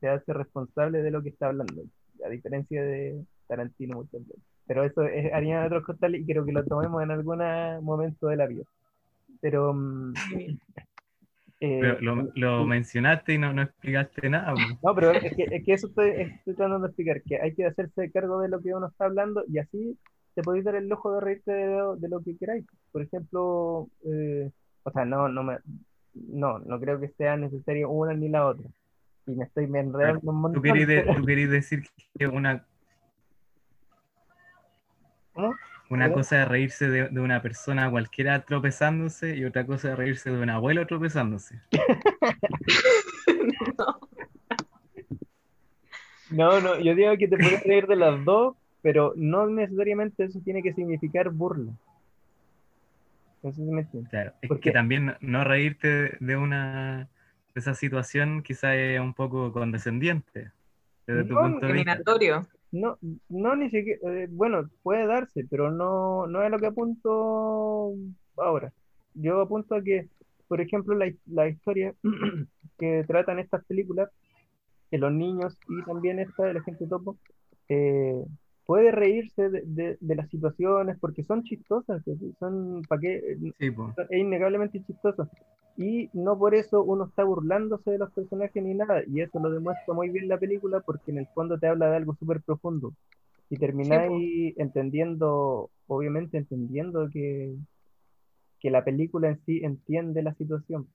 te 0.00 0.08
hace 0.08 0.32
responsable 0.32 1.02
de 1.02 1.10
lo 1.10 1.22
que 1.22 1.30
está 1.30 1.46
hablando, 1.48 1.82
a 2.24 2.28
diferencia 2.28 2.82
de 2.82 3.24
Tarantino 3.48 3.96
muchas 3.96 4.20
veces. 4.26 4.42
Pero 4.66 4.84
eso 4.84 5.02
es 5.04 5.32
harina 5.32 5.60
de 5.62 5.66
otros 5.66 5.84
costales 5.84 6.20
y 6.20 6.26
creo 6.26 6.44
que 6.44 6.52
lo 6.52 6.62
tomemos 6.64 7.02
en 7.02 7.10
algún 7.10 7.38
momento 7.82 8.28
de 8.28 8.36
la 8.36 8.46
vida. 8.46 8.62
Pero, 9.40 9.72
mm, 9.74 10.12
eh, 11.60 11.78
pero 11.80 12.00
lo, 12.00 12.28
lo 12.34 12.64
mencionaste 12.66 13.34
y 13.34 13.38
no, 13.38 13.52
no 13.52 13.62
explicaste 13.62 14.28
nada. 14.30 14.54
no, 14.82 14.94
pero 14.94 15.10
es 15.12 15.34
que, 15.36 15.42
es 15.50 15.64
que 15.64 15.72
eso 15.74 15.86
estoy, 15.88 16.10
estoy 16.10 16.54
tratando 16.54 16.80
de 16.80 16.86
explicar, 16.88 17.22
que 17.22 17.40
hay 17.40 17.54
que 17.54 17.66
hacerse 17.66 18.10
cargo 18.10 18.40
de 18.40 18.48
lo 18.48 18.60
que 18.60 18.74
uno 18.74 18.88
está 18.88 19.04
hablando 19.04 19.44
y 19.48 19.58
así 19.58 19.98
te 20.34 20.42
podéis 20.42 20.64
dar 20.64 20.76
el 20.76 20.88
lujo 20.88 21.12
de 21.12 21.20
reírte 21.20 21.52
de 21.52 21.66
lo, 21.66 21.96
de 21.96 22.08
lo 22.08 22.22
que 22.22 22.36
queráis. 22.36 22.64
Por 22.92 23.02
ejemplo, 23.02 23.88
eh, 24.06 24.50
o 24.84 24.90
sea, 24.90 25.04
no, 25.04 25.28
no 25.28 25.42
me, 25.42 25.58
no, 26.14 26.58
no 26.60 26.80
creo 26.80 26.98
que 27.00 27.08
sea 27.10 27.36
necesario 27.36 27.90
una 27.90 28.14
ni 28.14 28.28
la 28.28 28.46
otra. 28.46 28.66
Y 29.26 29.32
me 29.32 29.44
estoy 29.44 29.66
me 29.66 29.80
enredando 29.80 30.20
un 30.22 30.26
Tú 30.26 30.32
montón. 30.32 30.62
querías, 30.62 30.88
de- 30.88 31.00
pero- 31.02 31.14
tú 31.16 31.24
querías 31.26 31.50
decir 31.50 31.82
que 32.18 32.26
una, 32.26 32.64
¿Cómo? 35.32 35.54
Una 35.90 36.04
¿Cómo? 36.06 36.16
cosa 36.18 36.42
es 36.42 36.48
reírse 36.48 36.88
de, 36.88 37.08
de 37.08 37.20
una 37.20 37.42
persona 37.42 37.90
cualquiera 37.90 38.44
tropezándose 38.46 39.36
y 39.36 39.44
otra 39.44 39.66
cosa 39.66 39.90
es 39.92 39.98
reírse 39.98 40.30
de 40.30 40.40
un 40.40 40.48
abuelo 40.50 40.86
tropezándose. 40.86 41.60
No, 46.30 46.60
no, 46.60 46.78
yo 46.78 46.94
digo 46.94 47.16
que 47.18 47.26
te 47.26 47.36
puedes 47.36 47.62
reír 47.64 47.86
de 47.88 47.96
las 47.96 48.24
dos, 48.24 48.54
pero 48.82 49.12
no 49.16 49.48
necesariamente 49.48 50.24
eso 50.24 50.40
tiene 50.44 50.62
que 50.62 50.72
significar 50.72 51.28
burla. 51.30 51.72
Entiendes. 53.42 53.86
Claro, 54.10 54.32
es 54.40 54.48
Porque- 54.48 54.68
que 54.68 54.70
también 54.70 55.16
no 55.20 55.42
reírte 55.44 56.16
de 56.20 56.36
una 56.36 57.08
de 57.52 57.60
esa 57.60 57.74
situación 57.74 58.42
quizá 58.44 58.76
es 58.76 59.00
un 59.00 59.12
poco 59.12 59.52
condescendiente 59.52 60.52
desde 61.06 61.24
tu 61.24 61.34
No, 61.34 61.40
punto 61.40 61.66
de 61.66 61.72
vista. 61.72 61.98
No, 62.72 62.98
no 63.28 63.56
ni 63.56 63.68
siquiera, 63.70 63.98
eh, 64.12 64.28
bueno, 64.30 64.68
puede 64.82 65.06
darse, 65.06 65.44
pero 65.50 65.70
no, 65.72 66.26
no 66.26 66.42
es 66.42 66.50
lo 66.50 66.58
que 66.58 66.66
apunto 66.66 67.94
ahora. 68.36 68.72
Yo 69.14 69.40
apunto 69.40 69.74
a 69.74 69.82
que, 69.82 70.08
por 70.46 70.60
ejemplo, 70.60 70.94
la, 70.94 71.12
la 71.26 71.48
historia 71.48 71.94
que 72.78 73.04
tratan 73.08 73.38
estas 73.40 73.64
películas, 73.64 74.08
que 74.90 74.98
los 74.98 75.12
niños 75.12 75.56
y 75.68 75.84
también 75.84 76.18
esta 76.20 76.44
de 76.44 76.54
la 76.54 76.62
gente 76.62 76.86
topo, 76.86 77.16
eh, 77.68 78.24
puede 78.66 78.92
reírse 78.92 79.50
de, 79.50 79.62
de- 79.66 79.98
de 80.00 80.14
las 80.14 80.28
situaciones 80.30 80.96
porque 81.00 81.24
son 81.24 81.42
chistosas, 81.42 82.02
son, 82.38 82.82
¿para 82.88 83.00
qué? 83.00 83.36
Sí, 83.58 83.70
es 84.10 84.18
innegablemente 84.20 84.80
chistoso. 84.84 85.28
Y 85.76 86.10
no 86.12 86.38
por 86.38 86.54
eso 86.54 86.82
uno 86.82 87.04
está 87.04 87.24
burlándose 87.24 87.90
de 87.92 87.98
los 87.98 88.12
personajes 88.12 88.62
ni 88.62 88.74
nada. 88.74 89.02
Y 89.06 89.20
eso 89.20 89.38
lo 89.38 89.50
demuestra 89.50 89.94
muy 89.94 90.10
bien 90.10 90.28
la 90.28 90.38
película 90.38 90.80
porque 90.80 91.10
en 91.10 91.18
el 91.18 91.26
fondo 91.28 91.58
te 91.58 91.68
habla 91.68 91.90
de 91.90 91.96
algo 91.96 92.14
súper 92.16 92.42
profundo. 92.42 92.94
Y 93.48 93.56
termináis 93.56 94.54
entendiendo, 94.58 95.70
obviamente 95.86 96.38
entendiendo 96.38 97.08
que, 97.10 97.56
que 98.60 98.70
la 98.70 98.84
película 98.84 99.28
en 99.28 99.40
sí 99.44 99.60
entiende 99.64 100.22
la 100.22 100.34
situación. 100.34 100.88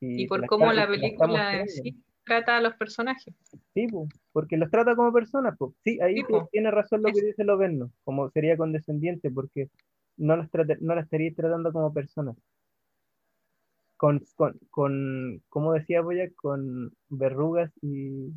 Y 0.00 0.26
por 0.26 0.40
la 0.40 0.46
cómo 0.46 0.72
la 0.72 0.86
película 0.86 1.60
en 1.60 1.68
sí 1.68 2.02
trata 2.26 2.56
a 2.56 2.60
los 2.60 2.74
personajes. 2.74 3.34
Sí, 3.72 3.86
po, 3.86 4.08
porque 4.32 4.56
los 4.56 4.70
trata 4.70 4.94
como 4.96 5.12
personas. 5.12 5.56
Sí, 5.84 5.98
ahí 6.02 6.16
Sí, 6.16 6.34
tiene 6.50 6.70
razón 6.70 7.02
lo 7.02 7.12
que 7.12 7.22
dice 7.22 7.44
Loberno, 7.44 7.92
como 8.04 8.28
sería 8.30 8.56
condescendiente, 8.56 9.30
porque 9.30 9.70
no 10.16 10.36
las, 10.36 10.50
no 10.80 10.94
las 10.94 11.04
estaríais 11.04 11.36
tratando 11.36 11.72
como 11.72 11.92
personas. 11.92 12.36
Con, 13.96 14.22
con, 14.34 14.58
con, 14.70 15.42
como 15.48 15.72
decía 15.72 16.02
Boya, 16.02 16.28
con 16.36 16.92
verrugas 17.08 17.72
y 17.80 18.30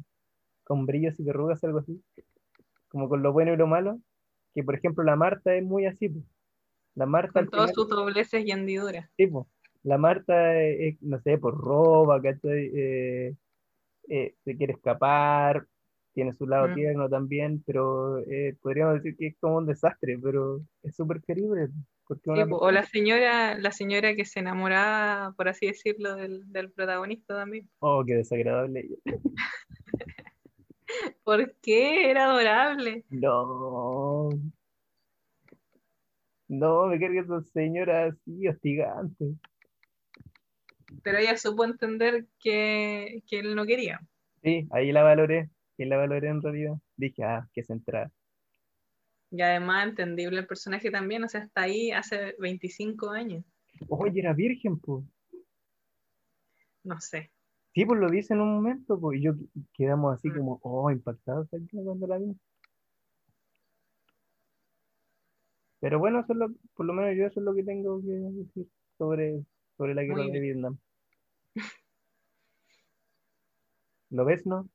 con 0.64 0.86
brillos 0.86 1.20
y 1.20 1.24
verrugas, 1.24 1.64
algo 1.64 1.80
así. 1.80 2.02
Como 2.88 3.10
con 3.10 3.22
lo 3.22 3.34
bueno 3.34 3.54
y 3.54 3.58
lo 3.58 3.68
malo. 3.68 4.00
Que 4.54 4.64
por 4.64 4.76
ejemplo 4.76 5.04
la 5.04 5.16
Marta 5.16 5.54
es 5.56 5.64
muy 5.64 5.86
así. 5.86 6.12
La 6.96 7.06
Marta 7.06 7.42
Con 7.46 7.50
final- 7.50 7.74
sus 7.74 7.88
dobleces 7.90 8.46
y 8.46 8.52
hendiduras. 8.52 9.10
Sí. 9.18 9.30
La 9.84 9.98
Marta, 9.98 10.62
eh, 10.62 10.98
no 11.02 11.20
sé, 11.22 11.38
por 11.38 11.58
roba, 11.58 12.22
¿cachai? 12.22 12.72
Eh, 12.74 13.36
eh, 14.10 14.36
se 14.44 14.58
quiere 14.58 14.74
escapar, 14.74 15.66
tiene 16.14 16.34
su 16.34 16.48
lado 16.48 16.70
Mm. 16.70 16.74
tierno 16.76 17.10
también, 17.10 17.64
pero 17.66 18.18
eh, 18.20 18.58
podríamos 18.62 18.96
decir 18.96 19.16
que 19.16 19.28
es 19.28 19.38
como 19.40 19.58
un 19.58 19.66
desastre, 19.68 20.18
pero 20.22 20.62
es 20.84 20.96
súper 20.96 21.22
querible. 21.22 21.70
Porque 22.10 22.32
Sí, 22.34 22.42
o 22.50 22.72
la 22.72 22.84
señora, 22.86 23.56
la 23.60 23.72
señora 23.72 24.16
que 24.16 24.26
se 24.26 24.40
enamoraba, 24.40 25.32
por 25.34 25.48
así 25.48 25.68
decirlo, 25.68 26.16
del, 26.16 26.52
del 26.52 26.72
protagonista 26.72 27.36
también. 27.36 27.70
Oh, 27.78 28.04
qué 28.04 28.16
desagradable. 28.16 28.90
¿Por 31.24 31.54
qué? 31.62 32.10
Era 32.10 32.26
adorable. 32.26 33.06
No. 33.12 34.30
No, 36.48 36.88
me 36.88 37.00
carga 37.00 37.22
esa 37.22 37.44
señora 37.44 38.06
así, 38.06 38.48
hostigante. 38.48 39.36
Pero 41.04 41.20
ella 41.20 41.38
supo 41.38 41.64
entender 41.64 42.26
que, 42.40 43.22
que 43.28 43.38
él 43.38 43.54
no 43.54 43.68
quería. 43.68 44.00
Sí, 44.42 44.68
ahí 44.72 44.92
la 44.92 45.04
valoré, 45.04 45.52
y 45.78 45.86
la 45.86 45.98
valoré 45.98 46.30
en 46.30 46.42
realidad. 46.42 46.74
Dije, 46.98 47.24
ah, 47.24 47.48
qué 47.54 47.62
centrada. 47.62 48.12
Y 49.32 49.42
además 49.42 49.88
entendible 49.88 50.40
el 50.40 50.48
personaje 50.48 50.90
también, 50.90 51.24
o 51.24 51.30
sea, 51.30 51.42
está 51.44 51.62
ahí 51.64 51.92
hace 51.92 52.36
25 52.40 53.12
años. 53.12 53.44
Oye, 53.88 54.20
era 54.20 54.34
virgen, 54.34 54.80
pues. 54.80 55.06
No 56.84 57.00
sé. 57.00 57.32
Sí, 57.74 57.86
pues 57.86 58.00
lo 58.00 58.10
dice 58.10 58.34
en 58.34 58.42
un 58.42 58.56
momento, 58.56 59.00
pues, 59.00 59.20
y 59.20 59.24
yo 59.24 59.34
quedamos 59.74 60.16
así 60.16 60.30
Mm. 60.30 60.38
como, 60.38 60.60
oh, 60.64 60.90
impactados 60.90 61.48
aquí 61.54 61.68
cuando 61.84 62.08
la 62.08 62.18
vimos. 62.18 62.38
Pero 65.80 66.00
bueno, 66.00 66.20
eso 66.22 66.34
es 66.34 66.40
lo- 66.40 66.54
por 66.76 66.86
lo 66.86 66.94
menos 66.94 67.16
yo 67.16 67.26
eso 67.26 67.40
es 67.40 67.46
lo 67.46 67.54
que 67.54 67.64
tengo 67.64 68.02
que 68.02 68.08
decir 68.08 68.68
sobre, 68.98 69.46
sobre 69.78 69.94
la 69.96 70.04
guerra 70.04 70.24
de. 70.24 70.40
Vietnam. 70.40 70.78
¿Lo 74.10 74.26
ves, 74.26 74.46
no? 74.46 74.68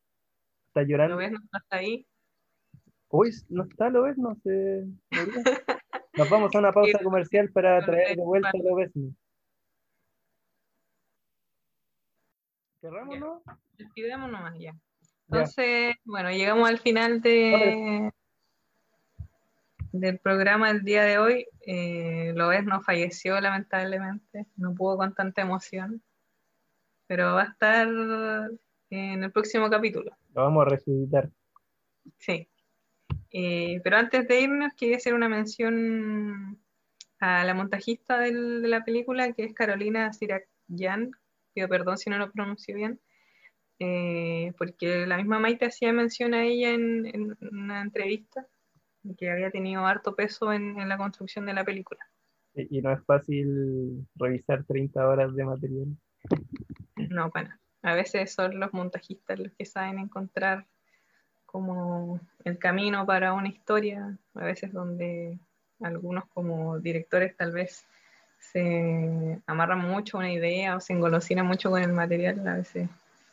¿Está 0.68 0.82
llorando? 0.84 1.16
¿Lo 1.16 1.18
ves? 1.18 1.32
No 1.32 1.38
está 1.58 1.76
ahí. 1.76 2.06
Uy, 3.16 3.30
no 3.48 3.62
está, 3.62 3.90
¿lo 3.90 4.02
ves, 4.02 4.18
no? 4.18 4.34
Se. 4.42 4.88
Nos 6.14 6.28
vamos 6.28 6.52
a 6.52 6.58
una 6.58 6.72
pausa 6.72 6.98
comercial 7.00 7.48
para 7.52 7.84
traer 7.86 8.16
de 8.16 8.24
vuelta 8.24 8.50
vale. 8.52 8.68
¿lo 8.68 8.74
ves, 8.74 8.90
no? 8.96 9.14
¿Cerramos, 12.80 13.18
no? 13.20 13.42
Despidemos 13.78 14.32
nomás 14.32 14.54
ya. 14.54 14.72
Ya. 14.72 14.78
Entonces, 15.28 15.94
bueno, 16.04 16.32
llegamos 16.32 16.68
al 16.68 16.78
final 16.80 17.20
de, 17.20 18.10
del 19.92 20.18
programa 20.18 20.72
del 20.72 20.82
día 20.82 21.04
de 21.04 21.18
hoy. 21.18 21.46
Eh, 21.68 22.32
lo 22.34 22.48
ves, 22.48 22.64
no 22.64 22.80
falleció 22.80 23.40
lamentablemente, 23.40 24.46
no 24.56 24.74
pudo 24.74 24.96
con 24.96 25.14
tanta 25.14 25.42
emoción, 25.42 26.02
pero 27.06 27.34
va 27.34 27.42
a 27.42 27.50
estar 27.50 27.86
en 28.90 29.22
el 29.22 29.30
próximo 29.30 29.70
capítulo. 29.70 30.10
Lo 30.34 30.42
vamos 30.42 30.66
a 30.66 30.70
resucitar. 30.70 31.30
Sí. 32.18 32.48
Eh, 33.34 33.80
pero 33.84 33.98
antes 33.98 34.28
de 34.28 34.42
irnos, 34.42 34.74
quería 34.76 34.98
hacer 34.98 35.14
una 35.14 35.28
mención 35.28 36.60
a 37.20 37.44
la 37.44 37.54
montajista 37.54 38.18
del- 38.20 38.62
de 38.62 38.68
la 38.68 38.84
película, 38.84 39.32
que 39.34 39.44
es 39.44 39.54
Carolina 39.54 40.12
Sirayan. 40.14 41.12
Pido 41.54 41.68
perdón 41.68 41.98
si 41.98 42.10
no 42.10 42.18
lo 42.18 42.32
pronuncio 42.32 42.76
bien. 42.76 43.00
eh, 43.80 44.54
porque 44.58 45.06
la 45.06 45.16
misma 45.18 45.40
Maite 45.40 45.66
hacía 45.66 45.92
mención 45.92 46.34
a 46.34 46.44
ella 46.44 46.70
en, 46.72 47.06
en 47.06 47.36
una 47.52 47.82
entrevista, 47.82 48.46
que 49.18 49.30
había 49.30 49.50
tenido 49.50 49.86
harto 49.86 50.14
peso 50.16 50.52
en, 50.52 50.80
en 50.80 50.88
la 50.88 50.96
construcción 50.98 51.46
de 51.46 51.54
la 51.54 51.64
película. 51.64 52.00
Y 52.54 52.78
y 52.78 52.82
no 52.82 52.92
es 52.92 53.04
fácil 53.04 54.06
revisar 54.16 54.64
30 54.64 55.08
horas 55.08 55.34
de 55.34 55.44
material. 55.44 55.88
No, 57.10 57.30
bueno, 57.30 57.50
a 57.82 57.94
veces 57.94 58.32
son 58.32 58.58
los 58.60 58.72
montajistas 58.72 59.38
los 59.40 59.52
que 59.54 59.64
saben 59.64 59.98
encontrar 59.98 60.66
como 61.54 62.18
el 62.42 62.58
camino 62.58 63.06
para 63.06 63.32
una 63.32 63.46
historia, 63.46 64.18
a 64.34 64.44
veces 64.44 64.72
donde 64.72 65.38
algunos 65.78 66.24
como 66.34 66.80
directores 66.80 67.36
tal 67.36 67.52
vez 67.52 67.86
se 68.40 69.38
amarran 69.46 69.78
mucho 69.78 70.16
a 70.16 70.20
una 70.20 70.32
idea 70.32 70.74
o 70.74 70.80
se 70.80 70.94
engolosinan 70.94 71.46
mucho 71.46 71.70
con 71.70 71.80
el 71.80 71.92
material, 71.92 72.44
a 72.48 72.56
veces 72.56 72.88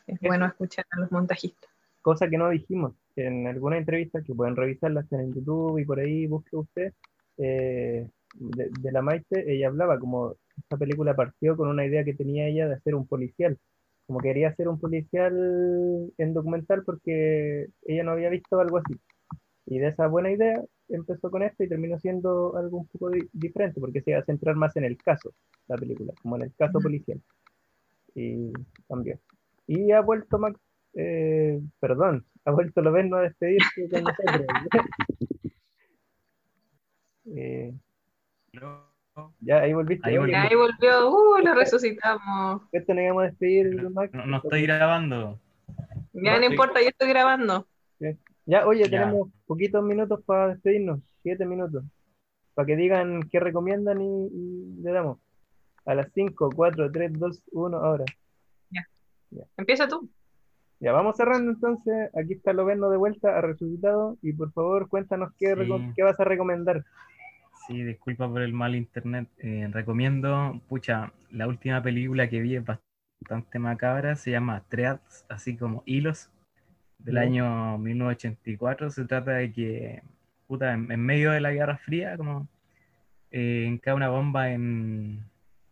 es 0.05 0.19
Eso. 0.19 0.27
bueno 0.27 0.45
escuchar 0.45 0.85
a 0.91 0.99
los 0.99 1.11
montajistas. 1.11 1.67
Cosa 2.03 2.29
que 2.29 2.37
no 2.37 2.49
dijimos 2.51 2.93
en 3.15 3.47
alguna 3.47 3.79
entrevista 3.79 4.21
que 4.21 4.35
pueden 4.35 4.55
revisarlas 4.55 5.11
en 5.13 5.33
YouTube 5.33 5.79
y 5.79 5.85
por 5.85 5.99
ahí 5.99 6.27
busque 6.27 6.55
usted. 6.55 6.93
eh, 7.39 8.07
de, 8.35 8.69
de 8.69 8.91
la 8.91 9.01
Maite, 9.01 9.51
ella 9.51 9.67
hablaba 9.67 9.97
como 9.97 10.35
esta 10.55 10.77
película 10.77 11.15
partió 11.15 11.57
con 11.57 11.69
una 11.69 11.87
idea 11.87 12.03
que 12.03 12.13
tenía 12.13 12.45
ella 12.45 12.67
de 12.67 12.75
hacer 12.75 12.93
un 12.93 13.07
policial. 13.07 13.57
Como 14.11 14.19
quería 14.19 14.49
hacer 14.49 14.67
un 14.67 14.77
policial 14.77 16.11
en 16.17 16.33
documental 16.33 16.83
porque 16.83 17.69
ella 17.85 18.03
no 18.03 18.11
había 18.11 18.27
visto 18.27 18.59
algo 18.59 18.79
así. 18.79 18.99
Y 19.65 19.79
de 19.79 19.87
esa 19.87 20.07
buena 20.07 20.29
idea 20.29 20.61
empezó 20.89 21.31
con 21.31 21.43
esto 21.43 21.63
y 21.63 21.69
terminó 21.69 21.97
siendo 21.97 22.57
algo 22.57 22.79
un 22.79 22.87
poco 22.87 23.09
di- 23.09 23.29
diferente 23.31 23.79
porque 23.79 24.01
se 24.01 24.11
iba 24.11 24.19
a 24.19 24.25
centrar 24.25 24.57
más 24.57 24.75
en 24.75 24.83
el 24.83 24.97
caso, 24.97 25.31
la 25.69 25.77
película, 25.77 26.11
como 26.21 26.35
en 26.35 26.41
el 26.41 26.53
caso 26.55 26.79
policial. 26.81 27.21
Y 28.13 28.51
cambió. 28.89 29.17
Y 29.65 29.93
ha 29.93 30.01
vuelto 30.01 30.37
Max, 30.37 30.59
eh, 30.95 31.61
perdón, 31.79 32.25
ha 32.43 32.51
vuelto 32.51 32.81
Loberno 32.81 33.15
a 33.15 33.21
despedirse 33.21 33.87
con 33.89 34.03
nosotros. 34.03 34.45
Eh, 37.33 37.73
ya, 39.39 39.61
ahí 39.61 39.73
volviste. 39.73 40.09
Ahí 40.09 40.17
volvió, 40.55 41.09
uh, 41.09 41.37
lo 41.43 41.53
resucitamos. 41.55 42.61
A 42.61 43.23
despedir, 43.23 43.89
Max. 43.91 44.13
No, 44.13 44.25
no 44.25 44.37
estoy 44.37 44.63
grabando. 44.63 45.39
Ya 46.13 46.33
No, 46.33 46.39
no 46.39 46.45
importa, 46.45 46.81
yo 46.81 46.89
estoy 46.89 47.09
grabando. 47.09 47.67
Ya, 48.45 48.65
oye, 48.65 48.83
Ya. 48.89 49.01
tenemos 49.01 49.29
poquitos 49.45 49.83
minutos 49.83 50.21
para 50.25 50.47
despedirnos, 50.49 50.99
siete 51.21 51.45
minutos, 51.45 51.83
para 52.55 52.65
que 52.65 52.75
digan 52.75 53.21
qué 53.31 53.39
recomiendan 53.39 54.01
y, 54.01 54.27
y 54.27 54.81
le 54.81 54.91
damos. 54.91 55.19
A 55.85 55.95
las 55.95 56.11
5, 56.13 56.49
4, 56.55 56.91
3, 56.91 57.13
2, 57.19 57.43
1, 57.51 57.77
ahora. 57.77 58.05
Empieza 59.57 59.87
tú. 59.87 60.09
Ya, 60.79 60.91
vamos 60.91 61.15
cerrando 61.15 61.51
entonces. 61.51 62.09
Aquí 62.15 62.33
está 62.33 62.53
Loberno 62.53 62.89
de 62.89 62.97
vuelta, 62.97 63.37
ha 63.37 63.41
resucitado. 63.41 64.17
Y 64.21 64.33
por 64.33 64.51
favor, 64.51 64.89
cuéntanos 64.89 65.31
qué, 65.37 65.55
Sí. 65.55 65.93
qué 65.95 66.03
vas 66.03 66.19
a 66.19 66.23
recomendar. 66.23 66.83
Sí, 67.67 67.83
disculpa 67.83 68.27
por 68.27 68.41
el 68.41 68.53
mal 68.53 68.75
internet. 68.75 69.27
Eh, 69.37 69.69
recomiendo, 69.71 70.59
pucha, 70.67 71.13
la 71.29 71.47
última 71.47 71.81
película 71.81 72.27
que 72.27 72.41
vi 72.41 72.55
es 72.55 72.65
bastante 72.65 73.59
macabra, 73.59 74.15
se 74.15 74.31
llama 74.31 74.63
Threads, 74.67 75.25
así 75.29 75.55
como 75.55 75.83
hilos, 75.85 76.31
del 76.97 77.17
año 77.17 77.77
1984. 77.77 78.89
Se 78.89 79.05
trata 79.05 79.33
de 79.33 79.51
que, 79.53 80.03
puta, 80.47 80.73
en, 80.73 80.91
en 80.91 80.99
medio 81.01 81.31
de 81.31 81.41
la 81.41 81.51
Guerra 81.51 81.77
Fría, 81.77 82.17
como 82.17 82.47
eh, 83.31 83.65
en 83.67 83.77
cada 83.77 83.95
una 83.95 84.09
bomba 84.09 84.51
en, 84.51 85.23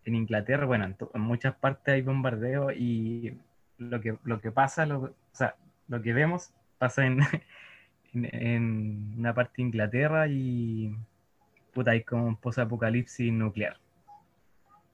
en 0.06 0.16
Inglaterra. 0.16 0.66
Bueno, 0.66 0.86
en, 0.86 0.96
en 1.14 1.22
muchas 1.22 1.56
partes 1.56 1.94
hay 1.96 2.02
bombardeo 2.02 2.72
y 2.72 3.38
lo 3.78 4.00
que, 4.00 4.18
lo 4.24 4.40
que 4.42 4.52
pasa, 4.52 4.86
lo, 4.86 5.00
o 5.02 5.16
sea, 5.32 5.56
lo 5.88 6.02
que 6.02 6.14
vemos 6.14 6.54
pasa 6.78 7.06
en, 7.06 7.20
en, 8.14 8.26
en 8.36 9.16
una 9.18 9.34
parte 9.34 9.54
de 9.58 9.64
Inglaterra 9.64 10.28
y 10.28 10.96
puta, 11.74 11.92
hay 11.92 12.04
como 12.04 12.26
un 12.26 12.36
posapocalipsis 12.36 13.32
nuclear. 13.32 13.78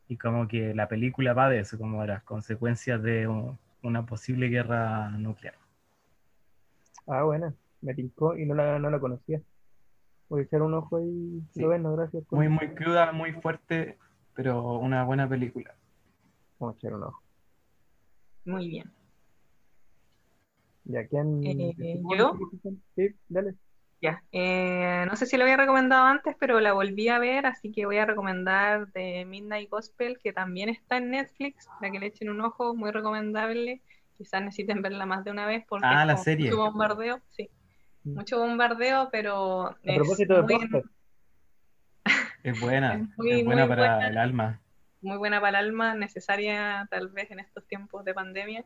Y 0.07 0.17
como 0.17 0.47
que 0.47 0.73
la 0.75 0.87
película 0.87 1.33
va 1.33 1.49
de 1.49 1.59
eso, 1.59 1.77
como 1.77 2.01
de 2.01 2.07
las 2.07 2.23
consecuencias 2.23 3.01
de 3.01 3.27
un- 3.27 3.57
una 3.81 4.05
posible 4.05 4.47
guerra 4.49 5.09
nuclear. 5.11 5.55
Ah, 7.07 7.23
buena. 7.23 7.53
Me 7.81 7.93
tincó 7.93 8.35
y 8.37 8.45
no 8.45 8.55
la, 8.55 8.79
no 8.79 8.89
la 8.89 8.99
conocía. 8.99 9.41
Voy 10.29 10.41
a 10.41 10.43
echar 10.43 10.61
un 10.63 10.73
ojo 10.73 10.97
ahí. 10.97 11.41
Sí. 11.53 11.61
Lo 11.61 11.69
ven, 11.69 11.83
no, 11.83 11.95
gracias. 11.95 12.23
por- 12.25 12.37
Muy, 12.37 12.49
muy 12.49 12.73
cruda, 12.73 13.11
muy 13.11 13.31
fuerte, 13.33 13.97
pero 14.33 14.79
una 14.79 15.03
buena 15.03 15.27
película. 15.29 15.75
Vamos 16.59 16.75
a 16.75 16.77
echar 16.79 16.93
un 16.95 17.03
ojo. 17.03 17.21
Muy 18.45 18.69
bien. 18.69 18.91
¿Ya 20.85 21.07
quién? 21.07 21.43
Eh, 21.43 22.01
¿yo? 22.17 22.37
Sí, 22.95 23.09
dale. 23.27 23.55
Ya. 24.01 24.23
Eh, 24.31 25.05
no 25.07 25.15
sé 25.15 25.25
si 25.25 25.37
lo 25.37 25.43
había 25.43 25.57
recomendado 25.57 26.05
antes, 26.05 26.35
pero 26.39 26.59
la 26.59 26.73
volví 26.73 27.07
a 27.09 27.17
ver, 27.19 27.45
así 27.47 27.71
que 27.71 27.85
voy 27.85 27.97
a 27.97 28.05
recomendar 28.05 28.87
de 28.91 29.25
Midnight 29.25 29.69
Gospel, 29.69 30.19
que 30.19 30.33
también 30.33 30.69
está 30.69 30.97
en 30.97 31.09
Netflix, 31.11 31.67
para 31.79 31.91
que 31.91 31.99
le 31.99 32.07
echen 32.07 32.29
un 32.29 32.41
ojo, 32.41 32.75
muy 32.75 32.91
recomendable. 32.91 33.81
Quizás 34.17 34.41
necesiten 34.43 34.81
verla 34.81 35.05
más 35.05 35.23
de 35.25 35.31
una 35.31 35.45
vez 35.45 35.65
porque 35.67 35.85
Ah, 35.87 36.01
es 36.01 36.07
la 36.07 36.13
como 36.13 36.23
serie. 36.23 36.45
mucho 36.51 36.57
bombardeo, 36.57 37.21
sí. 37.29 37.49
Mm. 38.03 38.13
Mucho 38.15 38.39
bombardeo, 38.39 39.09
pero 39.11 39.67
A 39.69 39.77
es 39.83 39.95
propósito 39.95 40.35
de 40.35 40.41
muy, 40.43 40.69
Es 42.43 42.59
buena, 42.59 42.93
Es 42.93 43.17
muy, 43.17 43.31
es 43.31 43.45
buena 43.45 43.67
para 43.67 43.95
buena. 43.95 44.07
el 44.07 44.17
alma. 44.17 44.61
muy 45.01 45.17
buena 45.17 45.39
para 45.41 45.59
el 45.59 45.65
alma, 45.67 45.95
necesaria 45.95 46.87
tal 46.91 47.09
vez 47.09 47.31
en 47.31 47.39
estos 47.39 47.65
tiempos 47.67 48.05
de 48.05 48.13
pandemia 48.13 48.65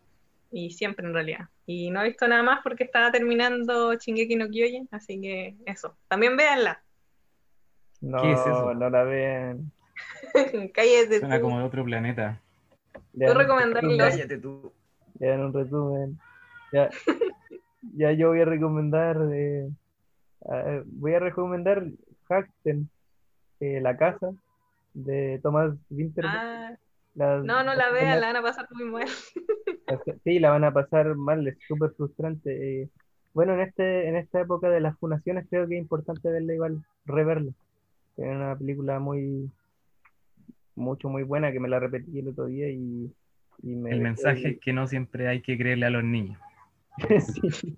y 0.52 0.72
siempre 0.72 1.06
en 1.06 1.14
realidad. 1.14 1.48
Y 1.66 1.92
no 1.92 2.02
he 2.02 2.08
visto 2.10 2.28
nada 2.28 2.44
más 2.44 2.60
porque 2.64 2.84
estaba 2.84 3.12
terminando 3.12 3.94
Shingeki 3.94 4.36
no 4.36 4.50
Kyojin, 4.50 4.88
así 4.92 5.20
que 5.22 5.56
eso. 5.66 5.96
También 6.08 6.36
véanla. 6.38 6.82
no, 8.02 8.22
¿Qué 8.22 8.32
es 8.32 8.40
eso? 8.40 8.74
no 8.74 8.90
la 8.90 9.04
ven. 9.04 9.72
Cállate 10.74 11.20
Suena 11.20 11.38
tú. 11.38 11.44
como 11.44 11.60
de 11.60 11.66
otro 11.66 11.84
planeta. 11.84 12.40
Tú 12.84 13.34
recomendarlo. 13.34 13.98
Cállate 13.98 14.38
tú. 14.38 14.72
le 15.20 15.28
dan 15.28 15.42
un 15.42 15.54
resumen. 15.54 16.20
Ya, 16.72 16.90
ya 17.96 18.12
yo 18.14 18.30
voy 18.30 18.42
a 18.42 18.46
recomendar. 18.46 19.18
eh, 19.34 19.70
ah, 20.50 20.82
voy 20.86 21.14
a 21.14 21.20
recomendar 21.20 21.84
Hackten, 22.30 22.90
eh, 23.60 23.80
La 23.82 23.98
Casa, 23.98 24.32
de 24.94 25.40
Thomas 25.44 25.74
Winterberg. 25.90 26.34
Ah, 26.36 26.78
La- 27.20 27.40
no, 27.40 27.64
no 27.66 27.76
la 27.76 27.92
vean, 27.92 28.22
la 28.22 28.28
van 28.28 28.38
a 28.38 28.42
pasar 28.42 28.68
muy 28.72 28.86
mal. 28.86 29.08
Sí, 30.24 30.40
la 30.40 30.52
van 30.52 30.64
a 30.64 30.72
pasar 30.72 31.16
mal, 31.16 31.46
es 31.48 31.58
súper 31.68 31.92
frustrante. 31.98 32.84
eh. 32.84 32.90
Bueno, 33.34 33.56
en 33.56 33.62
este, 33.62 34.08
en 34.08 34.16
esta 34.16 34.40
época 34.40 34.70
de 34.70 34.80
las 34.80 34.98
funaciones 35.00 35.48
creo 35.50 35.68
que 35.68 35.76
es 35.76 35.82
importante 35.82 36.30
verla 36.30 36.54
igual, 36.54 36.84
reverla. 37.06 37.52
Es 38.16 38.26
una 38.28 38.56
película 38.56 39.00
muy, 39.00 39.52
mucho, 40.76 41.10
muy 41.10 41.24
buena 41.24 41.52
que 41.52 41.60
me 41.60 41.68
la 41.68 41.80
repetí 41.80 42.20
el 42.20 42.30
otro 42.30 42.46
día 42.46 42.70
y, 42.70 43.12
y 43.64 43.76
me 43.76 43.92
El 43.92 44.02
mensaje 44.02 44.50
es 44.52 44.60
que 44.60 44.74
no 44.74 44.88
siempre 44.88 45.28
hay 45.28 45.42
que 45.42 45.58
creerle 45.58 45.88
a 45.88 45.90
los 45.90 46.04
niños. 46.04 46.40
Sí, 47.20 47.78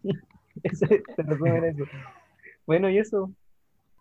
eso, 0.64 0.86
se 0.88 1.24
resume 1.24 1.58
en 1.58 1.66
eso. 1.66 1.86
Bueno, 2.68 2.90
y 2.90 2.98
eso. 3.00 3.32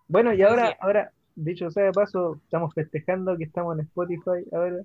Bueno, 0.09 0.35
y 0.35 0.43
ahora, 0.43 0.77
ahora, 0.81 1.13
dicho 1.35 1.71
sea 1.71 1.85
de 1.85 1.93
paso, 1.93 2.41
estamos 2.45 2.75
festejando 2.75 3.39
que 3.39 3.45
estamos 3.45 3.79
en 3.79 3.85
Spotify 3.87 4.45
ahora. 4.53 4.83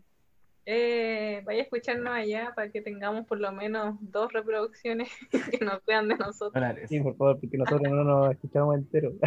Eh, 0.68 1.44
vaya 1.46 1.60
a 1.60 1.64
escucharnos 1.64 2.12
allá 2.12 2.54
para 2.56 2.72
que 2.72 2.82
tengamos 2.82 3.28
por 3.28 3.40
lo 3.40 3.52
menos 3.52 3.98
dos 4.02 4.34
reproducciones 4.34 5.10
que 5.52 5.64
nos 5.64 5.84
vean 5.86 6.08
de 6.08 6.16
nosotros. 6.16 6.64
Sí, 6.88 7.00
por 7.02 7.16
favor, 7.16 7.40
porque 7.40 7.58
nosotros 7.58 7.92
no 7.92 8.04
nos 8.04 8.32
escuchamos 8.32 8.76
enteros. 8.76 9.14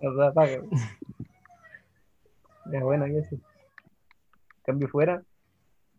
Nos 0.00 0.16
da 0.16 0.32
paga. 0.32 0.62
Ya, 2.70 2.84
bueno, 2.84 3.06
y 3.08 3.16
eso. 3.16 3.36
Cambio 4.64 4.86
fuera. 4.88 5.24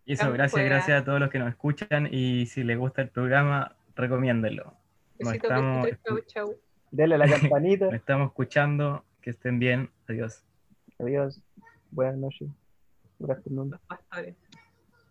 Y 0.05 0.13
eso, 0.13 0.21
Cambio 0.21 0.37
gracias, 0.37 0.51
fuera. 0.51 0.69
gracias 0.69 1.01
a 1.01 1.03
todos 1.03 1.19
los 1.19 1.29
que 1.29 1.39
nos 1.39 1.49
escuchan 1.49 2.07
y 2.09 2.45
si 2.45 2.63
les 2.63 2.77
gusta 2.77 3.01
el 3.01 3.09
programa, 3.09 3.75
recomiéndenlo. 3.95 4.73
Nos 5.19 5.33
estamos, 5.33 5.89
chau, 6.05 6.19
chau. 6.21 6.55
Dele 6.91 7.15
a 7.15 7.17
la 7.17 7.27
campanita. 7.41 7.85
nos 7.85 7.95
estamos 7.95 8.29
escuchando, 8.29 9.03
que 9.21 9.31
estén 9.31 9.59
bien, 9.59 9.89
adiós. 10.07 10.45
Adiós. 10.97 11.41
Buenas 11.91 12.17
noches. 12.17 12.49
Los 13.19 13.81
pastores. 13.87 14.35